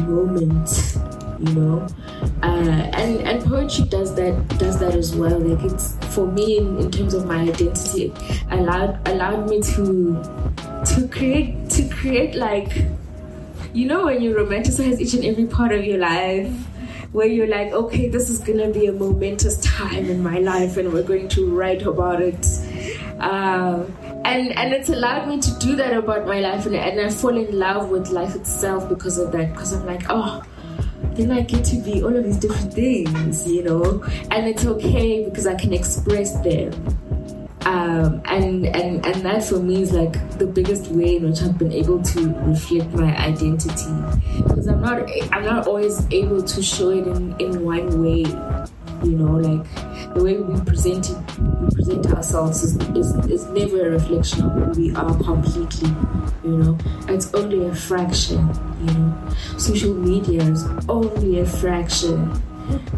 moment 0.05 0.69
you 1.39 1.53
know? 1.53 1.87
Uh, 2.43 2.89
and 2.93 3.21
and 3.21 3.43
poetry 3.43 3.85
does 3.85 4.15
that 4.15 4.47
does 4.57 4.79
that 4.79 4.95
as 4.95 5.15
well. 5.15 5.39
Like 5.39 5.63
it's 5.71 5.95
for 6.13 6.27
me 6.27 6.57
in, 6.57 6.79
in 6.79 6.91
terms 6.91 7.13
of 7.13 7.25
my 7.25 7.41
identity 7.41 8.05
it 8.05 8.17
allowed 8.51 9.07
allowed 9.07 9.49
me 9.49 9.61
to 9.61 10.21
to 10.85 11.07
create 11.07 11.69
to 11.71 11.87
create 11.89 12.35
like 12.35 12.85
you 13.73 13.87
know 13.87 14.05
when 14.05 14.21
you 14.21 14.33
romanticize 14.33 14.99
each 14.99 15.13
and 15.13 15.25
every 15.25 15.45
part 15.45 15.71
of 15.71 15.83
your 15.83 15.97
life 15.97 16.51
where 17.11 17.27
you're 17.27 17.47
like 17.47 17.71
okay 17.71 18.09
this 18.09 18.29
is 18.29 18.39
gonna 18.39 18.69
be 18.69 18.87
a 18.87 18.91
momentous 18.91 19.59
time 19.61 20.05
in 20.05 20.21
my 20.21 20.39
life 20.39 20.77
and 20.77 20.91
we're 20.93 21.03
going 21.03 21.27
to 21.29 21.49
write 21.55 21.81
about 21.81 22.21
it. 22.21 22.45
Um, 23.19 23.91
and 24.25 24.51
and 24.57 24.73
it's 24.73 24.89
allowed 24.89 25.27
me 25.27 25.39
to 25.39 25.51
do 25.59 25.75
that 25.75 25.93
about 25.93 26.25
my 26.25 26.39
life 26.39 26.65
and, 26.65 26.75
and 26.75 26.99
I 26.99 27.09
fall 27.09 27.37
in 27.37 27.57
love 27.57 27.89
with 27.89 28.09
life 28.09 28.35
itself 28.35 28.89
because 28.89 29.17
of 29.17 29.31
that 29.31 29.51
because 29.51 29.73
I'm 29.73 29.85
like 29.85 30.03
oh 30.09 30.43
then 31.13 31.31
I 31.31 31.41
get 31.41 31.63
to 31.65 31.77
be 31.77 32.03
all 32.03 32.15
of 32.15 32.23
these 32.23 32.37
different 32.37 32.73
things 32.73 33.47
you 33.47 33.63
know? 33.63 34.03
And 34.31 34.47
it's 34.47 34.65
okay 34.65 35.25
because 35.25 35.47
I 35.47 35.55
can 35.55 35.73
express 35.73 36.37
them. 36.41 36.73
Um, 37.61 38.21
and 38.25 38.67
and 38.67 39.03
and 39.05 39.25
that 39.25 39.43
for 39.43 39.57
me 39.57 39.81
is 39.81 39.91
like 39.91 40.13
the 40.37 40.45
biggest 40.45 40.91
way 40.91 41.15
in 41.15 41.27
which 41.27 41.41
I've 41.41 41.57
been 41.57 41.71
able 41.71 42.01
to 42.03 42.29
reflect 42.41 42.93
my 42.93 43.15
identity. 43.17 43.91
Because 44.43 44.67
I'm 44.67 44.81
not 44.81 45.09
I'm 45.31 45.45
not 45.45 45.67
always 45.67 46.05
able 46.11 46.43
to 46.43 46.61
show 46.61 46.91
it 46.91 47.07
in 47.07 47.35
in 47.39 47.63
one 47.63 48.03
way 48.03 48.19
you 49.03 49.17
know? 49.17 49.37
Like 49.37 49.65
the 50.15 50.23
way 50.23 50.37
we 50.37 50.59
present 50.61 51.09
it 51.09 51.17
we 51.61 51.69
present 51.75 52.07
ourselves 52.07 52.63
is, 52.63 52.75
is, 52.95 53.13
is 53.27 53.45
never 53.49 53.87
a 53.87 53.91
reflection 53.91 54.43
of 54.43 54.51
who 54.53 54.81
we 54.81 54.95
are 54.95 55.13
completely 55.23 55.89
you 56.45 56.57
know. 56.57 56.77
It's 57.09 57.33
only 57.33 57.67
a 57.67 57.75
fraction 57.75 58.49
you 58.81 58.93
know. 58.93 59.29
Social 59.57 59.93
media 59.93 60.41
is 60.41 60.63
only 60.87 61.39
a 61.39 61.45
fraction. 61.45 62.31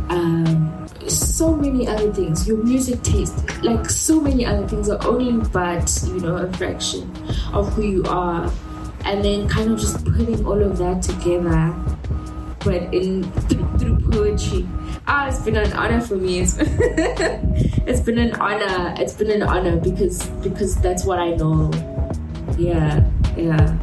Um, 0.09 0.88
so 1.07 1.55
many 1.55 1.88
other 1.88 2.13
things. 2.13 2.47
Your 2.47 2.57
music 2.63 3.01
taste 3.03 3.63
like 3.63 3.89
so 3.89 4.20
many 4.22 4.45
other 4.45 4.68
things 4.68 4.89
are 4.89 5.03
only 5.07 5.43
but 5.49 6.03
you 6.07 6.20
know 6.20 6.36
a 6.36 6.51
fraction 6.53 7.11
of 7.53 7.72
who 7.74 7.84
you 7.84 8.03
are. 8.03 8.51
And 9.05 9.24
then 9.24 9.47
kind 9.47 9.72
of 9.72 9.80
just 9.80 10.03
putting 10.03 10.45
all 10.45 10.61
of 10.61 10.78
that 10.78 11.01
together 11.01 11.74
but 12.65 12.93
in 12.93 13.24
through, 13.47 13.78
through 13.78 14.11
poetry 14.11 14.68
ah 15.08 15.28
it's 15.28 15.39
been 15.39 15.55
an 15.55 15.74
honor 15.74 16.01
for 16.01 16.16
me. 16.16 16.39
It's, 16.39 16.58
it's 16.60 18.01
been 18.01 18.18
an 18.18 18.36
honor. 18.36 18.93
It's 18.97 19.14
been 19.14 19.32
an 19.32 19.43
honor 19.43 19.78
because 19.78 20.28
because 20.43 20.76
that's 20.76 21.05
what 21.05 21.20
i 21.20 21.32
know. 21.32 21.72
Yeah 22.58 23.03
yeah 23.38 23.78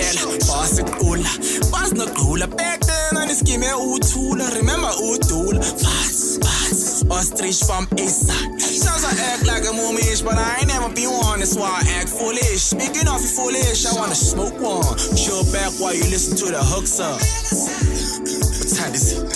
kili 0.00 0.22
wafela, 0.24 0.46
boss 0.46 0.78
it 0.78 0.88
ula. 1.02 1.30
Was 1.72 1.92
no 1.92 2.06
back 2.56 2.80
then, 2.80 3.16
and 3.16 3.30
uthula. 3.30 4.50
Remember 4.56 4.88
udula. 4.88 5.60
Ostrich 7.10 7.60
from. 7.64 7.86
Sounds 7.98 9.04
act 9.04 9.46
like 9.46 9.64
a 9.64 9.72
but 10.24 10.38
I 10.38 10.58
ain't 10.60 10.68
never 10.68 10.88
been 10.94 11.10
one, 11.10 11.40
that's 11.40 11.56
why 11.56 11.68
I 11.68 12.00
act 12.00 12.08
foolish. 12.08 12.62
Speaking 12.62 13.08
of 13.08 13.20
foolish, 13.20 13.86
I 13.86 13.94
wanna 13.98 14.14
smoke 14.14 14.54
one. 14.60 14.96
Chill 15.16 15.44
back 15.52 15.72
while 15.80 15.94
you 15.94 16.04
listen 16.04 16.36
to 16.38 16.52
the 16.52 16.62
hooks 16.62 17.00
up. 17.00 17.20
What 17.20 18.68
time 18.76 18.94
is 18.94 19.12
it? 19.12 19.26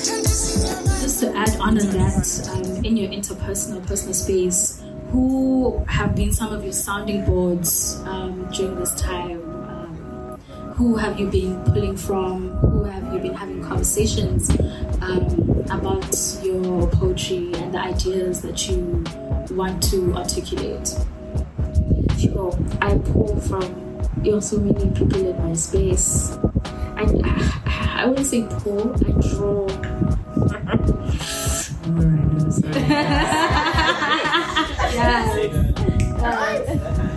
Just 1.03 1.21
to 1.21 1.37
add 1.37 1.57
on 1.61 1.77
to 1.77 1.87
that, 1.87 2.49
um, 2.53 2.85
in 2.85 2.97
your 2.97 3.11
interpersonal 3.11 3.85
personal 3.87 4.15
space, 4.15 4.83
who 5.11 5.85
have 5.89 6.15
been 6.15 6.33
some 6.33 6.53
of 6.53 6.65
your 6.65 6.73
sounding 6.73 7.25
boards 7.25 8.01
um, 8.05 8.49
during 8.53 8.77
this 8.77 8.95
time? 8.95 9.54
Who 10.75 10.97
have 10.97 11.20
you 11.20 11.29
been 11.29 11.62
pulling 11.66 11.97
from? 11.97 12.51
Who 12.57 12.83
have 12.83 13.12
you 13.12 13.20
been 13.20 13.35
having 13.35 13.62
conversations 13.62 14.51
um, 15.01 15.64
about 15.70 16.05
your 16.43 16.89
poetry 16.89 17.53
and 17.55 17.72
the 17.72 17.79
ideas 17.79 18.43
that 18.43 18.68
you 18.68 19.05
want 19.55 19.81
to 19.85 20.12
articulate? 20.16 20.89
Sure, 22.18 22.59
I 22.83 22.99
pull 22.99 23.39
from 23.41 23.62
you 24.25 24.33
know 24.33 24.41
so 24.41 24.59
many 24.59 24.91
people 24.91 25.25
in 25.25 25.39
my 25.47 25.55
space. 25.55 26.37
I 26.97 27.07
I, 27.22 28.03
I 28.03 28.07
wouldn't 28.07 28.27
say 28.27 28.43
pull, 28.43 28.95
I 28.95 29.12
draw. 29.29 29.68
Alright, 31.87 32.33
no, 32.33 32.51
sorry. 32.51 32.81
yeah. 36.18 37.11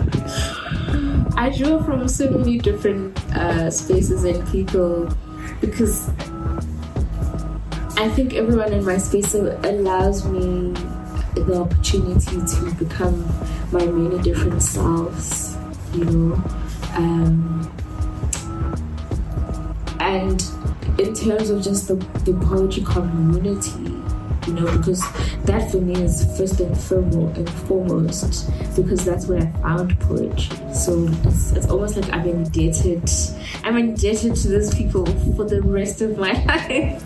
I 1.38 1.50
draw 1.50 1.80
from 1.84 2.08
so 2.08 2.28
many 2.30 2.58
different 2.58 3.16
uh, 3.32 3.70
spaces 3.70 4.24
and 4.24 4.44
people 4.48 5.08
because 5.60 6.08
I 7.96 8.08
think 8.08 8.34
everyone 8.34 8.72
in 8.72 8.84
my 8.84 8.98
space 8.98 9.34
allows 9.34 10.24
me 10.26 10.72
the 11.36 11.60
opportunity 11.60 12.38
to 12.44 12.74
become 12.76 13.24
my 13.70 13.86
many 13.86 14.20
different 14.20 14.60
selves, 14.60 15.56
you 15.94 16.06
know. 16.06 16.34
Um, 16.96 17.70
and 20.00 20.44
in 20.98 21.14
terms 21.14 21.50
of 21.50 21.62
just 21.62 21.86
the, 21.86 21.94
the 22.24 22.32
poetry 22.48 22.82
community 22.82 24.07
you 24.48 24.54
know, 24.54 24.78
because 24.78 25.00
that 25.44 25.70
for 25.70 25.78
me 25.78 26.02
is 26.02 26.24
first 26.38 26.58
and 26.60 26.74
foremost, 26.80 28.50
because 28.74 29.04
that's 29.04 29.26
where 29.26 29.42
I 29.42 29.50
found 29.60 30.00
poetry. 30.00 30.56
So 30.72 31.06
it's, 31.24 31.52
it's 31.52 31.68
almost 31.68 31.96
like 31.96 32.10
I'm 32.12 32.26
indebted. 32.26 33.10
I'm 33.62 33.76
indebted 33.76 34.36
to 34.36 34.48
those 34.48 34.74
people 34.74 35.04
for 35.36 35.44
the 35.44 35.60
rest 35.60 36.00
of 36.00 36.16
my 36.16 36.32
life. 36.46 37.04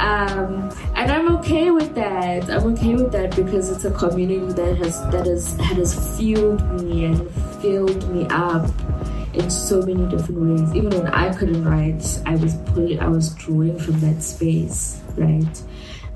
Um, 0.00 0.76
and 0.96 1.12
I'm 1.12 1.36
okay 1.36 1.70
with 1.70 1.94
that. 1.94 2.50
I'm 2.50 2.72
okay 2.74 2.96
with 2.96 3.12
that 3.12 3.36
because 3.36 3.70
it's 3.70 3.84
a 3.84 3.92
community 3.92 4.52
that 4.54 4.76
has 4.78 5.00
that 5.10 5.26
has 5.26 5.56
that 5.58 5.76
has 5.76 6.18
fueled 6.18 6.82
me 6.82 7.04
and 7.04 7.30
filled 7.62 8.08
me 8.12 8.26
up 8.30 8.68
in 9.34 9.50
so 9.50 9.82
many 9.82 10.04
different 10.08 10.40
ways. 10.40 10.74
Even 10.74 10.90
when 10.90 11.06
I 11.08 11.32
couldn't 11.32 11.64
write, 11.64 12.20
I 12.26 12.34
was 12.36 12.54
pulling, 12.66 12.98
I 12.98 13.08
was 13.08 13.34
drawing 13.34 13.78
from 13.78 14.00
that 14.00 14.22
space, 14.22 15.00
right? 15.16 15.62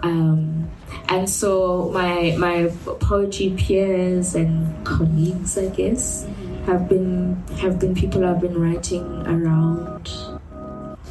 Um, 0.02 0.70
and 1.08 1.28
so 1.28 1.90
my 1.92 2.34
my 2.38 2.72
poetry 3.00 3.54
peers 3.56 4.34
and 4.34 4.86
colleagues, 4.86 5.58
I 5.58 5.68
guess, 5.68 6.24
mm-hmm. 6.24 6.64
have 6.64 6.88
been 6.88 7.42
have 7.58 7.78
been 7.78 7.94
people 7.94 8.24
I've 8.24 8.40
been 8.40 8.58
writing 8.58 9.04
around, 9.26 10.10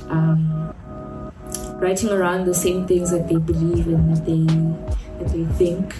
um, 0.10 0.74
writing 1.76 2.10
around 2.10 2.46
the 2.46 2.56
same 2.56 2.88
things 2.88 3.12
that 3.12 3.28
they 3.28 3.38
believe 3.38 3.88
and 3.88 4.16
that 4.16 4.26
they 4.26 4.46
that 5.20 5.32
they 5.32 5.46
think. 5.58 5.96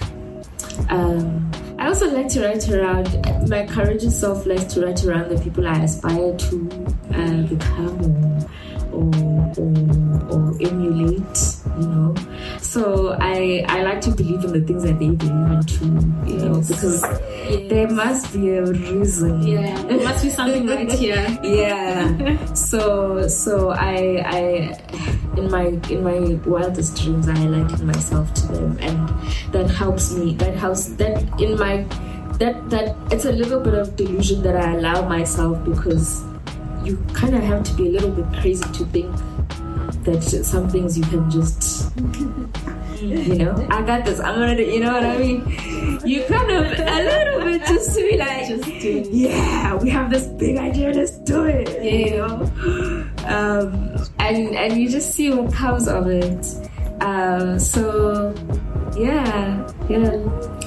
Um, 0.90 1.50
I 1.78 1.86
also 1.88 2.10
like 2.10 2.28
to 2.28 2.42
write 2.42 2.68
around 2.68 3.48
my 3.48 3.66
courageous 3.66 4.18
self 4.18 4.46
likes 4.46 4.74
to 4.74 4.84
write 4.84 5.04
around 5.04 5.30
the 5.30 5.40
people 5.40 5.66
I 5.66 5.82
aspire 5.82 6.36
to 6.36 6.70
uh, 7.14 7.42
become 7.42 8.46
or, 8.92 9.10
or, 9.58 9.72
or 10.30 10.56
emulate, 10.60 11.38
you 11.78 11.86
know. 11.86 12.14
So 12.60 13.16
I 13.20 13.64
I 13.68 13.82
like 13.82 14.00
to 14.02 14.10
believe 14.10 14.44
in 14.44 14.52
the 14.52 14.60
things 14.60 14.82
that 14.84 14.98
they 14.98 15.10
believe 15.10 15.50
in 15.50 15.62
too, 15.64 15.86
you 16.26 16.38
know, 16.38 16.60
because 16.60 17.02
yes. 17.02 17.68
there 17.68 17.88
must 17.88 18.32
be 18.32 18.50
a 18.50 18.64
reason. 18.64 19.42
Yeah, 19.42 19.82
there 19.82 20.02
must 20.02 20.22
be 20.24 20.30
something 20.30 20.66
right 20.66 20.92
here. 21.02 21.38
yeah. 21.42 22.44
so 22.54 23.26
so 23.28 23.70
I 23.70 24.22
I 24.24 24.40
in 25.36 25.50
my 25.50 25.66
in 25.88 26.04
my 26.04 26.38
wildest 26.48 27.02
dreams 27.02 27.28
I 27.28 27.34
liken 27.46 27.86
myself 27.86 28.32
to 28.34 28.46
them 28.48 28.78
and 28.80 29.08
that 29.52 29.70
helps 29.70 30.12
me 30.12 30.34
that 30.36 30.54
helps 30.54 30.88
that 31.00 31.22
in 31.40 31.58
my 31.58 31.86
that 32.38 32.70
that 32.70 32.96
it's 33.10 33.24
a 33.24 33.32
little 33.32 33.60
bit 33.60 33.74
of 33.74 33.96
delusion 33.96 34.42
that 34.42 34.56
I 34.56 34.74
allow 34.74 35.06
myself 35.08 35.62
because 35.64 36.24
you 36.84 36.96
kind 37.12 37.34
of 37.34 37.42
have 37.42 37.62
to 37.64 37.74
be 37.74 37.88
a 37.88 37.90
little 37.90 38.10
bit 38.10 38.26
crazy 38.40 38.64
to 38.72 38.84
think 38.86 39.14
that 40.04 40.22
some 40.22 40.68
things 40.68 40.96
you 40.98 41.04
can 41.04 41.30
just 41.30 41.90
you 43.00 43.34
know 43.34 43.66
i 43.70 43.82
got 43.82 44.04
this. 44.04 44.20
I'm 44.20 44.34
gonna 44.34 44.56
do 44.56 44.62
you 44.62 44.80
know 44.80 44.92
what 44.92 45.04
i 45.04 45.16
mean? 45.18 45.40
You 46.04 46.22
kind 46.24 46.50
of 46.50 46.66
a 46.78 47.02
little 47.02 47.40
bit 47.42 47.66
just 47.66 47.94
to 47.96 48.02
be 48.08 48.16
like 48.16 48.48
just 48.48 48.66
yeah 48.66 49.74
we 49.74 49.90
have 49.90 50.10
this 50.10 50.26
big 50.26 50.56
idea 50.58 50.92
let's 50.92 51.18
do 51.18 51.44
it 51.44 51.82
you 51.82 52.16
know? 52.18 53.06
Um, 53.26 53.96
and 54.18 54.54
and 54.56 54.80
you 54.80 54.88
just 54.88 55.12
see 55.14 55.30
what 55.30 55.52
comes 55.52 55.88
of 55.88 56.06
it. 56.08 56.46
Um, 57.02 57.58
so 57.58 58.34
yeah 58.96 59.70
yeah 59.88 60.59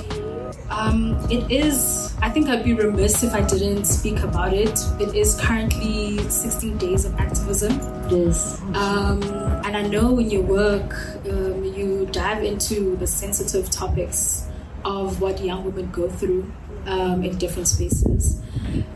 um, 0.84 1.18
it 1.30 1.50
is, 1.52 2.14
I 2.22 2.30
think 2.30 2.50
I'd 2.50 2.64
be 2.64 2.74
remiss 2.74 3.24
if 3.24 3.34
I 3.34 3.42
didn't 3.42 3.86
speak 3.86 4.20
about 4.20 4.54
it. 4.54 4.80
It 5.00 5.16
is 5.16 5.40
currently 5.40 6.18
16 6.30 6.78
days 6.78 7.06
of 7.06 7.16
activism. 7.16 7.72
Yes. 8.10 8.62
Um, 8.74 9.24
and 9.66 9.78
I 9.78 9.84
know 9.84 10.20
in 10.20 10.30
your 10.30 10.42
work, 10.42 10.94
um, 11.30 11.64
you 11.64 12.08
dive 12.12 12.44
into 12.44 12.96
the 12.98 13.08
sensitive 13.08 13.70
topics 13.70 14.48
of 14.84 15.22
what 15.22 15.42
young 15.42 15.64
women 15.64 15.90
go 15.92 16.10
through 16.10 16.52
um, 16.86 17.24
in 17.24 17.38
different 17.38 17.68
spaces. 17.68 18.42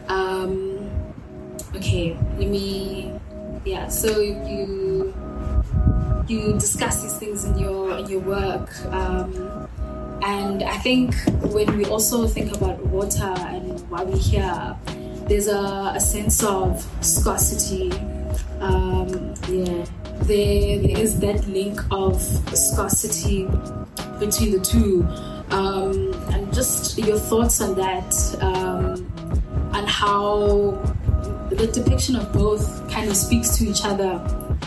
Um, 0.10 0.90
okay, 1.76 2.18
let 2.38 2.50
me, 2.50 3.14
yeah, 3.66 3.88
so 3.88 4.20
you 4.20 5.14
you 6.28 6.52
discuss 6.54 7.04
these 7.04 7.18
things 7.18 7.46
in 7.46 7.58
your 7.58 7.98
in 7.98 8.08
your 8.08 8.20
work 8.20 8.70
um, 8.88 9.32
and 10.22 10.64
I 10.64 10.78
think 10.78 11.16
when 11.54 11.78
we 11.78 11.86
also 11.86 12.28
think 12.28 12.56
about 12.56 12.80
water 12.88 13.34
and 13.38 13.80
why 13.90 14.04
we're 14.04 14.18
here, 14.18 14.76
there's 15.28 15.48
a, 15.48 15.94
a 15.96 16.00
sense 16.00 16.44
of 16.44 16.86
scarcity. 17.02 17.92
Um, 18.60 19.34
yeah, 19.48 19.86
there, 20.24 20.80
there 20.80 20.98
is 20.98 21.20
that 21.20 21.48
link 21.48 21.80
of 21.92 22.22
scarcity 22.22 23.44
between 24.20 24.52
the 24.52 24.60
two. 24.64 25.08
Um, 25.50 26.14
and 26.34 26.54
just 26.54 26.98
your 26.98 27.18
thoughts 27.18 27.62
on 27.62 27.76
that 27.76 28.38
um, 28.42 29.10
and 29.74 29.88
how 29.88 30.72
the 31.50 31.68
depiction 31.68 32.16
of 32.18 32.34
both 32.34 32.90
kind 32.92 33.10
of 33.10 33.16
speaks 33.16 33.58
to 33.58 33.66
each 33.66 33.86
other 33.86 34.20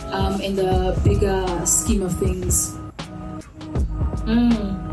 um, 0.07 0.41
in 0.41 0.57
the 0.57 0.99
bigger 1.05 1.67
scheme 1.67 2.03
of 2.03 2.19
things. 2.19 2.77
Mm 4.25 4.89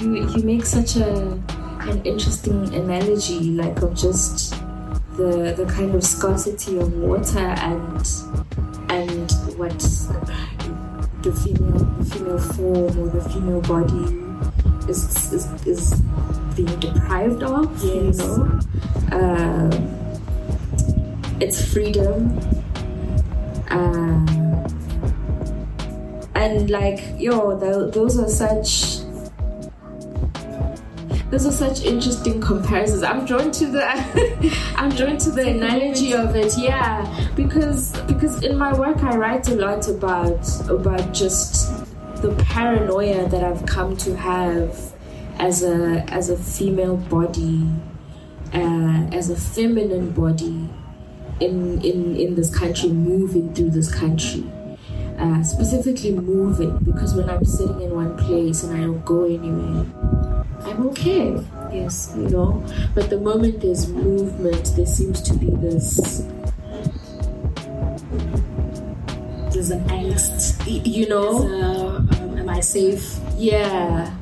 you 0.00 0.28
you 0.28 0.42
make 0.42 0.64
such 0.64 0.96
a 0.96 1.40
an 1.86 2.02
interesting 2.04 2.74
analogy, 2.74 3.52
like 3.52 3.82
of 3.82 3.94
just 3.94 4.54
the 5.16 5.54
the 5.56 5.66
kind 5.68 5.94
of 5.94 6.02
scarcity 6.02 6.78
of 6.78 6.92
water 6.94 7.38
and 7.38 8.08
and 8.88 9.32
what 9.56 9.78
the 11.22 11.32
female 11.32 11.78
the 11.78 12.04
female 12.04 12.38
form 12.38 12.98
or 12.98 13.08
the 13.08 13.28
female 13.30 13.60
body 13.62 14.24
is 14.88 15.32
is, 15.32 15.66
is 15.66 16.00
being 16.56 16.80
deprived 16.80 17.42
of. 17.42 17.70
Yes. 17.82 17.84
You 17.84 18.12
know, 18.12 18.60
um, 19.12 19.70
it's 21.40 21.72
freedom. 21.72 22.38
Uh, 23.70 24.24
and 26.34 26.70
like 26.70 27.00
yo, 27.18 27.56
those 27.58 28.18
are 28.18 28.28
such 28.28 29.03
those 31.34 31.46
are 31.46 31.74
such 31.74 31.84
interesting 31.84 32.40
comparisons. 32.40 33.02
I'm 33.02 33.26
drawn 33.26 33.50
to 33.50 33.66
the 33.66 33.84
I'm 34.76 34.90
drawn 34.90 35.16
to 35.18 35.32
the 35.32 35.48
analogy 35.48 36.14
of 36.14 36.36
it, 36.36 36.56
yeah. 36.56 37.28
Because 37.34 37.90
because 38.02 38.44
in 38.44 38.56
my 38.56 38.72
work 38.72 39.02
I 39.02 39.16
write 39.16 39.48
a 39.48 39.56
lot 39.56 39.88
about 39.88 40.48
about 40.70 41.12
just 41.12 41.72
the 42.22 42.32
paranoia 42.44 43.28
that 43.28 43.42
I've 43.42 43.66
come 43.66 43.96
to 43.96 44.16
have 44.16 44.78
as 45.40 45.64
a 45.64 46.04
as 46.06 46.30
a 46.30 46.36
female 46.36 46.98
body, 46.98 47.68
uh, 48.52 49.08
as 49.10 49.28
a 49.28 49.36
feminine 49.36 50.12
body 50.12 50.68
in 51.40 51.82
in 51.82 52.16
in 52.16 52.36
this 52.36 52.56
country, 52.56 52.90
moving 52.90 53.52
through 53.54 53.70
this 53.70 53.92
country. 53.92 54.44
Uh, 55.18 55.42
specifically 55.44 56.10
moving 56.10 56.76
because 56.78 57.14
when 57.14 57.30
I'm 57.30 57.44
sitting 57.44 57.80
in 57.82 57.94
one 57.94 58.16
place 58.16 58.64
and 58.64 58.76
I 58.76 58.80
don't 58.80 59.04
go 59.04 59.24
anywhere, 59.24 59.86
I'm 60.74 60.88
okay. 60.88 61.40
Yes, 61.72 62.12
you 62.16 62.28
know. 62.30 62.64
But 62.96 63.08
the 63.08 63.20
moment 63.20 63.60
there's 63.60 63.88
movement, 63.88 64.72
there 64.74 64.86
seems 64.86 65.22
to 65.22 65.34
be 65.34 65.50
this. 65.50 66.26
There's 69.52 69.70
an 69.70 69.84
angst. 69.88 70.58
You 70.66 71.08
know. 71.08 71.46
A, 71.46 71.76
um, 71.76 72.38
am 72.38 72.48
I 72.48 72.58
safe? 72.58 73.20
Yeah. 73.36 74.12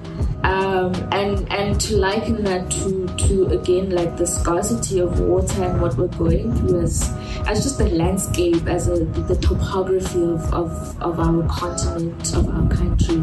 Um, 0.45 0.93
and 1.13 1.51
and 1.51 1.81
to 1.81 1.97
liken 1.97 2.45
that 2.45 2.71
to 2.73 3.07
to 3.29 3.47
again 3.59 3.89
like 3.89 4.19
the 4.19 4.27
scarcity 4.27 4.99
of 4.99 5.21
water 5.21 5.63
and 5.65 5.81
what 5.81 5.97
we're 5.97 6.09
going 6.09 6.55
through 6.57 6.83
as 6.83 7.09
as 7.47 7.63
just 7.63 7.79
the 7.79 7.89
landscape 7.89 8.67
as 8.67 8.89
a 8.89 9.05
the 9.05 9.37
topography 9.37 10.21
of, 10.21 10.53
of, 10.53 11.01
of 11.01 11.21
our 11.21 11.49
continent 11.49 12.35
of 12.35 12.49
our 12.49 12.69
country 12.69 13.23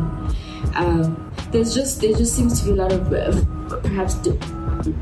um, 0.76 1.29
there's 1.52 1.74
just 1.74 2.02
there 2.02 2.14
just 2.14 2.36
seems 2.36 2.60
to 2.60 2.66
be 2.66 2.72
a 2.72 2.76
lot 2.76 2.92
of 2.92 3.12
uh, 3.14 3.78
perhaps 3.82 4.16
de- 4.16 4.34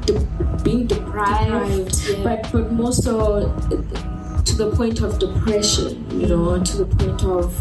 de- 0.06 0.20
being 0.64 0.88
deprived, 0.88 1.91
deprived 1.91 2.10
yeah. 2.10 2.24
but 2.24 2.52
but 2.52 2.72
more 2.72 2.93
so 2.93 3.48
uh, 3.48 4.43
to 4.43 4.56
the 4.56 4.72
point 4.76 5.02
of 5.02 5.20
depression. 5.20 6.10
You 6.20 6.28
know, 6.28 6.64
to 6.64 6.78
the 6.78 6.86
point 6.86 7.24
of 7.24 7.54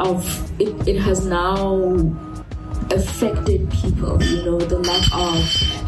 of 0.00 0.60
it, 0.60 0.88
it 0.88 0.98
has 1.00 1.26
now 1.26 1.94
affected 2.90 3.70
people. 3.70 4.22
You 4.22 4.42
know, 4.44 4.58
the 4.58 4.78
lack 4.78 5.04
of 5.12 5.36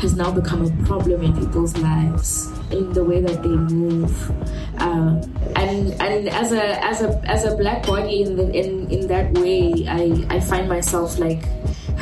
has 0.00 0.14
now 0.14 0.30
become 0.30 0.64
a 0.64 0.84
problem 0.84 1.22
in 1.22 1.32
people's 1.38 1.76
lives 1.78 2.50
in 2.70 2.92
the 2.92 3.04
way 3.04 3.20
that 3.20 3.42
they 3.42 3.48
move. 3.48 4.30
Uh, 4.78 5.22
and 5.56 5.92
and 6.00 6.28
as 6.28 6.52
a 6.52 6.84
as 6.84 7.02
a 7.02 7.22
as 7.24 7.44
a 7.44 7.56
black 7.56 7.86
body 7.86 8.22
in 8.22 8.36
the, 8.36 8.50
in 8.52 8.90
in 8.90 9.06
that 9.08 9.32
way, 9.34 9.86
I 9.88 10.36
I 10.36 10.40
find 10.40 10.68
myself 10.68 11.18
like 11.18 11.44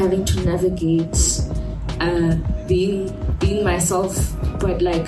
having 0.01 0.24
to 0.24 0.40
navigate 0.44 1.16
uh, 2.01 2.34
being 2.66 3.12
being 3.38 3.62
myself, 3.62 4.16
but 4.59 4.80
like 4.80 5.07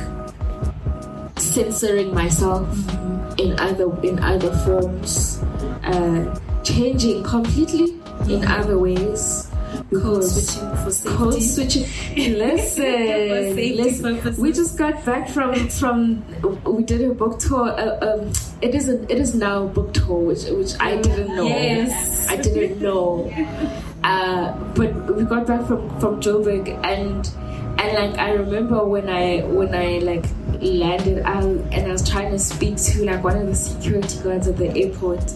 censoring 1.39 2.15
myself 2.15 2.69
mm-hmm. 2.69 3.41
in 3.41 3.59
other 3.59 3.89
in 4.03 4.19
other 4.19 4.53
forms, 4.65 5.43
uh, 5.85 6.39
changing 6.63 7.23
completely 7.25 7.97
in 8.29 8.45
other 8.45 8.79
ways. 8.79 9.49
Code 9.73 9.89
Because 9.89 10.33
switching 10.33 10.77
for 10.85 10.91
safety. 10.91 11.17
code 11.17 11.43
switching. 11.43 11.85
Listen, 12.39 13.57
listen. 13.57 14.37
We 14.37 14.53
just 14.53 14.77
got 14.77 15.03
back 15.07 15.29
from 15.31 15.69
from 15.71 16.23
we 16.65 16.85
did 16.85 17.01
a 17.11 17.15
book 17.15 17.39
tour. 17.39 17.73
Uh, 17.73 17.97
um, 18.07 18.33
it 18.61 18.75
is 18.75 18.91
a, 18.91 19.03
it 19.11 19.19
is 19.19 19.35
now 19.35 19.65
a 19.65 19.67
book 19.67 19.95
tour, 19.95 20.21
which 20.21 20.45
which 20.45 20.73
I 20.79 21.01
didn't 21.01 21.35
know. 21.35 21.47
Yes. 21.47 22.29
I 22.29 22.37
didn't 22.37 22.83
know. 22.83 23.33
Uh, 24.05 24.53
but 24.75 24.93
we 25.15 25.25
got 25.25 25.47
back 25.47 25.67
from 25.67 25.89
from 26.01 26.21
Joburg 26.21 26.69
and 26.85 27.31
and 27.79 27.93
like 27.95 28.19
I 28.19 28.33
remember 28.33 28.85
when 28.85 29.09
I 29.09 29.43
when 29.43 29.75
I 29.75 29.99
like 29.99 30.25
landed 30.61 31.19
and 31.19 31.73
I 31.73 31.89
was 31.93 32.09
trying 32.09 32.31
to 32.31 32.39
speak 32.39 32.77
to 32.77 33.05
like 33.05 33.23
one 33.25 33.37
of 33.37 33.47
the 33.47 33.55
security 33.55 34.19
guards 34.23 34.49
at 34.49 34.57
the 34.57 34.71
airport. 34.77 35.33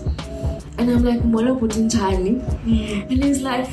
And 0.79 0.91
I'm 0.91 1.05
like, 1.05 1.25
Mola 1.25 1.59
Putinchani. 1.59 2.43
And 3.11 3.25
he's 3.25 3.41
like, 3.41 3.67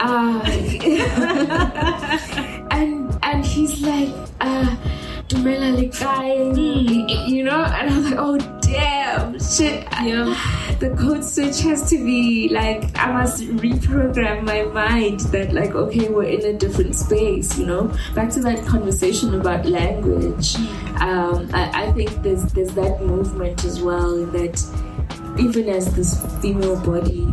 uh, 0.00 0.40
and 2.72 3.18
and 3.22 3.46
he's 3.46 3.80
like, 3.80 4.08
uh, 4.40 4.76
Dumela 5.28 5.76
Likai, 5.78 7.28
you 7.28 7.44
know? 7.44 7.62
And 7.62 7.90
I 7.90 7.96
was 7.96 8.10
like, 8.10 8.18
oh 8.18 8.59
damn, 8.70 9.32
shit. 9.38 9.88
The 10.80 10.94
code 10.98 11.24
switch 11.24 11.60
has 11.60 11.90
to 11.90 11.96
be 11.96 12.48
like, 12.48 12.96
I 12.98 13.12
must 13.12 13.42
reprogram 13.42 14.44
my 14.44 14.62
mind 14.62 15.20
that, 15.32 15.52
like, 15.52 15.74
okay, 15.74 16.08
we're 16.08 16.24
in 16.24 16.44
a 16.46 16.58
different 16.58 16.94
space, 16.94 17.58
you 17.58 17.66
know? 17.66 17.94
Back 18.14 18.30
to 18.30 18.40
that 18.40 18.64
conversation 18.66 19.34
about 19.34 19.66
language. 19.66 20.56
Um, 21.00 21.50
I, 21.52 21.88
I 21.88 21.92
think 21.92 22.22
there's, 22.22 22.44
there's 22.52 22.74
that 22.74 23.02
movement 23.02 23.64
as 23.64 23.82
well, 23.82 24.24
that 24.26 24.58
even 25.38 25.68
as 25.68 25.94
this 25.94 26.20
female 26.40 26.80
body, 26.80 27.26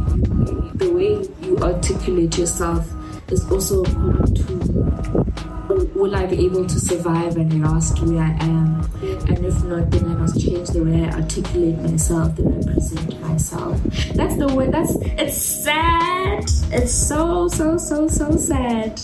the 0.76 0.92
way 0.92 1.28
you 1.48 1.58
articulate 1.60 2.38
yourself 2.38 2.86
is 3.30 3.50
also 3.52 3.84
important 3.84 4.38
to 4.38 5.37
will 5.70 6.16
I 6.16 6.26
be 6.26 6.46
able 6.46 6.66
to 6.66 6.80
survive 6.80 7.38
and 7.38 7.62
last 7.62 8.02
where 8.02 8.22
I 8.22 8.32
am? 8.42 8.82
And 9.02 9.46
if 9.46 9.64
not, 9.64 9.92
then 9.92 10.06
I 10.06 10.16
must 10.16 10.40
change 10.40 10.70
the 10.70 10.84
way 10.84 11.06
I 11.06 11.12
articulate 11.12 11.78
myself, 11.80 12.36
the 12.36 12.44
way 12.44 12.60
I 12.60 12.74
present 12.74 13.22
myself. 13.22 13.82
That's 14.14 14.38
the 14.38 14.54
way. 14.54 14.70
That's 14.70 14.96
it's 15.02 15.38
sad. 15.38 16.44
It's 16.72 16.94
so 16.94 17.48
so 17.48 17.78
so 17.78 18.08
so 18.08 18.36
sad 18.36 19.00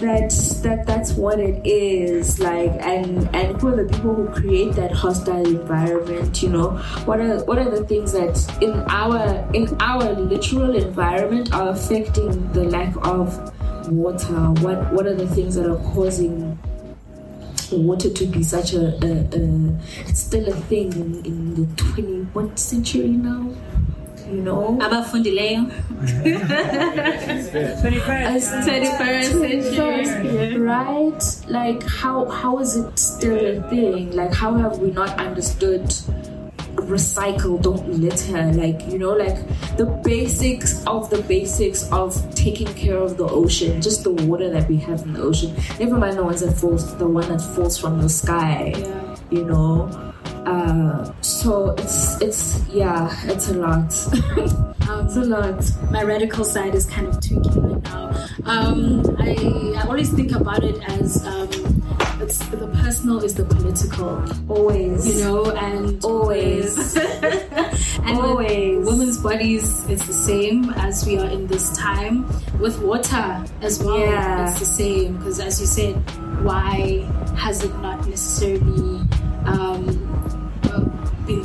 that 0.00 0.30
that 0.62 0.86
that's 0.86 1.12
what 1.12 1.38
it 1.38 1.60
is 1.66 2.38
like 2.40 2.70
and 2.80 3.28
and 3.34 3.60
for 3.60 3.76
the 3.76 3.84
people 3.84 4.14
who 4.14 4.28
create 4.28 4.72
that 4.72 4.90
hostile 4.90 5.44
environment 5.44 6.42
you 6.42 6.48
know 6.48 6.70
what 7.04 7.20
are 7.20 7.44
what 7.44 7.58
are 7.58 7.70
the 7.70 7.84
things 7.84 8.12
that 8.12 8.34
in 8.62 8.72
our 8.88 9.46
in 9.52 9.68
our 9.80 10.12
literal 10.14 10.74
environment 10.74 11.52
are 11.52 11.68
affecting 11.68 12.50
the 12.52 12.64
lack 12.64 12.94
of 13.06 13.52
water 13.90 14.34
what 14.62 14.92
what 14.92 15.06
are 15.06 15.14
the 15.14 15.26
things 15.28 15.54
that 15.54 15.66
are 15.66 15.82
causing 15.92 16.58
water 17.72 18.10
to 18.10 18.26
be 18.26 18.42
such 18.42 18.74
a, 18.74 18.98
a, 19.04 19.12
a 19.36 20.14
still 20.14 20.48
a 20.48 20.52
thing 20.52 20.92
in, 20.92 21.24
in 21.24 21.54
the 21.54 21.62
21st 21.82 22.58
century 22.58 23.08
now 23.08 23.48
you 24.30 24.42
know 24.42 24.78
abafundileyo 24.80 25.70
as 28.08 28.48
21st 28.64 29.74
century. 29.74 30.56
right? 30.56 31.22
Like 31.48 31.82
how 31.82 32.26
how 32.28 32.58
is 32.58 32.76
it 32.76 32.98
still 32.98 33.36
a 33.36 33.60
thing? 33.68 34.12
Like 34.12 34.32
how 34.32 34.54
have 34.54 34.78
we 34.78 34.90
not 34.90 35.18
understood 35.18 35.92
recycle, 36.76 37.60
don't 37.60 37.88
litter? 37.88 38.52
Like 38.52 38.86
you 38.88 38.98
know, 38.98 39.12
like 39.12 39.36
the 39.76 39.86
basics 40.04 40.84
of 40.86 41.10
the 41.10 41.22
basics 41.22 41.90
of 41.92 42.14
taking 42.34 42.68
care 42.74 42.96
of 42.96 43.16
the 43.16 43.26
ocean, 43.28 43.80
just 43.80 44.04
the 44.04 44.12
water 44.12 44.50
that 44.50 44.68
we 44.68 44.76
have 44.78 45.02
in 45.02 45.12
the 45.14 45.20
ocean. 45.20 45.54
Never 45.78 45.96
mind 45.96 46.16
the 46.16 46.24
ones 46.24 46.40
that 46.40 46.52
falls, 46.52 46.96
the 46.96 47.06
one 47.06 47.28
that 47.28 47.40
falls 47.40 47.78
from 47.78 48.00
the 48.00 48.08
sky. 48.08 48.72
Yeah. 48.76 49.16
You 49.30 49.44
know. 49.44 50.06
Uh, 50.46 51.12
so 51.20 51.70
it's 51.78 52.20
it's 52.20 52.66
yeah, 52.68 53.10
it's 53.24 53.50
a 53.50 53.54
lot. 53.54 53.84
it's 55.04 55.16
a 55.16 55.24
lot. 55.24 55.62
my 55.90 56.02
radical 56.02 56.44
side 56.44 56.74
is 56.74 56.86
kind 56.86 57.06
of 57.06 57.20
tweaking 57.20 57.74
right 57.74 57.84
now. 57.84 58.10
Um, 58.46 59.16
I, 59.18 59.36
I 59.76 59.86
always 59.86 60.10
think 60.12 60.32
about 60.32 60.64
it 60.64 60.82
as 60.88 61.24
um, 61.26 61.50
it's 62.20 62.38
the 62.48 62.66
personal 62.82 63.22
is 63.24 63.34
the 63.34 63.44
political, 63.44 64.22
Always. 64.48 65.06
you 65.06 65.24
know, 65.24 65.50
and 65.52 66.02
Always. 66.04 66.96
and 66.96 68.18
Always. 68.18 68.86
women's 68.86 69.18
bodies, 69.18 69.84
it's 69.88 70.06
the 70.06 70.12
same 70.12 70.70
as 70.70 71.06
we 71.06 71.18
are 71.18 71.28
in 71.28 71.46
this 71.46 71.76
time. 71.76 72.26
With 72.58 72.78
water 72.82 73.44
as 73.62 73.82
well, 73.82 73.98
Yeah. 73.98 74.48
it's 74.50 74.58
the 74.60 74.66
same 74.66 75.16
because, 75.16 75.40
as 75.40 75.60
you 75.60 75.66
said, 75.66 75.94
why 76.44 77.06
has 77.36 77.64
it 77.64 77.74
not 77.80 78.06
necessarily 78.06 79.00
um, 79.46 80.09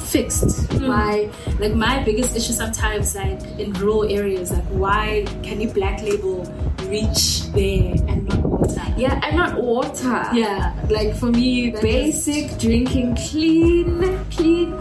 fixed? 0.06 0.72
Why, 0.82 1.30
like 1.60 1.74
my 1.74 2.04
biggest 2.04 2.36
issue 2.36 2.54
sometimes, 2.54 3.16
like 3.16 3.42
in 3.60 3.74
rural 3.74 4.04
areas, 4.06 4.52
like 4.52 4.64
why 4.66 5.26
can 5.44 5.60
you 5.62 5.70
black 5.70 6.02
label 6.02 6.44
reach 6.88 7.44
there 7.52 7.96
and 8.08 8.28
not 8.28 8.40
water? 8.44 8.82
Yeah, 8.98 9.20
and 9.24 9.36
not 9.38 9.62
water. 9.62 10.24
Yeah, 10.34 10.74
like 10.90 11.16
for 11.16 11.28
me, 11.28 11.70
that 11.72 11.82
just- 11.82 11.84
Basic 11.84 12.58
drinking 12.60 13.16
clean, 13.16 14.20
clean, 14.32 14.72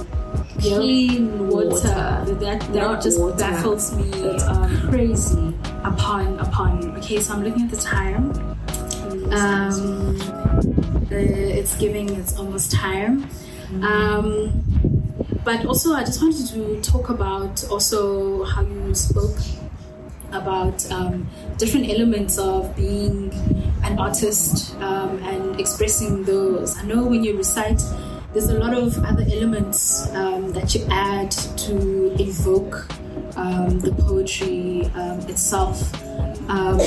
Yep. 0.61 0.77
clean 0.81 1.49
water. 1.49 1.67
water. 1.69 2.35
That 2.41 2.61
that 2.61 2.75
Not 2.75 3.03
just 3.03 3.19
water. 3.21 3.37
baffles 3.37 3.95
me. 3.97 4.09
That's 4.11 4.45
um, 4.45 4.89
crazy. 4.91 5.55
upon 5.85 6.39
upon. 6.41 6.97
Okay, 6.99 7.21
so 7.21 7.35
I'm 7.35 7.43
looking 7.45 7.65
at 7.65 7.71
the 7.71 7.77
time. 7.77 8.33
Um, 9.33 10.17
uh, 11.11 11.17
it's 11.17 11.77
giving. 11.77 12.09
It's 12.17 12.37
almost 12.39 12.71
time. 12.73 13.29
Um, 13.83 14.53
but 15.45 15.67
also, 15.67 15.93
I 15.93 16.05
just 16.05 16.23
wanted 16.23 16.47
to 16.49 16.81
talk 16.81 17.11
about 17.11 17.65
also 17.71 18.45
how 18.45 18.63
you 18.63 18.95
spoke 18.95 19.37
about 20.33 20.91
um, 20.91 21.29
different 21.59 21.89
elements 21.89 22.39
of 22.39 22.75
being 22.75 23.33
an 23.85 23.99
artist 23.99 24.75
um, 24.77 25.23
and 25.23 25.61
expressing 25.61 26.25
those. 26.25 26.77
I 26.79 26.83
know 26.85 27.05
when 27.05 27.23
you 27.23 27.37
recite, 27.37 27.81
there's 28.33 28.49
a 28.49 28.59
lot 28.59 28.75
of 28.75 28.99
other 29.05 29.25
elements 29.33 30.11
um, 30.15 30.53
that 30.53 30.75
you 30.75 30.87
add 30.91 31.31
to 31.31 32.17
evoke 32.21 32.87
um, 33.37 33.79
the 33.81 33.93
poetry 33.93 34.87
um, 34.95 35.21
itself. 35.29 35.93
Um, 36.49 36.79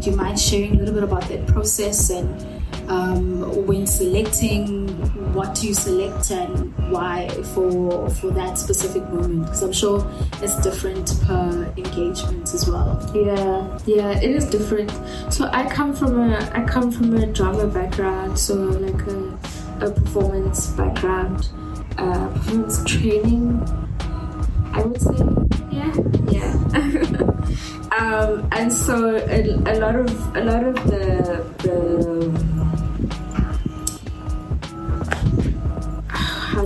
do 0.00 0.10
you 0.10 0.16
mind 0.16 0.40
sharing 0.40 0.74
a 0.74 0.78
little 0.78 0.94
bit 0.94 1.04
about 1.04 1.28
that 1.28 1.46
process 1.46 2.10
and 2.10 2.57
um, 2.88 3.66
when 3.66 3.86
selecting 3.86 4.88
what 5.34 5.62
you 5.62 5.74
select 5.74 6.30
and 6.30 6.72
why 6.90 7.28
for 7.54 8.08
for 8.10 8.30
that 8.30 8.58
specific 8.58 9.02
moment? 9.10 9.44
Because 9.44 9.62
I'm 9.62 9.72
sure 9.72 10.10
it's 10.42 10.60
different 10.62 11.12
per 11.26 11.72
engagement 11.76 12.52
as 12.54 12.68
well. 12.68 12.98
Yeah, 13.14 13.78
yeah, 13.86 14.18
it 14.18 14.30
is 14.30 14.46
different. 14.46 14.90
So 15.32 15.48
I 15.52 15.68
come 15.68 15.94
from 15.94 16.18
a 16.18 16.50
I 16.54 16.64
come 16.64 16.90
from 16.90 17.14
a 17.16 17.26
drama 17.26 17.66
background, 17.66 18.38
so 18.38 18.54
like 18.54 19.06
a, 19.06 19.86
a 19.86 19.90
performance 19.90 20.68
background, 20.68 21.48
uh, 21.98 22.28
performance 22.28 22.82
training. 22.84 23.62
I 24.72 24.82
would 24.82 25.00
say, 25.00 25.16
yeah, 25.72 25.92
yeah. 26.30 26.52
um, 27.98 28.48
and 28.52 28.72
so 28.72 29.16
a, 29.16 29.40
a 29.66 29.74
lot 29.78 29.96
of 29.96 30.36
a 30.36 30.44
lot 30.44 30.62
of 30.62 30.74
the 30.86 31.44
the 31.58 32.57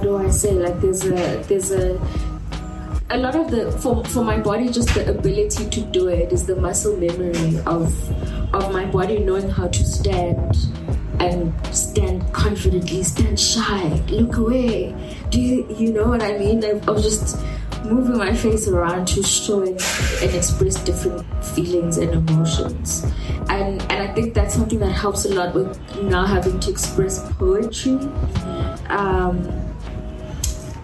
do 0.03 0.17
I 0.17 0.31
say? 0.31 0.53
Like 0.53 0.81
there's 0.81 1.05
a 1.05 1.43
there's 1.49 1.71
a 1.71 1.99
a 3.13 3.19
lot 3.19 3.35
of 3.35 3.51
the 3.51 3.71
for 3.73 4.03
for 4.07 4.25
my 4.25 4.39
body 4.39 4.71
just 4.71 4.95
the 4.95 5.09
ability 5.11 5.69
to 5.69 5.81
do 5.93 6.09
it 6.09 6.33
is 6.33 6.47
the 6.47 6.57
muscle 6.57 6.97
memory 6.97 7.59
of 7.67 7.93
of 8.55 8.73
my 8.73 8.87
body 8.87 9.19
knowing 9.19 9.51
how 9.51 9.69
to 9.69 9.85
stand 9.85 10.57
and 11.21 11.53
stand 11.77 12.33
confidently 12.33 13.03
stand 13.03 13.39
shy 13.39 13.89
look 14.09 14.39
away. 14.39 14.95
Do 15.29 15.41
you 15.41 15.67
you 15.77 15.93
know 15.93 16.07
what 16.07 16.23
i 16.23 16.39
mean? 16.39 16.65
I, 16.65 16.81
I 16.89 16.91
was 16.91 17.03
just 17.03 17.39
moving 17.85 18.17
my 18.17 18.33
face 18.33 18.67
around 18.69 19.09
to 19.09 19.23
show 19.23 19.61
and, 19.61 19.79
and 20.23 20.35
express 20.35 20.83
different 20.83 21.23
feelings 21.45 21.99
and 21.99 22.13
emotions. 22.13 23.05
And 23.51 23.83
and 23.93 23.93
i 23.93 24.13
think 24.15 24.33
that's 24.33 24.55
something 24.55 24.79
that 24.79 24.93
helps 24.93 25.27
a 25.27 25.35
lot 25.35 25.55
with 25.55 25.77
now 26.03 26.25
having 26.25 26.59
to 26.61 26.71
express 26.71 27.21
poetry. 27.35 27.99
Um 28.89 29.62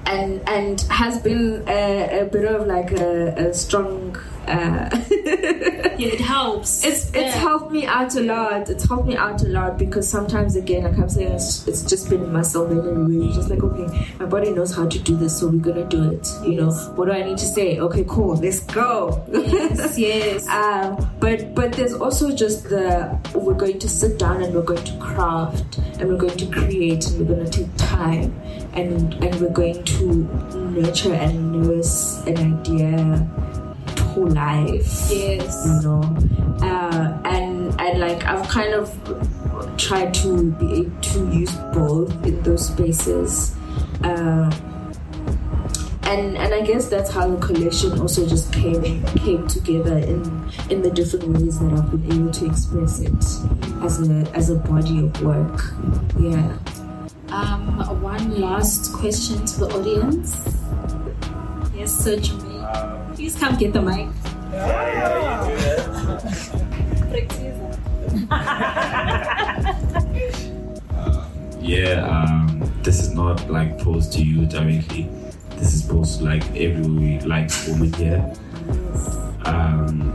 and 0.09 0.48
and 0.48 0.80
has 0.82 1.20
been 1.20 1.62
a, 1.68 2.20
a 2.20 2.24
bit 2.24 2.44
of 2.44 2.66
like 2.66 2.92
a, 2.92 3.48
a 3.48 3.54
strong 3.54 4.16
Uh, 4.49 4.88
Yeah, 5.99 6.11
it 6.14 6.20
helps. 6.20 6.84
it's 6.84 7.07
it's 7.09 7.16
Yeah. 7.16 7.30
helped 7.49 7.72
me 7.72 7.84
out 7.84 8.14
a 8.14 8.20
lot. 8.20 8.70
It's 8.70 8.84
helped 8.86 9.09
me 9.09 9.16
out 9.16 9.42
a 9.42 9.49
lot 9.49 9.78
because 9.78 10.07
sometimes 10.09 10.55
again, 10.55 10.84
like 10.84 10.96
I'm 10.96 11.09
saying, 11.09 11.32
it's, 11.32 11.66
it's 11.66 11.82
just 11.82 12.09
been 12.09 12.32
muscle 12.32 12.68
memory. 12.68 13.16
You're 13.24 13.34
just 13.34 13.51
like, 13.51 13.64
okay, 13.64 14.07
my 14.20 14.26
body 14.26 14.53
knows 14.53 14.72
how 14.76 14.86
to 14.86 14.99
do 15.01 15.16
this, 15.16 15.40
so 15.40 15.49
we're 15.49 15.59
gonna 15.59 15.84
do 15.88 16.12
it. 16.12 16.28
You 16.44 16.55
know, 16.61 16.70
what 16.94 17.07
do 17.07 17.12
I 17.12 17.24
need 17.24 17.38
to 17.38 17.46
say? 17.46 17.80
Okay, 17.80 18.05
cool, 18.09 18.36
let's 18.36 18.61
go. 18.61 19.24
Yes, 19.32 19.99
yes. 20.07 20.46
Um, 20.46 21.11
but 21.18 21.53
but 21.57 21.72
there's 21.72 21.94
also 21.94 22.30
just 22.32 22.68
the 22.68 23.18
we're 23.34 23.55
going 23.55 23.80
to 23.80 23.88
sit 23.88 24.20
down 24.20 24.40
and 24.44 24.55
we're 24.55 24.62
going 24.62 24.84
to 24.84 24.96
craft 24.99 25.78
and 25.99 26.09
we're 26.09 26.16
going 26.26 26.36
to 26.38 26.46
create 26.46 27.09
and 27.09 27.18
we're 27.28 27.34
going 27.34 27.44
to 27.44 27.51
take 27.51 27.70
time 27.76 28.32
and 28.74 29.14
and 29.14 29.34
we're 29.40 29.51
going 29.51 29.82
to 29.82 30.05
nurture 30.78 31.12
and 31.14 31.66
nurse 31.66 32.22
an 32.28 32.38
idea 32.38 33.28
to 34.14 34.20
life 34.26 34.86
Yes. 35.11 35.64
you 35.66 35.88
know 35.88 36.02
uh, 36.62 37.18
and 37.24 37.78
and 37.80 38.00
like 38.00 38.24
I've 38.24 38.46
kind 38.48 38.74
of 38.74 38.90
tried 39.76 40.12
to 40.14 40.50
be 40.52 40.90
to 41.12 41.18
use 41.32 41.54
both 41.74 42.11
in 42.26 42.42
those 42.42 42.66
spaces 42.68 43.54
uh, 44.04 44.50
and 46.04 46.36
and 46.38 46.54
I 46.54 46.62
guess 46.62 46.86
that's 46.88 47.11
how 47.11 47.28
the 47.28 47.36
collection 47.44 47.98
also 48.00 48.26
just 48.26 48.52
came 48.52 49.04
came 49.16 49.46
together 49.46 49.98
in 49.98 50.22
in 50.70 50.82
the 50.82 50.90
different 50.90 51.26
ways 51.28 51.59
that 51.61 51.72
I've 51.72 51.90
been 51.90 52.12
able 52.12 52.32
to 52.32 52.46
express 52.46 53.00
it 53.00 53.24
as 53.84 54.09
a 54.09 54.30
as 54.34 54.50
a 54.50 54.56
body 54.56 55.00
of 55.00 55.22
work 55.22 55.61
yeah 56.18 56.56
Um, 57.30 58.00
one 58.02 58.40
last 58.40 58.90
question 58.94 59.44
to 59.44 59.61
the 59.61 59.68
audience. 59.76 60.32
Yes, 61.76 61.92
Sir 61.92 62.16
Jermaine. 62.16 62.97
Please 63.19 63.35
come 63.35 63.57
get 63.57 63.73
the 63.73 63.83
mic. 63.83 64.09
Yeah, 71.61 72.07
um, 72.07 72.73
this 72.83 73.01
is 73.01 73.12
not 73.12 73.51
like 73.51 73.79
posed 73.81 74.12
to 74.12 74.23
you 74.23 74.47
directly. 74.47 75.11
This 75.57 75.75
is 75.75 75.83
posed 75.83 76.23
like 76.23 76.45
every 76.57 77.19
like 77.27 77.51
woman 77.66 77.93
here. 77.95 78.25
Um, 79.45 80.14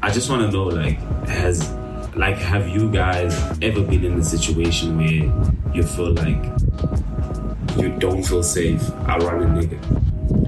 I 0.00 0.10
just 0.10 0.30
want 0.30 0.42
to 0.42 0.50
know, 0.50 0.68
like, 0.68 0.98
has 1.26 1.68
like 2.14 2.36
have 2.36 2.68
you 2.68 2.88
guys 2.90 3.34
ever 3.60 3.82
been 3.82 4.04
in 4.04 4.20
a 4.20 4.24
situation 4.24 4.96
where 4.96 5.74
you 5.74 5.82
feel 5.82 6.14
like 6.14 6.42
you 7.76 7.90
don't 7.98 8.22
feel 8.22 8.44
safe 8.44 8.88
around 9.08 9.42
a 9.42 9.46
nigga? 9.66 9.99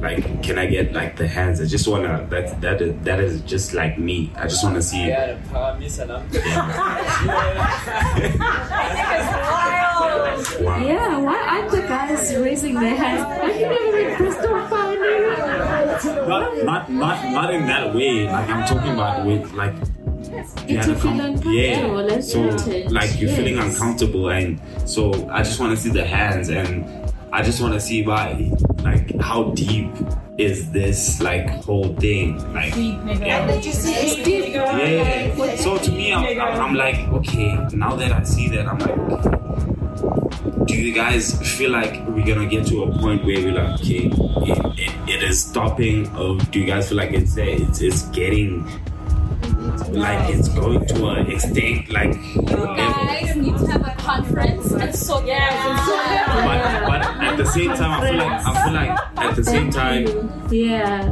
Like, 0.03 0.42
can 0.42 0.59
I 0.59 0.66
get 0.66 0.92
like 0.92 1.16
the 1.16 1.28
hands? 1.28 1.61
I 1.61 1.66
just 1.66 1.86
wanna 1.86 2.26
that 2.30 2.61
that 2.61 2.82
is, 2.82 2.94
that 3.05 3.20
is 3.20 3.40
just 3.42 3.72
like 3.72 3.98
me. 3.98 4.32
I 4.36 4.48
just 4.48 4.64
wanna 4.64 4.82
see. 4.82 5.07
Ja, 5.09 5.26
der 5.26 5.38
Paramisa 5.50 6.07
nam. 6.07 6.22
Wow. 10.61 10.78
yeah 10.84 11.16
why 11.18 11.38
aren't 11.38 11.70
the 11.70 11.82
guys 11.82 12.34
raising 12.36 12.74
their 12.74 12.96
hands 12.96 13.22
why 13.40 13.53
you 13.59 13.66
never 13.68 13.92
been 13.92 14.16
Christopher 14.16 14.82
not 16.28 16.64
not 16.64 16.90
not 16.90 17.18
not 17.32 17.55
in 17.55 17.66
that 17.66 17.94
way. 17.94 18.26
Like 18.26 18.48
I'm 18.48 18.64
talking 18.66 18.92
about 18.94 19.24
with 19.26 19.53
like 19.53 19.74
It's 20.32 20.55
you 20.88 20.94
feel 20.96 21.12
uncomfortable, 21.20 21.53
yeah. 21.53 22.20
So 22.20 22.40
like 22.90 23.20
you're 23.20 23.30
feeling 23.36 23.57
Yes. 23.57 23.74
uncomfortable, 23.74 24.30
and 24.30 24.59
so 24.86 25.12
I 25.30 25.42
just 25.42 25.61
want 25.61 25.76
to 25.76 25.82
see 25.82 25.90
the 25.90 26.05
hands, 26.05 26.48
and 26.48 26.84
I 27.33 27.43
just 27.43 27.62
want 27.62 27.72
to 27.72 27.80
see 27.80 28.03
why, 28.03 28.53
like 28.83 29.18
how 29.18 29.45
deep 29.53 29.91
is 30.37 30.70
this 30.70 31.20
like 31.22 31.49
whole 31.64 31.95
thing, 31.97 32.37
like 32.53 32.74
yeah. 32.76 33.47
it's 33.51 33.85
deep 34.16 34.55
Yeah. 34.55 35.57
So 35.57 35.78
to 35.78 35.91
me, 35.91 36.12
I'm, 36.12 36.39
I'm, 36.39 36.61
I'm 36.61 36.74
like, 36.74 37.09
okay, 37.09 37.57
now 37.72 37.97
that 37.97 38.12
I 38.12 38.22
see 38.24 38.49
that, 38.51 38.68
I'm 38.68 38.78
like, 38.78 38.99
okay. 38.99 40.64
Do 40.66 40.74
you 40.74 40.93
guys 40.93 41.41
feel 41.57 41.70
like 41.70 42.07
we're 42.07 42.26
gonna 42.26 42.47
get 42.47 42.66
to 42.66 42.83
a 42.83 42.99
point 42.99 43.24
where 43.24 43.41
we're 43.41 43.53
like, 43.53 43.80
okay, 43.80 44.11
it, 44.12 44.78
it, 44.78 45.09
it 45.09 45.22
is 45.22 45.43
stopping, 45.43 46.14
or 46.16 46.37
do 46.37 46.61
you 46.61 46.66
guys 46.66 46.91
feel 46.91 46.99
like 46.99 47.12
it's 47.12 47.37
it's, 47.39 47.80
it's 47.80 48.03
getting 48.09 48.68
like 49.93 50.35
it's 50.35 50.49
going 50.49 50.85
to 50.87 51.09
an 51.09 51.30
extent 51.30 51.91
like 51.91 52.14
you 52.35 52.43
Guys 52.43 53.37
need 53.37 53.57
to 53.59 53.66
have 53.66 53.87
a 53.87 53.95
conference 53.97 54.72
and 54.72 54.95
so 54.95 55.24
yeah. 55.24 55.87
But, 56.45 56.89
but 56.89 57.01
at 57.33 57.39
the 57.39 57.47
same 57.47 57.70
time, 57.74 57.93
I 57.93 58.09
feel 58.09 58.18
like 58.18 58.47
I 58.47 58.64
feel 58.64 58.72
like 58.72 58.93
at 59.16 59.37
the 59.37 59.45
same 59.45 59.70
time 59.70 60.05
yeah. 60.51 61.11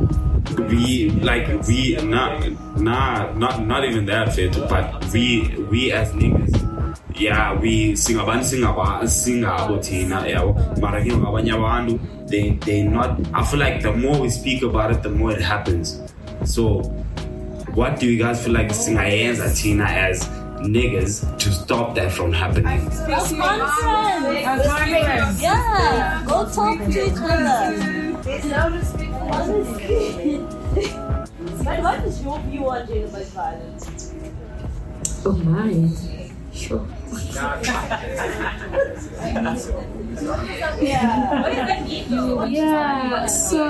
we 0.69 1.11
like 1.11 1.49
we 1.67 1.97
not 2.05 2.45
not 2.77 3.37
not 3.39 3.67
not 3.67 3.85
even 3.85 4.05
that 4.07 4.33
fit 4.35 4.53
but 4.69 5.05
we 5.13 5.49
we 5.71 5.93
as 5.93 6.13
niggas 6.13 6.53
yeah 7.17 7.59
we 7.59 7.93
singabantu 7.93 8.45
singaba 8.45 9.09
singabo 9.09 9.79
thina 9.79 10.25
yabo 10.29 10.53
mara 10.81 11.01
ke 11.05 11.13
ngabanye 11.13 11.53
abantu 11.53 11.99
they 12.29 12.51
they 12.67 12.83
not 12.83 13.19
i 13.35 13.43
feel 13.45 13.59
like 13.61 13.81
the 13.83 13.93
more 13.93 14.21
we 14.21 14.29
speak 14.31 14.63
about 14.63 14.91
it 14.91 15.03
the 15.03 15.11
more 15.11 15.33
it 15.33 15.43
happens. 15.43 16.01
So 16.45 16.81
what 17.75 18.01
do 18.01 18.07
you 18.11 18.19
guys 18.19 18.43
feel 18.45 18.55
like 18.55 18.69
singayenza 18.73 19.49
thina 19.51 19.85
as 19.85 20.29
niggas 20.63 21.39
to 21.39 21.51
stop 21.51 21.95
that 21.95 22.13
from 22.13 22.33
happening 22.33 22.65
Yeah, 25.41 26.25
go 26.27 26.49
talk 26.51 26.79
to 26.79 27.07
each 27.07 27.19
other. 27.19 28.11
What 31.83 32.05
is 32.05 32.23
your 32.23 32.39
view 32.41 32.69
on 32.69 32.87
gender-based 32.87 33.33
violence? 33.33 34.15
oh 35.27 35.33
my 35.33 36.20
sure. 36.61 36.87
Yeah. 42.51 43.27
So 43.27 43.61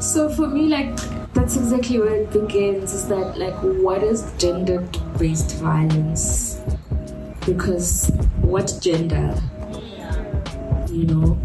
so 0.00 0.28
for 0.30 0.46
me 0.46 0.66
like 0.68 0.96
that's 1.34 1.56
exactly 1.56 1.98
where 1.98 2.14
it 2.14 2.30
begins 2.32 2.92
is 2.92 3.08
that 3.08 3.38
like 3.38 3.54
what 3.82 4.02
is 4.02 4.30
gender 4.38 4.86
based 5.18 5.56
violence? 5.56 6.60
Because 7.46 8.10
what 8.42 8.78
gender? 8.80 9.34
You 10.90 11.06
know? 11.06 11.38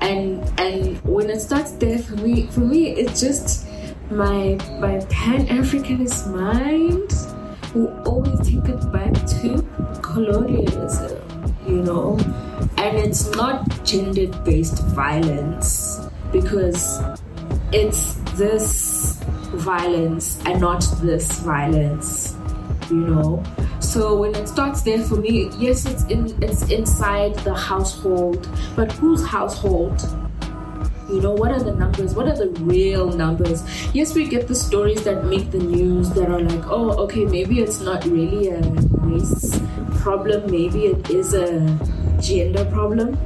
And 0.00 0.42
and 0.60 1.00
when 1.04 1.30
it 1.30 1.40
starts 1.40 1.72
there 1.72 1.98
for 1.98 2.16
me 2.16 2.46
for 2.48 2.60
me 2.60 2.90
it's 2.90 3.20
just 3.20 3.66
my 4.10 4.58
my 4.80 5.00
pan-africanist 5.10 6.32
mind 6.32 7.12
will 7.74 8.02
always 8.06 8.38
take 8.40 8.68
it 8.68 8.92
back 8.92 9.12
to 9.26 9.64
colonialism 10.02 11.28
you 11.68 11.82
know? 11.82 12.18
And 12.76 12.96
it's 12.96 13.30
not 13.36 13.84
gender-based 13.84 14.82
violence 14.88 16.00
because 16.32 17.00
it's 17.72 18.14
this 18.36 19.22
violence 19.52 20.40
and 20.46 20.60
not 20.60 20.84
this 21.02 21.40
violence 21.40 22.36
you 22.90 22.96
know? 22.96 23.42
So 23.80 24.16
when 24.16 24.34
it 24.34 24.48
starts 24.48 24.82
there 24.82 25.02
for 25.02 25.16
me 25.16 25.50
yes 25.58 25.86
it's 25.86 26.04
in 26.04 26.26
it's 26.42 26.70
inside 26.70 27.34
the 27.36 27.54
household 27.54 28.48
but 28.76 28.92
whose 28.92 29.24
household 29.26 30.00
you 31.08 31.20
know 31.20 31.32
what 31.32 31.50
are 31.50 31.62
the 31.62 31.74
numbers? 31.74 32.14
What 32.14 32.28
are 32.28 32.36
the 32.36 32.50
real 32.60 33.10
numbers? 33.12 33.62
Yes 33.94 34.14
we 34.14 34.28
get 34.28 34.48
the 34.48 34.54
stories 34.54 35.04
that 35.04 35.24
make 35.24 35.50
the 35.50 35.58
news 35.58 36.10
that 36.10 36.30
are 36.30 36.40
like 36.40 36.66
oh 36.66 36.90
okay 37.04 37.24
maybe 37.24 37.60
it's 37.60 37.80
not 37.80 38.04
really 38.04 38.48
a 38.48 38.60
race 38.60 39.60
problem 40.00 40.50
maybe 40.50 40.86
it 40.86 41.10
is 41.10 41.34
a 41.34 41.78
gender 42.20 42.64
problem. 42.66 43.18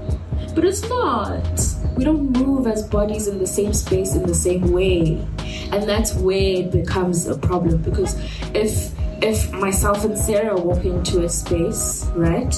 But 0.54 0.64
it's 0.64 0.88
not. 0.88 1.60
We 1.96 2.04
don't 2.04 2.30
move 2.32 2.66
as 2.66 2.86
bodies 2.88 3.26
in 3.28 3.38
the 3.38 3.46
same 3.46 3.72
space 3.72 4.14
in 4.14 4.26
the 4.26 4.34
same 4.34 4.72
way. 4.72 5.24
And 5.72 5.88
that's 5.88 6.14
where 6.14 6.60
it 6.60 6.70
becomes 6.70 7.26
a 7.26 7.38
problem 7.38 7.82
because 7.82 8.16
if 8.54 8.92
if 9.22 9.52
myself 9.52 10.04
and 10.04 10.18
sarah 10.18 10.56
walk 10.56 10.84
into 10.84 11.22
a 11.22 11.28
space 11.28 12.04
right 12.16 12.52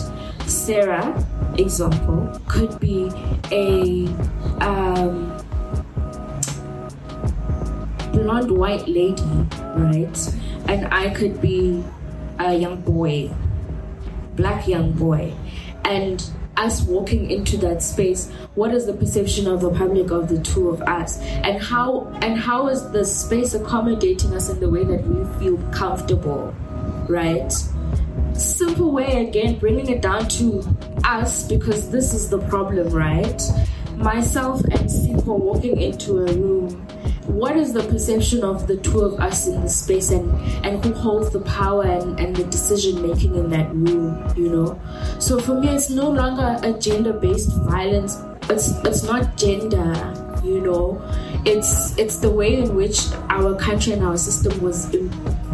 sarah 0.48 1.26
example 1.58 2.40
could 2.48 2.78
be 2.80 3.10
a 3.50 4.06
um, 4.60 5.36
blonde 8.12 8.50
white 8.50 8.86
lady 8.88 9.22
right? 9.76 10.34
And 10.68 10.86
i 10.92 11.10
could 11.10 11.40
be 11.40 11.84
a 12.38 12.54
young 12.54 12.80
boy 12.80 13.30
black 14.36 14.66
young 14.68 14.92
boy. 14.92 15.32
And 15.84 16.24
us 16.56 16.82
walking 16.82 17.30
into 17.30 17.56
that 17.56 17.82
space 17.82 18.30
what 18.54 18.72
is 18.72 18.86
the 18.86 18.92
perception 18.92 19.48
of 19.48 19.60
the 19.60 19.70
public 19.70 20.12
of 20.12 20.28
the 20.28 20.40
two 20.40 20.68
of 20.68 20.80
us? 20.82 21.18
And 21.20 21.60
how 21.60 22.06
and 22.22 22.38
how 22.38 22.68
is 22.68 22.88
the 22.90 23.04
space 23.04 23.54
accommodating 23.54 24.32
us 24.34 24.48
in 24.50 24.60
the 24.60 24.70
way 24.70 24.84
that 24.84 25.04
we 25.04 25.38
feel 25.40 25.58
comfortable 25.72 26.54
right 27.08 27.52
simple 28.34 28.90
way 28.90 29.26
again 29.26 29.58
bringing 29.58 29.88
it 29.88 30.02
down 30.02 30.28
to 30.28 30.62
us 31.04 31.46
because 31.46 31.90
this 31.90 32.12
is 32.12 32.28
the 32.28 32.38
problem 32.48 32.88
right? 32.90 33.40
Myself 33.96 34.62
and 34.64 34.88
Sipho 34.90 35.38
walking 35.38 35.80
into 35.80 36.18
a 36.18 36.32
room. 36.32 36.70
What 37.26 37.56
is 37.56 37.72
the 37.72 37.82
perception 37.84 38.44
of 38.44 38.66
the 38.66 38.76
two 38.76 39.00
of 39.00 39.18
us 39.20 39.46
in 39.46 39.62
this 39.62 39.80
space 39.80 40.10
and 40.10 40.30
and 40.64 40.84
who 40.84 40.92
holds 40.92 41.30
the 41.30 41.40
power 41.40 41.84
and, 41.84 42.18
and 42.20 42.36
the 42.36 42.44
decision 42.44 43.00
making 43.06 43.34
in 43.36 43.50
that 43.50 43.72
room 43.74 44.32
you 44.36 44.50
know? 44.50 44.80
So 45.20 45.38
for 45.38 45.58
me 45.60 45.68
it's 45.68 45.90
no 45.90 46.10
longer 46.10 46.58
a 46.62 46.72
gender-based 46.72 47.50
violence. 47.68 48.18
It's 48.50 48.68
it's 48.84 49.04
not 49.04 49.36
gender 49.36 49.94
you 50.44 50.60
know? 50.60 51.00
It's 51.46 51.96
it's 51.98 52.18
the 52.18 52.30
way 52.30 52.58
in 52.58 52.74
which 52.74 53.00
our 53.30 53.54
country 53.54 53.92
and 53.92 54.02
our 54.02 54.16
system 54.16 54.60
was 54.60 54.92
in 54.94 55.08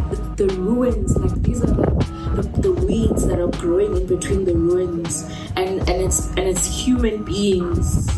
the, 0.09 0.45
the 0.45 0.47
ruins. 0.55 1.17
Like 1.17 1.41
these 1.41 1.63
are 1.63 1.67
the, 1.67 2.20
the, 2.35 2.43
the 2.61 2.71
weeds 2.71 3.27
that 3.27 3.39
are 3.39 3.47
growing 3.47 3.95
in 3.97 4.07
between 4.07 4.45
the 4.45 4.55
ruins. 4.55 5.23
And 5.55 5.79
and 5.89 6.01
it's 6.01 6.27
and 6.29 6.39
it's 6.39 6.65
human 6.65 7.23
beings 7.23 8.09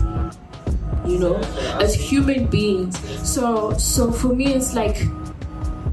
you 1.05 1.19
know? 1.19 1.35
As 1.79 1.93
human 1.93 2.47
beings. 2.47 2.99
So 3.27 3.73
so 3.77 4.11
for 4.11 4.29
me 4.29 4.53
it's 4.53 4.73
like 4.73 4.97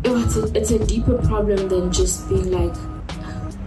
oh, 0.05 0.25
it's, 0.25 0.37
a, 0.37 0.57
it's 0.57 0.71
a 0.71 0.85
deeper 0.87 1.19
problem 1.27 1.69
than 1.69 1.93
just 1.93 2.29
being 2.29 2.51
like 2.51 2.75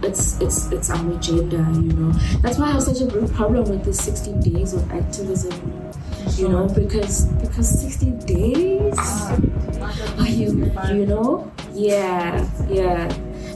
it's 0.02 0.40
it's 0.40 0.70
it's 0.70 0.90
our 0.90 1.12
agenda 1.12 1.56
you 1.74 1.92
know? 1.92 2.12
That's 2.42 2.58
why 2.58 2.66
i 2.66 2.72
have 2.72 2.82
such 2.82 3.00
a 3.00 3.06
big 3.06 3.32
problem 3.32 3.64
with 3.70 3.84
the 3.84 3.92
16 3.92 4.40
days 4.40 4.74
of 4.74 4.90
activism 4.92 5.52
you 6.36 6.48
know? 6.48 6.68
Because 6.68 7.26
because 7.26 7.80
16 7.80 8.18
days? 8.26 8.94
Ah. 8.98 9.38
Are 10.18 10.28
you 10.28 10.72
you 10.92 11.06
know? 11.06 11.50
Yeah 11.72 12.48
yeah 12.68 13.08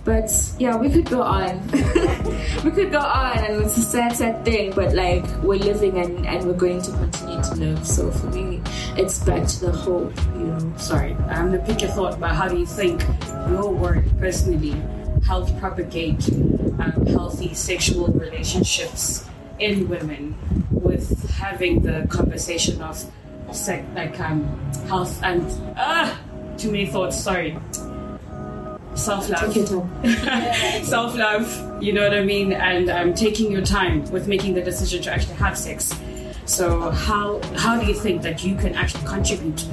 but 0.08 0.32
yeah 0.58 0.74
we 0.74 0.88
could 0.88 1.04
go 1.04 1.20
on 1.20 1.60
we 2.64 2.70
could 2.70 2.90
go 2.90 2.98
on 2.98 3.36
and 3.36 3.62
it's 3.62 3.76
a 3.76 3.82
sad 3.82 4.16
sad 4.16 4.42
thing 4.42 4.72
but 4.72 4.94
like 4.94 5.22
we're 5.42 5.58
living 5.58 5.98
and 5.98 6.26
and 6.26 6.46
we're 6.46 6.54
going 6.54 6.80
to 6.80 6.90
continue 6.92 7.42
to 7.42 7.54
live 7.56 7.86
so 7.86 8.10
for 8.10 8.28
me 8.28 8.58
it's 8.96 9.18
back 9.24 9.46
to 9.46 9.66
the 9.66 9.70
hope 9.70 10.10
you 10.32 10.46
know 10.46 10.72
sorry 10.78 11.12
um 11.28 11.52
to 11.52 11.58
pick 11.58 11.82
your 11.82 11.90
thought 11.90 12.18
but 12.18 12.34
how 12.34 12.48
do 12.48 12.56
you 12.56 12.64
think 12.64 13.04
your 13.50 13.70
work 13.70 14.02
personally 14.18 14.82
helped 15.26 15.54
propagate 15.58 16.26
um, 16.80 17.04
healthy 17.08 17.52
sexual 17.52 18.06
relationships 18.06 19.28
in 19.58 19.90
women 19.90 20.34
with 20.70 21.28
having 21.32 21.82
the 21.82 22.06
conversation 22.08 22.80
of 22.80 22.96
sex, 23.52 23.84
like 23.94 24.18
um, 24.20 24.42
health 24.86 25.22
and 25.22 25.44
ah, 25.76 26.18
too 26.56 26.70
many 26.70 26.86
thoughts. 26.86 27.20
Sorry. 27.20 27.58
Self 28.98 29.28
love, 29.28 29.54
self 30.84 31.16
love. 31.16 31.82
You 31.82 31.92
know 31.92 32.02
what 32.02 32.14
I 32.14 32.24
mean, 32.24 32.52
and 32.52 32.90
um, 32.90 33.14
taking 33.14 33.52
your 33.52 33.62
time 33.62 34.04
with 34.10 34.26
making 34.26 34.54
the 34.54 34.62
decision 34.62 35.00
to 35.02 35.12
actually 35.12 35.36
have 35.36 35.56
sex. 35.56 35.94
So 36.46 36.90
how 36.90 37.40
how 37.56 37.78
do 37.80 37.86
you 37.86 37.94
think 37.94 38.22
that 38.22 38.42
you 38.42 38.56
can 38.56 38.74
actually 38.74 39.06
contribute 39.06 39.64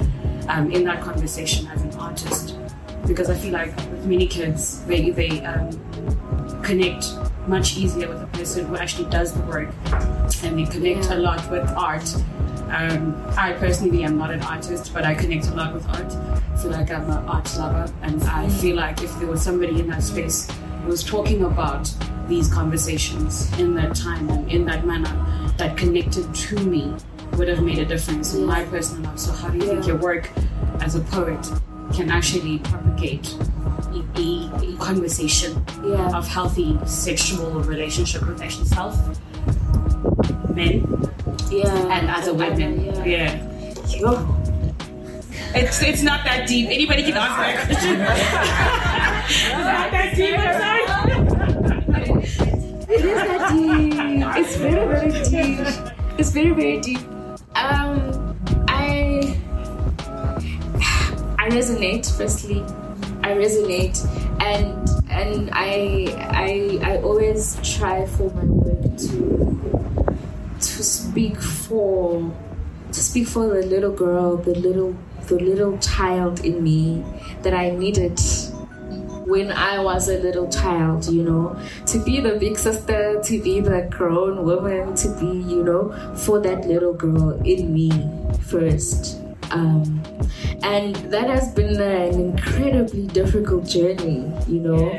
um, 0.48 0.70
in 0.70 0.84
that 0.84 1.02
conversation 1.02 1.66
as 1.66 1.82
an 1.82 1.92
artist? 1.94 2.56
Because 3.04 3.28
I 3.28 3.34
feel 3.34 3.52
like 3.52 3.74
with 3.76 4.06
many 4.06 4.28
kids, 4.28 4.84
they 4.84 5.10
they 5.10 5.44
um, 5.44 5.70
connect 6.62 7.06
much 7.48 7.76
easier 7.76 8.08
with 8.08 8.22
a 8.22 8.26
person 8.26 8.66
who 8.66 8.76
actually 8.76 9.10
does 9.10 9.32
the 9.32 9.42
work 9.42 9.68
and 10.42 10.58
they 10.58 10.64
connect 10.70 11.06
yeah. 11.06 11.14
a 11.14 11.18
lot 11.18 11.50
with 11.50 11.68
art. 11.70 12.08
Um, 12.68 13.14
I 13.36 13.52
personally 13.52 14.02
am 14.04 14.18
not 14.18 14.30
an 14.30 14.42
artist, 14.42 14.92
but 14.92 15.04
I 15.04 15.14
connect 15.14 15.46
a 15.48 15.54
lot 15.54 15.72
with 15.72 15.88
art. 15.88 16.12
I 16.12 16.56
feel 16.56 16.70
like 16.72 16.90
I'm 16.90 17.08
an 17.10 17.24
art 17.28 17.56
lover, 17.56 17.92
and 18.02 18.22
I 18.24 18.48
feel 18.48 18.76
like 18.76 19.02
if 19.02 19.16
there 19.18 19.28
was 19.28 19.42
somebody 19.42 19.80
in 19.80 19.88
that 19.88 20.02
space 20.02 20.50
who 20.82 20.88
was 20.88 21.04
talking 21.04 21.44
about 21.44 21.92
these 22.28 22.52
conversations 22.52 23.56
in 23.58 23.74
that 23.74 23.94
time 23.94 24.28
and 24.30 24.50
in 24.50 24.64
that 24.66 24.84
manner 24.84 25.52
that 25.58 25.76
connected 25.76 26.34
to 26.34 26.58
me, 26.60 26.92
would 27.36 27.48
have 27.48 27.62
made 27.62 27.78
a 27.78 27.84
difference 27.84 28.34
in 28.34 28.44
my 28.44 28.64
personal 28.64 29.10
life. 29.10 29.18
So, 29.18 29.32
how 29.32 29.48
do 29.48 29.58
you 29.58 29.64
think 29.64 29.86
your 29.86 29.96
work 29.96 30.30
as 30.80 30.94
a 30.94 31.00
poet 31.00 31.44
can 31.92 32.10
actually 32.10 32.58
propagate 32.60 33.34
a, 34.16 34.50
a 34.62 34.76
conversation 34.78 35.64
yeah. 35.84 36.16
of 36.16 36.26
healthy 36.26 36.78
sexual 36.86 37.60
relationship 37.60 38.26
with 38.26 38.42
actually 38.42 38.66
self, 38.66 38.96
men, 40.54 40.82
yeah, 41.50 41.92
and 41.92 42.10
other 42.10 42.34
women. 42.34 42.84
Yeah. 42.84 43.04
yeah. 43.04 44.36
It's 45.54 45.82
it's 45.82 46.02
not 46.02 46.24
that 46.24 46.46
deep. 46.46 46.68
Anybody 46.68 47.02
can 47.02 47.16
answer 47.16 47.40
that 47.40 47.66
question. 47.66 48.00
it's 49.30 49.48
not 49.52 49.90
that 49.90 50.14
deep. 50.16 50.34
It 52.88 53.04
is 53.04 53.16
that 53.16 53.52
deep. 53.52 53.94
It's 54.36 54.56
very 54.56 54.86
very 54.86 55.10
deep. 55.24 55.58
It's 56.18 56.30
very 56.30 56.52
very 56.52 56.80
deep. 56.80 57.00
Um, 57.54 58.36
I 58.68 59.38
I 61.38 61.48
resonate 61.48 62.06
firstly 62.16 62.62
I 63.22 63.30
resonate 63.30 63.98
and 64.40 64.88
and 65.10 65.50
I 65.52 66.06
I 66.30 66.78
I 66.82 66.98
always 67.02 67.58
try 67.62 68.06
for 68.06 68.30
my 68.30 68.44
work 68.44 68.96
to 68.98 70.05
to 70.60 70.82
speak 70.82 71.40
for 71.40 72.32
to 72.92 73.00
speak 73.00 73.28
for 73.28 73.48
the 73.48 73.66
little 73.66 73.92
girl, 73.92 74.36
the 74.36 74.54
little 74.54 74.96
the 75.26 75.36
little 75.36 75.76
child 75.78 76.44
in 76.44 76.62
me 76.62 77.04
that 77.42 77.52
I 77.52 77.70
needed 77.70 78.20
when 79.26 79.50
I 79.50 79.80
was 79.80 80.08
a 80.08 80.18
little 80.18 80.48
child, 80.48 81.06
you 81.06 81.24
know, 81.24 81.60
to 81.86 81.98
be 82.04 82.20
the 82.20 82.36
big 82.36 82.56
sister, 82.56 83.20
to 83.24 83.42
be 83.42 83.58
the 83.58 83.88
grown 83.90 84.44
woman, 84.44 84.94
to 84.94 85.08
be, 85.18 85.26
you 85.26 85.64
know, 85.64 85.92
for 86.14 86.38
that 86.40 86.64
little 86.64 86.94
girl 86.94 87.32
in 87.44 87.74
me 87.74 87.90
first. 88.42 89.25
Um, 89.50 90.02
and 90.62 90.96
that 91.12 91.28
has 91.28 91.52
been 91.54 91.80
an 91.80 92.20
incredibly 92.20 93.06
difficult 93.06 93.66
journey, 93.66 94.30
you 94.48 94.60
know. 94.60 94.90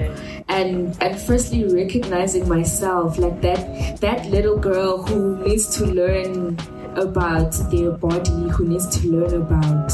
And 0.47 0.97
and 1.01 1.19
firstly 1.19 1.65
recognizing 1.65 2.47
myself 2.47 3.17
like 3.17 3.41
that 3.41 3.99
that 4.01 4.25
little 4.27 4.57
girl 4.57 5.03
who 5.03 5.37
needs 5.43 5.75
to 5.77 5.85
learn 5.85 6.57
about 6.95 7.51
their 7.71 7.91
body, 7.91 8.49
who 8.49 8.67
needs 8.67 8.87
to 8.99 9.07
learn 9.07 9.41
about 9.41 9.91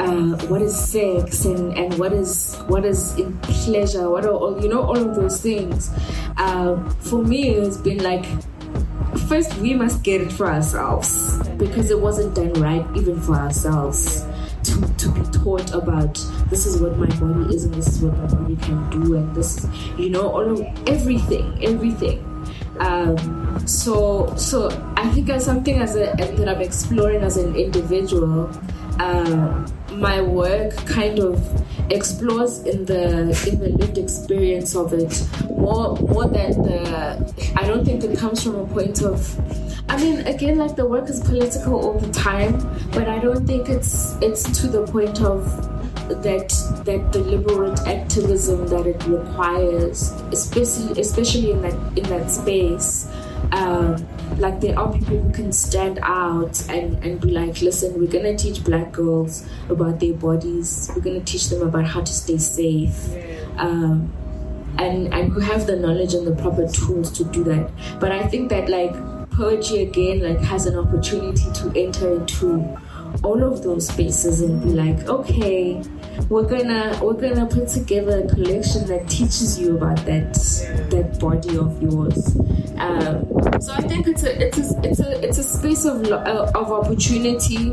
uh, 0.00 0.36
what 0.46 0.62
is 0.62 0.74
sex 0.74 1.44
and, 1.44 1.76
and 1.76 1.98
what 1.98 2.12
is 2.12 2.56
what 2.66 2.84
is 2.84 3.18
in 3.18 3.36
pleasure, 3.38 4.10
what 4.10 4.24
are 4.24 4.32
all 4.32 4.60
you 4.62 4.68
know 4.68 4.82
all 4.82 4.96
of 4.96 5.14
those 5.14 5.40
things. 5.40 5.90
Uh, 6.36 6.76
for 7.00 7.22
me, 7.22 7.48
it's 7.48 7.76
been 7.76 8.02
like 8.02 8.24
first 9.28 9.56
we 9.58 9.74
must 9.74 10.02
get 10.02 10.20
it 10.20 10.32
for 10.32 10.46
ourselves. 10.46 11.38
Because 11.58 11.90
it 11.90 12.00
wasn't 12.00 12.34
done 12.34 12.52
right 12.54 12.84
even 12.96 13.20
for 13.20 13.34
ourselves. 13.34 14.24
To, 14.64 14.94
to 14.98 15.10
be 15.10 15.22
taught 15.38 15.74
about 15.74 16.14
this 16.48 16.66
is 16.66 16.80
what 16.80 16.96
my 16.96 17.06
body 17.16 17.52
is 17.52 17.64
and 17.64 17.74
this 17.74 17.88
is 17.88 18.02
what 18.02 18.16
my 18.16 18.26
body 18.26 18.56
can 18.56 18.88
do 18.90 19.16
and 19.16 19.34
this 19.34 19.66
you 19.98 20.08
know 20.08 20.28
all 20.28 20.48
of 20.52 20.60
everything 20.88 21.58
everything. 21.64 22.28
Um, 22.78 23.66
so 23.66 24.32
so 24.36 24.70
I 24.96 25.08
think 25.10 25.30
as 25.30 25.44
something 25.44 25.80
as 25.80 25.96
a 25.96 26.14
that 26.16 26.48
I'm 26.48 26.60
exploring 26.60 27.22
as 27.22 27.36
an 27.36 27.56
individual 27.56 28.50
uh, 29.00 29.66
my 30.02 30.20
work 30.20 30.76
kind 30.84 31.20
of 31.20 31.34
explores 31.90 32.60
in 32.64 32.84
the 32.86 33.02
in 33.48 33.58
the 33.60 33.68
lived 33.80 33.98
experience 33.98 34.74
of 34.74 34.92
it 34.92 35.14
more 35.48 35.94
more 35.96 36.26
than 36.26 36.50
the 36.62 37.52
I 37.56 37.66
don't 37.66 37.84
think 37.84 38.02
it 38.02 38.18
comes 38.18 38.42
from 38.42 38.56
a 38.56 38.66
point 38.66 39.00
of 39.02 39.16
I 39.88 39.96
mean 39.96 40.18
again 40.26 40.58
like 40.58 40.74
the 40.74 40.86
work 40.86 41.08
is 41.08 41.20
political 41.20 41.74
all 41.74 41.98
the 41.98 42.12
time 42.12 42.54
but 42.90 43.08
I 43.08 43.18
don't 43.20 43.46
think 43.46 43.68
it's 43.68 44.16
it's 44.20 44.42
to 44.60 44.66
the 44.66 44.84
point 44.86 45.22
of 45.22 45.46
that 46.08 46.50
that 46.84 47.12
deliberate 47.12 47.78
activism 47.86 48.66
that 48.68 48.86
it 48.86 49.02
requires 49.06 50.10
especially 50.32 51.00
especially 51.00 51.52
in 51.52 51.62
that 51.62 51.74
in 51.96 52.04
that 52.04 52.30
space. 52.30 53.08
Um, 53.52 53.96
like 54.38 54.60
there 54.60 54.78
are 54.78 54.92
people 54.92 55.18
who 55.18 55.32
can 55.32 55.52
stand 55.52 55.98
out 56.02 56.68
and, 56.68 57.02
and 57.04 57.20
be 57.20 57.30
like, 57.30 57.60
listen, 57.60 57.98
we're 58.00 58.10
gonna 58.10 58.36
teach 58.36 58.64
black 58.64 58.92
girls 58.92 59.46
about 59.68 60.00
their 60.00 60.14
bodies. 60.14 60.90
We're 60.94 61.02
gonna 61.02 61.20
teach 61.20 61.48
them 61.48 61.62
about 61.62 61.84
how 61.86 62.00
to 62.00 62.12
stay 62.12 62.38
safe. 62.38 63.10
Um, 63.56 64.12
and 64.78 65.12
and 65.12 65.32
who 65.32 65.40
have 65.40 65.66
the 65.66 65.76
knowledge 65.76 66.14
and 66.14 66.26
the 66.26 66.34
proper 66.34 66.66
tools 66.66 67.12
to 67.12 67.24
do 67.24 67.44
that. 67.44 67.70
But 68.00 68.12
I 68.12 68.26
think 68.26 68.48
that 68.50 68.68
like 68.68 68.94
poetry 69.32 69.82
again 69.82 70.20
like 70.20 70.38
has 70.40 70.66
an 70.66 70.78
opportunity 70.78 71.50
to 71.52 71.72
enter 71.74 72.16
into 72.16 72.76
all 73.22 73.42
of 73.42 73.62
those 73.62 73.88
spaces 73.88 74.40
and 74.40 74.62
be 74.62 74.70
like, 74.70 75.08
okay, 75.08 75.82
we're 76.28 76.42
gonna 76.42 76.98
we're 77.02 77.14
gonna 77.14 77.46
put 77.46 77.68
together 77.68 78.24
a 78.24 78.28
collection 78.28 78.86
that 78.86 79.08
teaches 79.08 79.58
you 79.58 79.76
about 79.76 79.96
that 80.06 80.34
that 80.90 81.18
body 81.20 81.56
of 81.56 81.80
yours. 81.82 82.36
Um, 82.78 83.26
so 83.60 83.72
I 83.72 83.82
think 83.82 84.08
it's 84.08 84.24
a 84.24 84.46
it's 84.46 84.58
a 84.58 84.80
it's 84.82 85.00
a 85.00 85.28
it's 85.28 85.38
a 85.38 85.44
space 85.44 85.84
of 85.84 86.04
uh, 86.10 86.50
of 86.54 86.72
opportunity, 86.72 87.72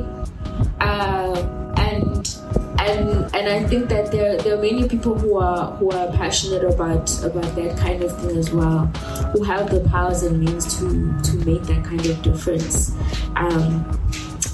uh, 0.79 1.73
and 1.77 2.37
and 2.79 3.35
and 3.35 3.49
I 3.49 3.63
think 3.67 3.89
that 3.89 4.11
there 4.11 4.37
there 4.37 4.57
are 4.57 4.61
many 4.61 4.87
people 4.87 5.17
who 5.17 5.37
are 5.37 5.71
who 5.77 5.91
are 5.91 6.11
passionate 6.13 6.63
about 6.63 7.11
about 7.23 7.55
that 7.55 7.77
kind 7.77 8.03
of 8.03 8.15
thing 8.21 8.37
as 8.37 8.51
well, 8.51 8.85
who 9.33 9.43
have 9.43 9.71
the 9.71 9.81
powers 9.89 10.23
and 10.23 10.39
means 10.39 10.77
to 10.79 10.85
to 11.23 11.37
make 11.45 11.63
that 11.63 11.83
kind 11.83 12.05
of 12.05 12.21
difference. 12.21 12.95
Um, 13.35 13.99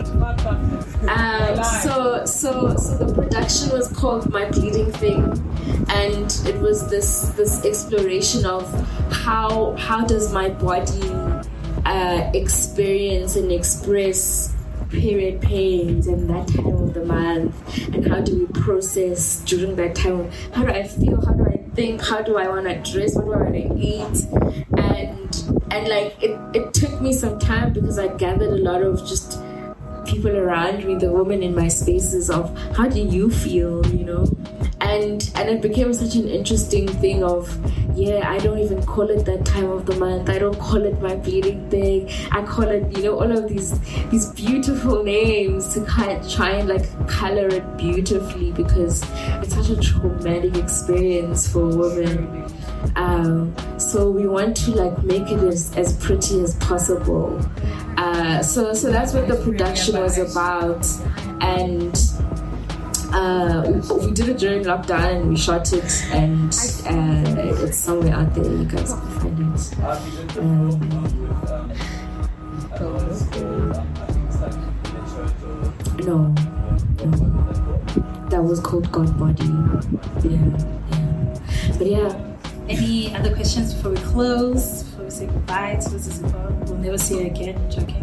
Um, 1.08 1.64
so, 1.82 2.26
so, 2.26 2.76
so 2.76 2.98
the 2.98 3.14
production 3.16 3.70
was 3.72 3.88
called 3.94 4.30
My 4.30 4.44
Bleeding 4.52 4.92
Thing, 4.92 5.24
and 5.90 6.42
it 6.46 6.60
was 6.60 6.90
this 6.90 7.30
this 7.30 7.64
exploration 7.64 8.46
of 8.46 8.70
how 9.10 9.74
how 9.78 10.06
does 10.06 10.34
my 10.34 10.50
body 10.50 11.10
uh, 11.86 12.30
experience 12.34 13.38
and 13.38 13.50
express 13.50 14.54
period 14.90 15.42
pains 15.42 16.08
and 16.08 16.30
that 16.30 16.46
time 16.50 16.68
of 16.68 16.94
the 16.94 17.06
month, 17.06 17.88
and 17.94 18.06
how 18.06 18.20
do 18.20 18.40
we 18.40 18.62
process 18.62 19.40
during 19.46 19.78
that 19.78 19.96
time? 19.96 20.30
How 20.52 20.64
do 20.64 20.74
I 20.74 20.84
feel? 20.84 21.26
How 21.26 21.32
do 21.32 21.46
I 21.46 21.58
think? 21.74 22.02
How 22.02 22.22
do 22.22 22.38
I 22.38 22.50
want 22.50 22.66
to 22.66 22.92
dress? 22.92 23.16
What 23.16 23.26
do 23.26 23.34
I 23.34 23.38
want 23.38 23.54
to 23.54 23.78
eat? 23.80 24.65
And 25.76 25.90
like 25.90 26.16
it, 26.24 26.40
it 26.56 26.74
took 26.74 27.02
me 27.02 27.12
some 27.12 27.38
time 27.38 27.74
because 27.74 28.00
I 28.00 28.08
gathered 28.08 28.50
a 28.50 28.64
lot 28.64 28.82
of 28.82 29.06
just 29.06 29.42
people 30.06 30.32
around 30.32 30.86
me, 30.86 30.96
the 30.96 31.12
women 31.12 31.44
in 31.44 31.54
my 31.54 31.68
spaces 31.68 32.30
of 32.30 32.58
how 32.78 32.88
do 32.88 33.02
you 33.02 33.30
feel, 33.30 33.86
you 33.88 34.06
know? 34.06 34.26
And 34.96 35.32
and 35.36 35.50
it 35.50 35.62
became 35.62 35.94
such 35.94 36.16
an 36.16 36.28
interesting 36.30 36.88
thing 36.88 37.24
of 37.24 37.50
yeah, 37.96 38.30
I 38.30 38.38
don't 38.40 38.60
even 38.60 38.84
call 38.84 39.10
it 39.10 39.26
that 39.26 39.46
time 39.46 39.70
of 39.70 39.86
the 39.86 39.96
month. 39.96 40.30
I 40.30 40.38
don't 40.38 40.60
call 40.60 40.84
it 40.84 41.02
my 41.02 41.16
bleeding 41.16 41.70
thing. 41.70 42.10
I 42.32 42.44
call 42.44 42.66
it, 42.66 42.96
you 42.96 43.04
know, 43.04 43.16
all 43.20 43.32
of 43.32 43.48
these 43.48 43.80
these 44.10 44.32
beautiful 44.32 45.04
names 45.04 45.74
to 45.74 45.86
kind 45.86 46.12
of 46.12 46.30
try 46.30 46.52
and 46.52 46.70
like 46.70 46.86
color 47.08 47.48
it 47.48 47.78
beautifully 47.78 48.52
because 48.52 49.04
it's 49.42 49.56
such 49.56 49.70
a 49.70 49.78
traumatic 49.82 50.56
experience 50.56 51.48
for 51.48 51.66
women. 51.68 52.46
Um, 52.96 53.56
so 53.78 54.10
we 54.10 54.28
want 54.28 54.56
to 54.58 54.72
like 54.72 55.04
make 55.04 55.30
it 55.32 55.40
as, 55.44 55.76
as 55.76 55.94
pretty 55.98 56.42
as 56.42 56.56
possible. 56.56 57.40
Uh, 57.98 58.42
so 58.44 58.74
so 58.74 58.92
that's 58.92 59.14
what 59.14 59.28
the 59.28 59.36
production 59.38 60.00
was 60.00 60.18
about, 60.18 60.86
and 61.42 61.96
uh, 63.16 63.64
we, 63.66 64.06
we 64.06 64.12
did 64.12 64.30
it 64.30 64.38
during 64.38 64.64
lockdown 64.64 65.22
and 65.22 65.30
we 65.30 65.38
shot 65.38 65.72
it, 65.72 65.90
and 66.12 66.50
uh, 66.50 67.64
it's 67.64 67.78
somewhere 67.78 68.14
out 68.14 68.36
there. 68.36 68.44
You 68.44 68.66
guys 68.66 68.92
can 68.92 69.10
find 69.20 69.40
it. 69.56 70.38
Um, 70.38 70.80
no, 76.06 76.18
no, 77.06 77.12
that 78.30 78.44
was 78.44 78.60
called 78.60 78.92
God 78.92 79.18
Body. 79.18 79.46
Yeah, 80.28 80.58
yeah, 80.92 81.78
but 81.78 81.88
yeah. 81.88 82.22
Any 82.68 83.16
other 83.16 83.34
questions 83.34 83.76
before 83.76 83.92
we 83.92 83.98
close? 83.98 84.84
Before 84.84 85.06
we 85.06 85.12
say 85.12 85.28
goodbye 85.28 85.76
to 85.76 85.90
this 85.92 86.20
We'll 86.20 86.78
never 86.78 86.98
see 86.98 87.20
her 87.22 87.28
again. 87.28 87.56
Joking. 87.70 88.02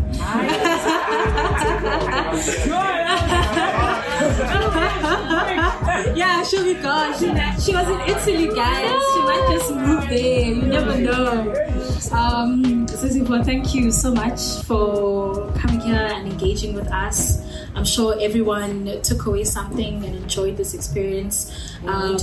yeah, 6.17 6.45
she'll 6.45 6.65
be 6.65 6.75
gone. 6.75 7.13
She, 7.15 7.27
she 7.61 7.75
was 7.75 7.89
in 7.89 8.01
Italy, 8.01 8.55
guys. 8.55 9.03
She 9.13 9.21
might 9.23 9.47
just 9.51 9.75
move 9.75 10.09
there. 10.09 10.41
You 10.41 10.63
never 10.63 10.99
know. 10.99 11.55
Um, 12.13 12.87
Zizipho, 12.87 13.45
thank 13.45 13.75
you 13.75 13.91
so 13.91 14.15
much 14.15 14.63
for 14.65 15.51
coming 15.55 15.81
here 15.81 15.97
and 15.97 16.31
engaging 16.31 16.75
with 16.75 16.87
us. 16.93 17.43
I'm 17.75 17.85
sure 17.85 18.17
everyone 18.21 19.01
took 19.03 19.27
away 19.27 19.45
something 19.45 20.05
and 20.05 20.15
enjoyed 20.15 20.57
this 20.57 20.75
experience. 20.75 21.51
Um, 21.87 22.17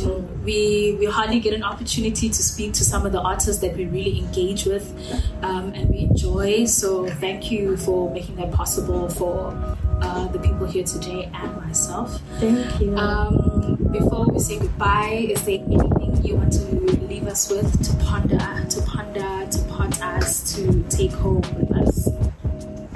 we 0.43 0.95
we 0.99 1.05
hardly 1.05 1.39
get 1.39 1.53
an 1.53 1.63
opportunity 1.63 2.29
to 2.29 2.43
speak 2.43 2.73
to 2.73 2.83
some 2.83 3.05
of 3.05 3.11
the 3.11 3.19
artists 3.19 3.61
that 3.61 3.75
we 3.75 3.85
really 3.85 4.19
engage 4.19 4.65
with 4.65 4.93
um, 5.41 5.73
and 5.73 5.89
we 5.89 5.99
enjoy. 6.01 6.65
So 6.65 7.07
thank 7.07 7.51
you 7.51 7.75
for 7.75 8.13
making 8.13 8.35
that 8.37 8.51
possible 8.51 9.09
for 9.09 9.77
uh, 10.01 10.27
the 10.27 10.39
people 10.39 10.65
here 10.65 10.83
today 10.83 11.29
and 11.33 11.55
myself. 11.57 12.19
Thank 12.39 12.81
you. 12.81 12.95
Um, 12.97 13.77
before 13.91 14.25
we 14.25 14.39
say 14.39 14.59
goodbye, 14.59 15.27
is 15.29 15.43
there 15.43 15.59
anything 15.59 16.25
you 16.25 16.35
want 16.35 16.53
to 16.53 16.65
leave 17.07 17.27
us 17.27 17.49
with 17.49 17.71
to 17.83 17.95
ponder, 18.05 18.37
to 18.37 18.81
ponder, 18.81 19.47
to 19.49 19.59
pot 19.69 20.01
us, 20.01 20.55
to 20.55 20.83
take 20.89 21.11
home 21.11 21.41
with 21.57 21.71
us? 21.71 22.09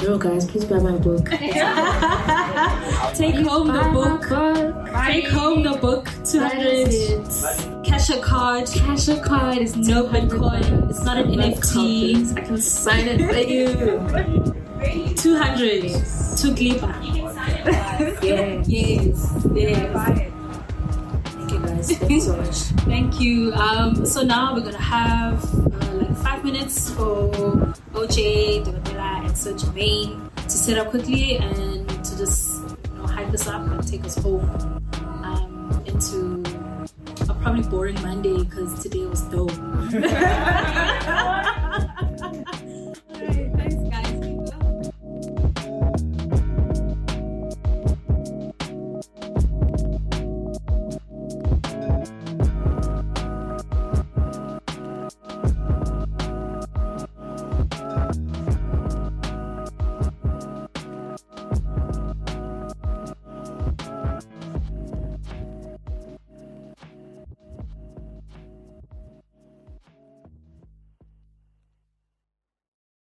No, 0.04 0.18
guys, 0.18 0.45
please 0.45 0.66
buy 0.66 0.80
my 0.80 0.97
book. 0.97 1.30
Take 1.30 1.54
home 3.36 3.68
the 3.68 3.89
book. 3.93 4.28
book. 4.28 4.89
Take 5.08 5.28
home 5.30 5.64
the 5.64 5.78
book. 5.80 6.10
200. 6.26 7.86
Cash 7.86 8.10
a 8.10 8.20
card. 8.20 8.68
Cash 8.68 9.08
a 9.08 9.22
card 9.22 9.60
is 9.60 9.78
No 9.78 10.04
Bitcoin. 10.10 10.89
It's 10.89 11.06
not 11.06 11.18
an 11.20 11.32
NFT. 11.32 12.38
I 12.38 12.41
can 12.41 12.58
sign 12.58 13.08
it 13.08 13.22
for 13.30 13.38
you. 13.38 14.49
200. 14.84 15.82
To 16.44 16.52
Gliba. 16.52 16.92
Yeah. 18.24 18.64
Yes. 18.66 19.48
Yes. 19.54 20.32
Thank 21.26 21.52
you 21.52 21.60
guys. 21.60 21.92
Thank 21.92 22.12
you 22.12 22.22
so 22.22 22.36
much. 22.38 22.56
Thank 22.86 23.20
you. 23.22 23.54
Um, 23.54 24.06
so 24.06 24.24
now 24.24 24.54
we're 24.54 24.62
gonna 24.62 24.78
have 24.78 25.44
uh, 25.44 25.94
like 25.94 26.18
five 26.18 26.44
minutes 26.44 26.90
for 26.90 27.32
OJ, 27.94 28.66
Dogabella, 28.66 29.26
and 29.26 29.38
Sir 29.38 29.54
Jermaine 29.54 30.30
to 30.36 30.50
set 30.50 30.78
up 30.78 30.90
quickly 30.90 31.38
and 31.38 31.88
to 32.04 32.18
just 32.18 32.62
you 32.90 32.98
know 32.98 33.08
hype 33.08 33.32
us 33.34 33.48
up 33.48 33.62
and 33.62 33.88
take 33.88 34.04
us 34.04 34.18
home 34.18 34.50
um, 35.24 35.84
into 35.86 36.44
a 37.30 37.34
probably 37.36 37.64
boring 37.64 38.02
Monday 38.02 38.44
because 38.44 38.82
today 38.84 39.06
was 39.06 39.22
dope. 39.24 39.52